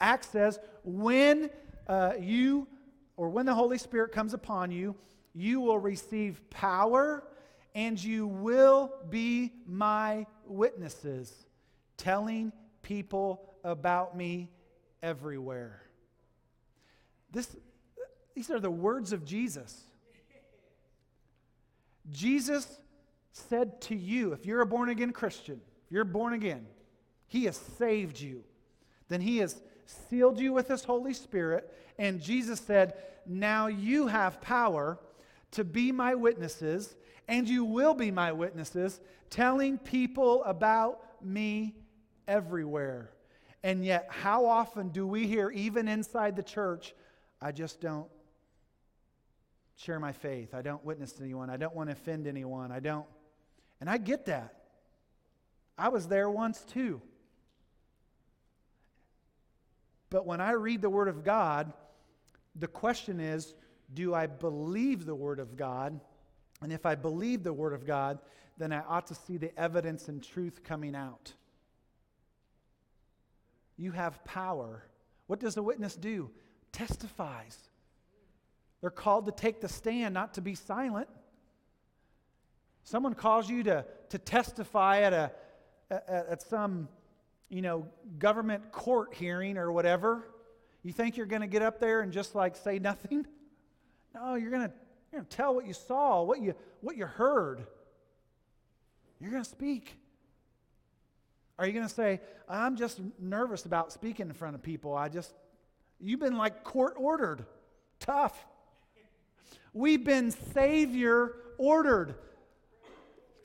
Acts 0.00 0.28
says, 0.28 0.58
when 0.84 1.50
uh, 1.86 2.12
you, 2.20 2.66
or 3.16 3.28
when 3.28 3.46
the 3.46 3.54
Holy 3.54 3.78
Spirit 3.78 4.12
comes 4.12 4.34
upon 4.34 4.70
you, 4.70 4.94
you 5.34 5.60
will 5.60 5.78
receive 5.78 6.40
power 6.50 7.24
and 7.74 8.02
you 8.02 8.26
will 8.26 8.92
be 9.08 9.52
my 9.66 10.26
witnesses, 10.46 11.32
telling 11.96 12.52
people 12.82 13.54
about 13.62 14.16
me 14.16 14.50
everywhere. 15.02 15.82
This, 17.30 17.54
these 18.38 18.50
are 18.50 18.60
the 18.60 18.70
words 18.70 19.12
of 19.12 19.24
Jesus. 19.24 19.82
Jesus 22.12 22.78
said 23.32 23.80
to 23.80 23.96
you, 23.96 24.32
if 24.32 24.46
you're 24.46 24.60
a 24.60 24.66
born 24.66 24.90
again 24.90 25.12
Christian, 25.12 25.60
if 25.84 25.90
you're 25.90 26.04
born 26.04 26.34
again, 26.34 26.64
He 27.26 27.46
has 27.46 27.56
saved 27.56 28.20
you. 28.20 28.44
Then 29.08 29.20
He 29.20 29.38
has 29.38 29.60
sealed 29.86 30.38
you 30.38 30.52
with 30.52 30.68
His 30.68 30.84
Holy 30.84 31.14
Spirit. 31.14 31.74
And 31.98 32.20
Jesus 32.20 32.60
said, 32.60 32.94
Now 33.26 33.66
you 33.66 34.06
have 34.06 34.40
power 34.40 35.00
to 35.50 35.64
be 35.64 35.90
my 35.90 36.14
witnesses, 36.14 36.94
and 37.26 37.48
you 37.48 37.64
will 37.64 37.94
be 37.94 38.12
my 38.12 38.30
witnesses, 38.30 39.00
telling 39.30 39.78
people 39.78 40.44
about 40.44 41.00
me 41.24 41.74
everywhere. 42.28 43.10
And 43.64 43.84
yet, 43.84 44.06
how 44.10 44.46
often 44.46 44.90
do 44.90 45.08
we 45.08 45.26
hear, 45.26 45.50
even 45.50 45.88
inside 45.88 46.36
the 46.36 46.44
church, 46.44 46.94
I 47.42 47.50
just 47.50 47.80
don't 47.80 48.06
share 49.78 50.00
my 50.00 50.12
faith. 50.12 50.54
I 50.54 50.62
don't 50.62 50.84
witness 50.84 51.12
to 51.12 51.24
anyone. 51.24 51.50
I 51.50 51.56
don't 51.56 51.74
want 51.74 51.88
to 51.88 51.92
offend 51.92 52.26
anyone. 52.26 52.72
I 52.72 52.80
don't. 52.80 53.06
And 53.80 53.88
I 53.88 53.96
get 53.96 54.26
that. 54.26 54.54
I 55.78 55.88
was 55.88 56.08
there 56.08 56.28
once 56.28 56.64
too. 56.64 57.00
But 60.10 60.26
when 60.26 60.40
I 60.40 60.52
read 60.52 60.82
the 60.82 60.90
Word 60.90 61.06
of 61.06 61.22
God, 61.22 61.72
the 62.56 62.66
question 62.66 63.20
is 63.20 63.54
do 63.94 64.12
I 64.14 64.26
believe 64.26 65.06
the 65.06 65.14
Word 65.14 65.38
of 65.38 65.56
God? 65.56 65.98
And 66.60 66.72
if 66.72 66.84
I 66.84 66.96
believe 66.96 67.44
the 67.44 67.52
Word 67.52 67.72
of 67.72 67.86
God, 67.86 68.18
then 68.58 68.72
I 68.72 68.80
ought 68.80 69.06
to 69.06 69.14
see 69.14 69.36
the 69.36 69.56
evidence 69.58 70.08
and 70.08 70.20
truth 70.20 70.64
coming 70.64 70.96
out. 70.96 71.32
You 73.76 73.92
have 73.92 74.24
power. 74.24 74.84
What 75.28 75.38
does 75.38 75.56
a 75.56 75.62
witness 75.62 75.94
do? 75.94 76.30
Testifies. 76.72 77.56
They're 78.80 78.90
called 78.90 79.26
to 79.26 79.32
take 79.32 79.60
the 79.60 79.68
stand, 79.68 80.14
not 80.14 80.34
to 80.34 80.40
be 80.40 80.54
silent. 80.54 81.08
Someone 82.84 83.14
calls 83.14 83.48
you 83.50 83.62
to, 83.64 83.84
to 84.10 84.18
testify 84.18 85.02
at, 85.02 85.12
a, 85.12 85.32
at, 85.90 86.08
at 86.08 86.42
some 86.42 86.88
you 87.50 87.62
know, 87.62 87.86
government 88.18 88.72
court 88.72 89.14
hearing 89.14 89.56
or 89.58 89.72
whatever. 89.72 90.28
You 90.82 90.92
think 90.92 91.16
you're 91.16 91.26
going 91.26 91.42
to 91.42 91.48
get 91.48 91.62
up 91.62 91.80
there 91.80 92.00
and 92.00 92.12
just 92.12 92.34
like 92.34 92.56
say 92.56 92.78
nothing? 92.78 93.26
No, 94.14 94.36
you're 94.36 94.50
going 94.50 94.62
to 94.62 94.72
you're 95.12 95.20
going 95.20 95.28
to 95.28 95.36
tell 95.36 95.54
what 95.54 95.66
you 95.66 95.72
saw, 95.72 96.22
what 96.22 96.40
you, 96.40 96.54
what 96.80 96.96
you 96.96 97.06
heard. 97.06 97.66
You're 99.20 99.30
going 99.30 99.42
to 99.42 99.48
speak. 99.48 99.98
Are 101.58 101.66
you 101.66 101.72
going 101.72 101.86
to 101.86 101.92
say, 101.92 102.20
I'm 102.48 102.76
just 102.76 103.00
nervous 103.18 103.64
about 103.64 103.92
speaking 103.92 104.28
in 104.28 104.34
front 104.34 104.54
of 104.54 104.62
people? 104.62 104.94
I 104.94 105.08
just, 105.08 105.32
you've 105.98 106.20
been 106.20 106.36
like 106.36 106.62
court 106.62 106.94
ordered. 106.96 107.44
Tough. 108.00 108.46
We've 109.78 110.02
been 110.02 110.32
Savior 110.32 111.36
ordered. 111.56 112.16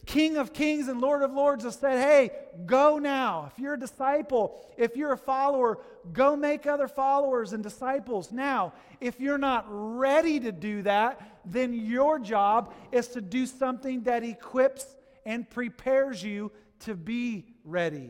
King 0.07 0.37
of 0.37 0.51
Kings 0.51 0.87
and 0.87 0.99
Lord 0.99 1.21
of 1.21 1.31
Lords 1.31 1.63
has 1.63 1.75
said, 1.75 1.99
Hey, 1.99 2.31
go 2.65 2.97
now. 2.97 3.51
If 3.53 3.59
you're 3.59 3.75
a 3.75 3.79
disciple, 3.79 4.59
if 4.75 4.97
you're 4.97 5.11
a 5.11 5.17
follower, 5.17 5.77
go 6.11 6.35
make 6.35 6.65
other 6.65 6.87
followers 6.87 7.53
and 7.53 7.61
disciples. 7.61 8.31
Now, 8.31 8.73
if 8.99 9.19
you're 9.19 9.37
not 9.37 9.65
ready 9.69 10.39
to 10.39 10.51
do 10.51 10.81
that, 10.81 11.21
then 11.45 11.71
your 11.71 12.17
job 12.17 12.73
is 12.91 13.09
to 13.09 13.21
do 13.21 13.45
something 13.45 14.01
that 14.01 14.23
equips 14.23 14.87
and 15.27 15.47
prepares 15.47 16.23
you 16.23 16.51
to 16.79 16.95
be 16.95 17.45
ready. 17.63 18.09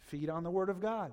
Feed 0.00 0.28
on 0.28 0.44
the 0.44 0.50
Word 0.50 0.68
of 0.68 0.78
God. 0.78 1.10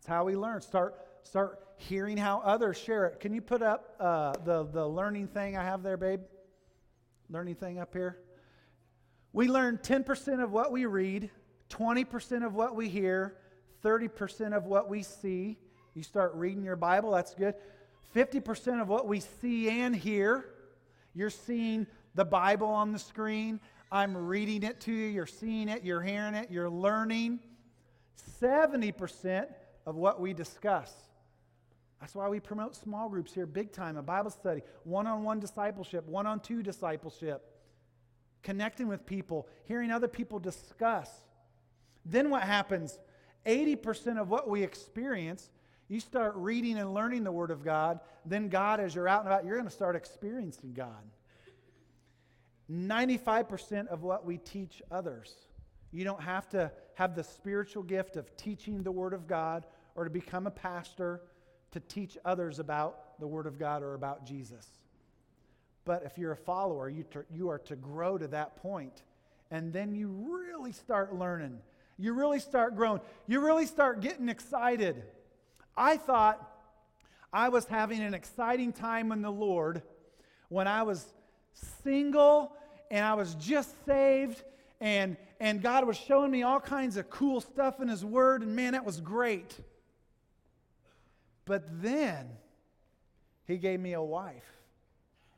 That's 0.00 0.08
how 0.08 0.24
we 0.24 0.34
learn. 0.34 0.62
Start, 0.62 0.96
start 1.22 1.60
hearing 1.76 2.16
how 2.16 2.40
others 2.44 2.76
share 2.76 3.06
it. 3.06 3.20
Can 3.20 3.32
you 3.32 3.40
put 3.40 3.62
up 3.62 3.96
uh, 3.98 4.32
the, 4.44 4.64
the 4.64 4.86
learning 4.86 5.28
thing 5.28 5.56
I 5.56 5.64
have 5.64 5.82
there, 5.82 5.96
babe? 5.96 6.20
Learning 7.28 7.54
thing 7.54 7.78
up 7.78 7.94
here? 7.94 8.18
We 9.32 9.48
learn 9.48 9.78
10% 9.78 10.42
of 10.42 10.52
what 10.52 10.72
we 10.72 10.86
read, 10.86 11.30
20% 11.70 12.44
of 12.44 12.54
what 12.54 12.74
we 12.74 12.88
hear, 12.88 13.36
30% 13.84 14.56
of 14.56 14.66
what 14.66 14.88
we 14.88 15.02
see. 15.02 15.56
You 15.94 16.02
start 16.02 16.34
reading 16.34 16.64
your 16.64 16.76
Bible, 16.76 17.12
that's 17.12 17.34
good. 17.34 17.54
50% 18.14 18.82
of 18.82 18.88
what 18.88 19.06
we 19.06 19.20
see 19.20 19.68
and 19.70 19.94
hear. 19.94 20.46
You're 21.14 21.30
seeing 21.30 21.86
the 22.14 22.24
Bible 22.24 22.68
on 22.68 22.92
the 22.92 22.98
screen. 22.98 23.60
I'm 23.92 24.16
reading 24.16 24.62
it 24.62 24.80
to 24.82 24.92
you. 24.92 25.06
You're 25.06 25.26
seeing 25.26 25.68
it. 25.68 25.84
You're 25.84 26.02
hearing 26.02 26.34
it. 26.34 26.50
You're 26.50 26.70
learning. 26.70 27.40
70% 28.40 29.46
of 29.86 29.96
what 29.96 30.20
we 30.20 30.32
discuss. 30.32 30.92
That's 32.00 32.14
why 32.14 32.28
we 32.28 32.40
promote 32.40 32.74
small 32.74 33.08
groups 33.08 33.34
here, 33.34 33.46
big 33.46 33.72
time, 33.72 33.96
a 33.96 34.02
Bible 34.02 34.30
study, 34.30 34.62
one 34.84 35.06
on 35.06 35.22
one 35.22 35.38
discipleship, 35.38 36.06
one 36.06 36.26
on 36.26 36.40
two 36.40 36.62
discipleship, 36.62 37.44
connecting 38.42 38.88
with 38.88 39.04
people, 39.04 39.46
hearing 39.64 39.90
other 39.90 40.08
people 40.08 40.38
discuss. 40.38 41.10
Then 42.06 42.30
what 42.30 42.42
happens? 42.42 42.98
80% 43.44 44.18
of 44.18 44.30
what 44.30 44.48
we 44.48 44.62
experience, 44.62 45.50
you 45.88 46.00
start 46.00 46.34
reading 46.36 46.78
and 46.78 46.94
learning 46.94 47.24
the 47.24 47.32
Word 47.32 47.50
of 47.50 47.62
God, 47.62 48.00
then 48.24 48.48
God, 48.48 48.80
as 48.80 48.94
you're 48.94 49.08
out 49.08 49.24
and 49.24 49.28
about, 49.28 49.44
you're 49.44 49.56
going 49.56 49.68
to 49.68 49.74
start 49.74 49.94
experiencing 49.94 50.72
God. 50.72 51.04
95% 52.70 53.88
of 53.88 54.02
what 54.02 54.24
we 54.24 54.38
teach 54.38 54.80
others. 54.90 55.34
You 55.90 56.04
don't 56.04 56.22
have 56.22 56.48
to 56.50 56.70
have 56.94 57.14
the 57.14 57.24
spiritual 57.24 57.82
gift 57.82 58.16
of 58.16 58.34
teaching 58.36 58.82
the 58.82 58.92
Word 58.92 59.12
of 59.12 59.26
God 59.26 59.66
or 59.94 60.04
to 60.04 60.10
become 60.10 60.46
a 60.46 60.50
pastor 60.50 61.22
to 61.72 61.80
teach 61.80 62.18
others 62.24 62.58
about 62.58 63.18
the 63.20 63.26
Word 63.26 63.46
of 63.46 63.58
God 63.58 63.82
or 63.82 63.94
about 63.94 64.26
Jesus. 64.26 64.66
But 65.84 66.02
if 66.04 66.18
you're 66.18 66.32
a 66.32 66.36
follower, 66.36 66.88
you, 66.88 67.04
to, 67.12 67.24
you 67.32 67.48
are 67.48 67.58
to 67.60 67.76
grow 67.76 68.18
to 68.18 68.28
that. 68.28 68.58
And 69.50 69.72
then 69.72 69.94
you 69.94 70.08
really 70.08 70.72
start 70.72 71.14
learning. 71.14 71.58
You 71.98 72.12
really 72.12 72.40
start 72.40 72.76
growing. 72.76 73.00
You 73.26 73.40
really 73.40 73.66
start 73.66 74.00
getting 74.00 74.28
excited. 74.28 75.02
I 75.76 75.96
thought 75.96 76.46
I 77.32 77.48
was 77.48 77.64
having 77.66 78.00
an 78.00 78.14
exciting 78.14 78.72
time 78.72 79.12
in 79.12 79.22
the 79.22 79.30
Lord 79.30 79.82
when 80.48 80.66
I 80.66 80.82
was 80.82 81.04
single 81.82 82.52
and 82.90 83.04
I 83.04 83.14
was 83.14 83.34
just 83.36 83.72
saved 83.86 84.42
and, 84.80 85.16
and 85.38 85.62
God 85.62 85.86
was 85.86 85.96
showing 85.96 86.30
me 86.30 86.42
all 86.42 86.60
kinds 86.60 86.96
of 86.96 87.10
cool 87.10 87.40
stuff 87.40 87.80
in 87.80 87.88
His 87.88 88.04
Word, 88.04 88.42
and 88.42 88.56
man, 88.56 88.72
that 88.72 88.84
was 88.84 89.00
great. 89.00 89.58
But 91.50 91.64
then 91.82 92.28
he 93.44 93.56
gave 93.56 93.80
me 93.80 93.94
a 93.94 94.00
wife 94.00 94.52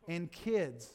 and 0.06 0.30
kids 0.30 0.90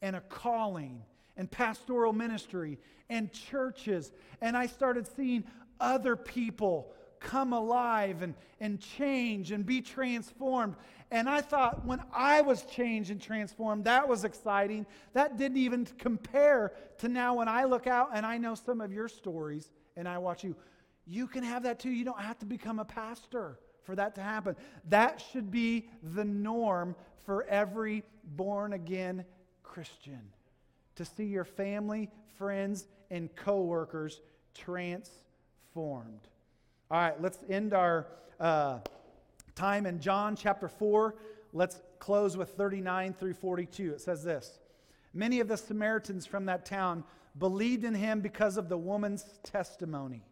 and 0.00 0.16
a 0.16 0.22
calling 0.22 1.02
and 1.36 1.50
pastoral 1.50 2.14
ministry 2.14 2.78
and 3.10 3.30
churches. 3.34 4.12
And 4.40 4.56
I 4.56 4.64
started 4.64 5.06
seeing 5.06 5.44
other 5.78 6.16
people 6.16 6.90
come 7.20 7.52
alive 7.52 8.22
and, 8.22 8.34
and 8.60 8.80
change 8.80 9.52
and 9.52 9.66
be 9.66 9.82
transformed. 9.82 10.76
And 11.10 11.28
I 11.28 11.42
thought 11.42 11.84
when 11.84 12.02
I 12.10 12.40
was 12.40 12.62
changed 12.62 13.10
and 13.10 13.20
transformed, 13.20 13.84
that 13.84 14.08
was 14.08 14.24
exciting. 14.24 14.86
That 15.12 15.36
didn't 15.36 15.58
even 15.58 15.86
compare 15.98 16.72
to 17.00 17.10
now 17.10 17.34
when 17.34 17.46
I 17.46 17.64
look 17.64 17.86
out 17.86 18.08
and 18.14 18.24
I 18.24 18.38
know 18.38 18.54
some 18.54 18.80
of 18.80 18.90
your 18.90 19.08
stories 19.08 19.70
and 19.98 20.08
I 20.08 20.16
watch 20.16 20.42
you. 20.42 20.56
You 21.06 21.26
can 21.26 21.44
have 21.44 21.64
that 21.64 21.78
too. 21.78 21.90
You 21.90 22.06
don't 22.06 22.20
have 22.20 22.38
to 22.38 22.46
become 22.46 22.78
a 22.78 22.86
pastor 22.86 23.58
for 23.84 23.94
that 23.96 24.14
to 24.16 24.22
happen. 24.22 24.56
That 24.88 25.22
should 25.32 25.50
be 25.50 25.88
the 26.02 26.24
norm 26.24 26.94
for 27.24 27.44
every 27.44 28.04
born 28.36 28.72
again 28.72 29.24
Christian. 29.62 30.20
To 30.96 31.04
see 31.04 31.24
your 31.24 31.44
family, 31.44 32.10
friends, 32.36 32.86
and 33.10 33.34
coworkers 33.34 34.20
transformed. 34.54 36.28
All 36.90 37.00
right, 37.00 37.20
let's 37.20 37.38
end 37.48 37.72
our 37.72 38.06
uh, 38.38 38.80
time 39.54 39.86
in 39.86 40.00
John 40.00 40.36
chapter 40.36 40.68
4. 40.68 41.14
Let's 41.52 41.80
close 41.98 42.36
with 42.36 42.50
39 42.50 43.14
through 43.14 43.34
42. 43.34 43.92
It 43.92 44.00
says 44.00 44.22
this 44.22 44.58
Many 45.14 45.40
of 45.40 45.48
the 45.48 45.56
Samaritans 45.56 46.26
from 46.26 46.46
that 46.46 46.66
town 46.66 47.04
believed 47.38 47.84
in 47.84 47.94
him 47.94 48.20
because 48.20 48.56
of 48.56 48.68
the 48.68 48.76
woman's 48.76 49.24
testimony. 49.42 50.22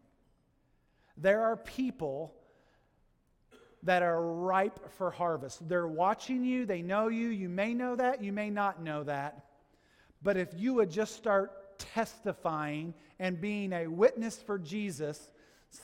There 1.17 1.43
are 1.43 1.57
people 1.57 2.35
that 3.83 4.03
are 4.03 4.23
ripe 4.23 4.91
for 4.93 5.11
harvest. 5.11 5.69
They're 5.69 5.89
watching 5.89 6.45
you, 6.45 6.67
they 6.67 6.83
know 6.83 7.09
you. 7.09 7.29
You 7.29 7.49
may 7.49 7.75
know 7.75 7.97
that, 7.97 8.23
you 8.23 8.33
may 8.33 8.51
not 8.51 8.83
know 8.83 9.05
that. 9.05 9.47
But 10.23 10.37
if 10.37 10.49
you 10.55 10.75
would 10.75 10.91
just 10.91 11.17
start 11.17 11.79
testifying 11.79 12.95
and 13.19 13.41
being 13.41 13.73
a 13.73 13.87
witness 13.87 14.37
for 14.37 14.59
Jesus, 14.59 15.31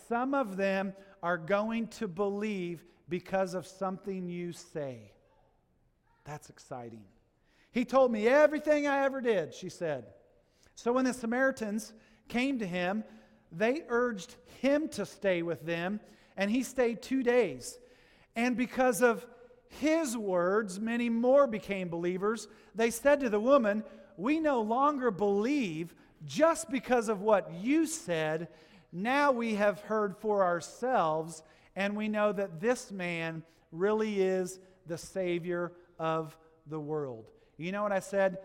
some 0.08 0.34
of 0.34 0.56
them 0.56 0.92
are 1.22 1.38
going 1.38 1.88
to 1.88 2.06
believe 2.06 2.84
because 3.08 3.54
of 3.54 3.66
something 3.66 4.28
you 4.28 4.52
say. 4.52 5.12
That's 6.24 6.50
exciting. 6.50 7.04
He 7.70 7.84
told 7.84 8.10
me 8.10 8.26
everything 8.26 8.86
I 8.86 9.04
ever 9.04 9.20
did, 9.20 9.54
she 9.54 9.68
said. 9.68 10.06
So 10.74 10.92
when 10.92 11.04
the 11.04 11.14
Samaritans 11.14 11.92
came 12.28 12.58
to 12.58 12.66
him, 12.66 13.04
they 13.52 13.82
urged 13.88 14.34
him 14.60 14.88
to 14.90 15.06
stay 15.06 15.42
with 15.42 15.64
them, 15.64 16.00
and 16.36 16.50
he 16.50 16.62
stayed 16.62 17.00
two 17.00 17.22
days. 17.22 17.78
And 18.36 18.56
because 18.56 19.02
of 19.02 19.26
his 19.68 20.16
words, 20.16 20.78
many 20.78 21.08
more 21.08 21.46
became 21.46 21.88
believers. 21.88 22.46
They 22.74 22.90
said 22.90 23.20
to 23.20 23.30
the 23.30 23.40
woman, 23.40 23.82
We 24.16 24.38
no 24.38 24.60
longer 24.60 25.10
believe 25.10 25.94
just 26.24 26.70
because 26.70 27.08
of 27.08 27.22
what 27.22 27.52
you 27.52 27.86
said. 27.86 28.48
Now 28.92 29.32
we 29.32 29.54
have 29.54 29.80
heard 29.80 30.16
for 30.16 30.44
ourselves, 30.44 31.42
and 31.74 31.96
we 31.96 32.08
know 32.08 32.32
that 32.32 32.60
this 32.60 32.92
man 32.92 33.42
really 33.72 34.22
is 34.22 34.60
the 34.86 34.98
Savior 34.98 35.72
of 35.98 36.36
the 36.66 36.80
world. 36.80 37.26
You 37.56 37.72
know 37.72 37.82
what 37.82 37.92
I 37.92 38.00
said? 38.00 38.38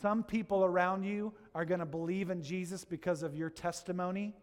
Some 0.00 0.22
people 0.22 0.64
around 0.64 1.04
you 1.04 1.32
are 1.54 1.64
going 1.64 1.80
to 1.80 1.86
believe 1.86 2.30
in 2.30 2.42
Jesus 2.42 2.84
because 2.84 3.22
of 3.22 3.34
your 3.34 3.50
testimony. 3.50 4.34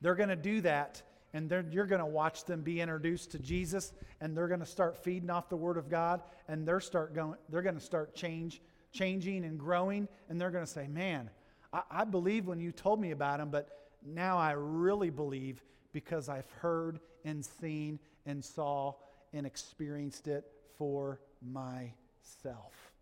They're 0.00 0.14
going 0.14 0.30
to 0.30 0.36
do 0.36 0.60
that, 0.62 1.02
and 1.34 1.52
you're 1.72 1.84
going 1.84 2.00
to 2.00 2.06
watch 2.06 2.44
them 2.44 2.62
be 2.62 2.80
introduced 2.80 3.32
to 3.32 3.38
Jesus, 3.40 3.92
and 4.20 4.36
they're 4.36 4.48
going 4.48 4.60
to 4.60 4.66
start 4.66 4.96
feeding 4.96 5.28
off 5.28 5.48
the 5.48 5.56
Word 5.56 5.76
of 5.76 5.90
God, 5.90 6.22
and 6.48 6.66
they're, 6.66 6.80
start 6.80 7.12
going, 7.14 7.34
they're 7.48 7.60
going 7.60 7.74
to 7.74 7.80
start 7.80 8.14
change, 8.14 8.62
changing 8.92 9.44
and 9.44 9.58
growing, 9.58 10.08
and 10.28 10.40
they're 10.40 10.52
going 10.52 10.64
to 10.64 10.70
say, 10.70 10.86
Man, 10.86 11.28
I, 11.72 11.82
I 11.90 12.04
believe 12.04 12.46
when 12.46 12.60
you 12.60 12.70
told 12.70 13.00
me 13.00 13.10
about 13.10 13.40
him, 13.40 13.50
but 13.50 13.90
now 14.06 14.38
I 14.38 14.52
really 14.52 15.10
believe 15.10 15.62
because 15.92 16.28
I've 16.28 16.50
heard 16.60 17.00
and 17.24 17.44
seen 17.44 17.98
and 18.26 18.44
saw 18.44 18.94
and 19.32 19.44
experienced 19.44 20.28
it 20.28 20.44
for 20.78 21.20
myself. 21.42 22.92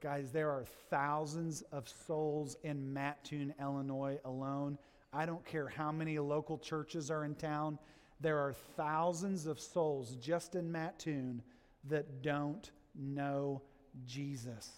Guys, 0.00 0.30
there 0.30 0.50
are 0.50 0.64
thousands 0.88 1.62
of 1.72 1.88
souls 1.88 2.56
in 2.62 2.92
Mattoon, 2.92 3.52
Illinois 3.60 4.18
alone. 4.24 4.78
I 5.16 5.24
don't 5.24 5.44
care 5.46 5.66
how 5.66 5.90
many 5.90 6.18
local 6.18 6.58
churches 6.58 7.10
are 7.10 7.24
in 7.24 7.34
town, 7.36 7.78
there 8.20 8.38
are 8.38 8.52
thousands 8.76 9.46
of 9.46 9.58
souls 9.58 10.14
just 10.16 10.54
in 10.54 10.70
Mattoon 10.70 11.42
that 11.88 12.22
don't 12.22 12.70
know 12.94 13.62
Jesus. 14.06 14.70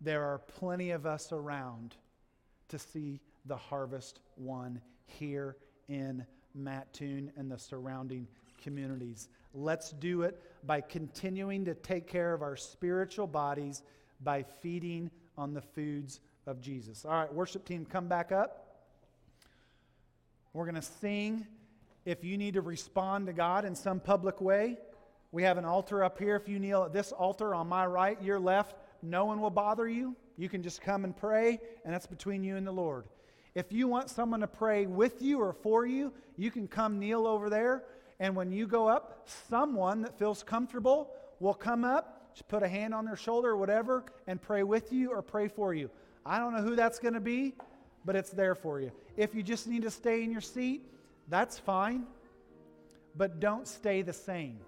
There 0.00 0.24
are 0.24 0.38
plenty 0.38 0.90
of 0.90 1.06
us 1.06 1.30
around 1.30 1.94
to 2.68 2.78
see 2.80 3.20
the 3.46 3.56
harvest 3.56 4.18
won 4.36 4.80
here 5.06 5.56
in 5.88 6.26
Mattoon 6.54 7.30
and 7.36 7.48
the 7.48 7.58
surrounding 7.58 8.26
communities. 8.60 9.28
Let's 9.54 9.90
do 9.90 10.22
it 10.22 10.42
by 10.64 10.80
continuing 10.80 11.64
to 11.66 11.74
take 11.74 12.08
care 12.08 12.34
of 12.34 12.42
our 12.42 12.56
spiritual 12.56 13.28
bodies 13.28 13.82
by 14.20 14.42
feeding 14.42 15.10
on 15.36 15.54
the 15.54 15.62
foods 15.62 16.20
of 16.46 16.60
Jesus. 16.60 17.04
All 17.04 17.12
right, 17.12 17.32
worship 17.32 17.64
team, 17.64 17.84
come 17.84 18.08
back 18.08 18.32
up. 18.32 18.66
We're 20.52 20.64
going 20.64 20.74
to 20.74 20.82
sing. 20.82 21.46
If 22.04 22.24
you 22.24 22.36
need 22.36 22.54
to 22.54 22.60
respond 22.60 23.26
to 23.26 23.32
God 23.32 23.64
in 23.64 23.74
some 23.74 24.00
public 24.00 24.40
way, 24.40 24.76
we 25.30 25.44
have 25.44 25.56
an 25.56 25.64
altar 25.64 26.04
up 26.04 26.18
here. 26.18 26.36
If 26.36 26.48
you 26.48 26.58
kneel 26.58 26.84
at 26.84 26.92
this 26.92 27.12
altar 27.12 27.54
on 27.54 27.68
my 27.68 27.86
right, 27.86 28.20
your 28.22 28.38
left, 28.38 28.76
no 29.02 29.24
one 29.24 29.40
will 29.40 29.50
bother 29.50 29.88
you. 29.88 30.16
You 30.36 30.48
can 30.48 30.62
just 30.62 30.80
come 30.80 31.04
and 31.04 31.16
pray, 31.16 31.60
and 31.84 31.94
that's 31.94 32.06
between 32.06 32.44
you 32.44 32.56
and 32.56 32.66
the 32.66 32.72
Lord. 32.72 33.06
If 33.54 33.72
you 33.72 33.86
want 33.86 34.10
someone 34.10 34.40
to 34.40 34.46
pray 34.46 34.86
with 34.86 35.22
you 35.22 35.40
or 35.40 35.52
for 35.52 35.86
you, 35.86 36.12
you 36.36 36.50
can 36.50 36.66
come 36.66 36.98
kneel 36.98 37.26
over 37.26 37.48
there. 37.50 37.84
And 38.18 38.34
when 38.34 38.50
you 38.52 38.66
go 38.66 38.88
up, 38.88 39.28
someone 39.48 40.02
that 40.02 40.18
feels 40.18 40.42
comfortable 40.42 41.10
will 41.40 41.54
come 41.54 41.84
up, 41.84 42.32
just 42.34 42.48
put 42.48 42.62
a 42.62 42.68
hand 42.68 42.94
on 42.94 43.04
their 43.04 43.16
shoulder 43.16 43.50
or 43.50 43.56
whatever, 43.56 44.04
and 44.26 44.40
pray 44.40 44.62
with 44.62 44.92
you 44.92 45.10
or 45.10 45.22
pray 45.22 45.48
for 45.48 45.74
you. 45.74 45.90
I 46.24 46.38
don't 46.38 46.54
know 46.54 46.62
who 46.62 46.76
that's 46.76 46.98
going 46.98 47.14
to 47.14 47.20
be, 47.20 47.54
but 48.04 48.16
it's 48.16 48.30
there 48.30 48.54
for 48.54 48.80
you. 48.80 48.92
If 49.16 49.34
you 49.34 49.42
just 49.42 49.66
need 49.66 49.82
to 49.82 49.90
stay 49.90 50.22
in 50.22 50.30
your 50.30 50.40
seat, 50.40 50.82
that's 51.28 51.58
fine, 51.58 52.04
but 53.16 53.40
don't 53.40 53.66
stay 53.66 54.02
the 54.02 54.12
same. 54.12 54.58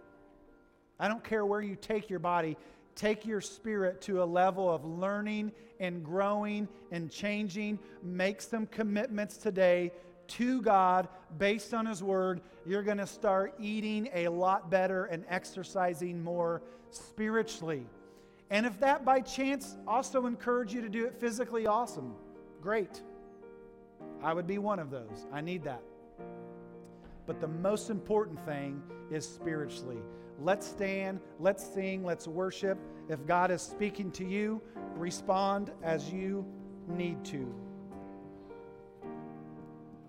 I 0.98 1.08
don't 1.08 1.24
care 1.24 1.44
where 1.44 1.60
you 1.60 1.76
take 1.76 2.10
your 2.10 2.18
body, 2.18 2.56
take 2.94 3.26
your 3.26 3.40
spirit 3.40 4.00
to 4.02 4.22
a 4.22 4.24
level 4.24 4.72
of 4.72 4.84
learning 4.84 5.52
and 5.80 6.04
growing 6.04 6.68
and 6.90 7.10
changing. 7.10 7.78
Make 8.02 8.40
some 8.40 8.66
commitments 8.66 9.36
today 9.36 9.92
to 10.26 10.62
God 10.62 11.08
based 11.38 11.74
on 11.74 11.86
His 11.86 12.02
Word. 12.02 12.40
You're 12.64 12.82
going 12.82 12.98
to 12.98 13.06
start 13.06 13.54
eating 13.58 14.08
a 14.14 14.28
lot 14.28 14.70
better 14.70 15.04
and 15.06 15.24
exercising 15.28 16.22
more 16.22 16.62
spiritually. 16.90 17.86
And 18.54 18.64
if 18.64 18.78
that 18.78 19.04
by 19.04 19.20
chance 19.20 19.76
also 19.84 20.26
encourage 20.26 20.72
you 20.72 20.80
to 20.80 20.88
do 20.88 21.06
it 21.06 21.18
physically, 21.18 21.66
awesome. 21.66 22.14
Great. 22.62 23.02
I 24.22 24.32
would 24.32 24.46
be 24.46 24.58
one 24.58 24.78
of 24.78 24.92
those. 24.92 25.26
I 25.32 25.40
need 25.40 25.64
that. 25.64 25.82
But 27.26 27.40
the 27.40 27.48
most 27.48 27.90
important 27.90 28.38
thing 28.46 28.80
is 29.10 29.26
spiritually. 29.26 29.98
Let's 30.40 30.68
stand, 30.68 31.18
let's 31.40 31.66
sing, 31.66 32.04
let's 32.04 32.28
worship. 32.28 32.78
If 33.08 33.26
God 33.26 33.50
is 33.50 33.60
speaking 33.60 34.12
to 34.12 34.24
you, 34.24 34.62
respond 34.94 35.72
as 35.82 36.12
you 36.12 36.46
need 36.86 37.24
to. 37.24 37.52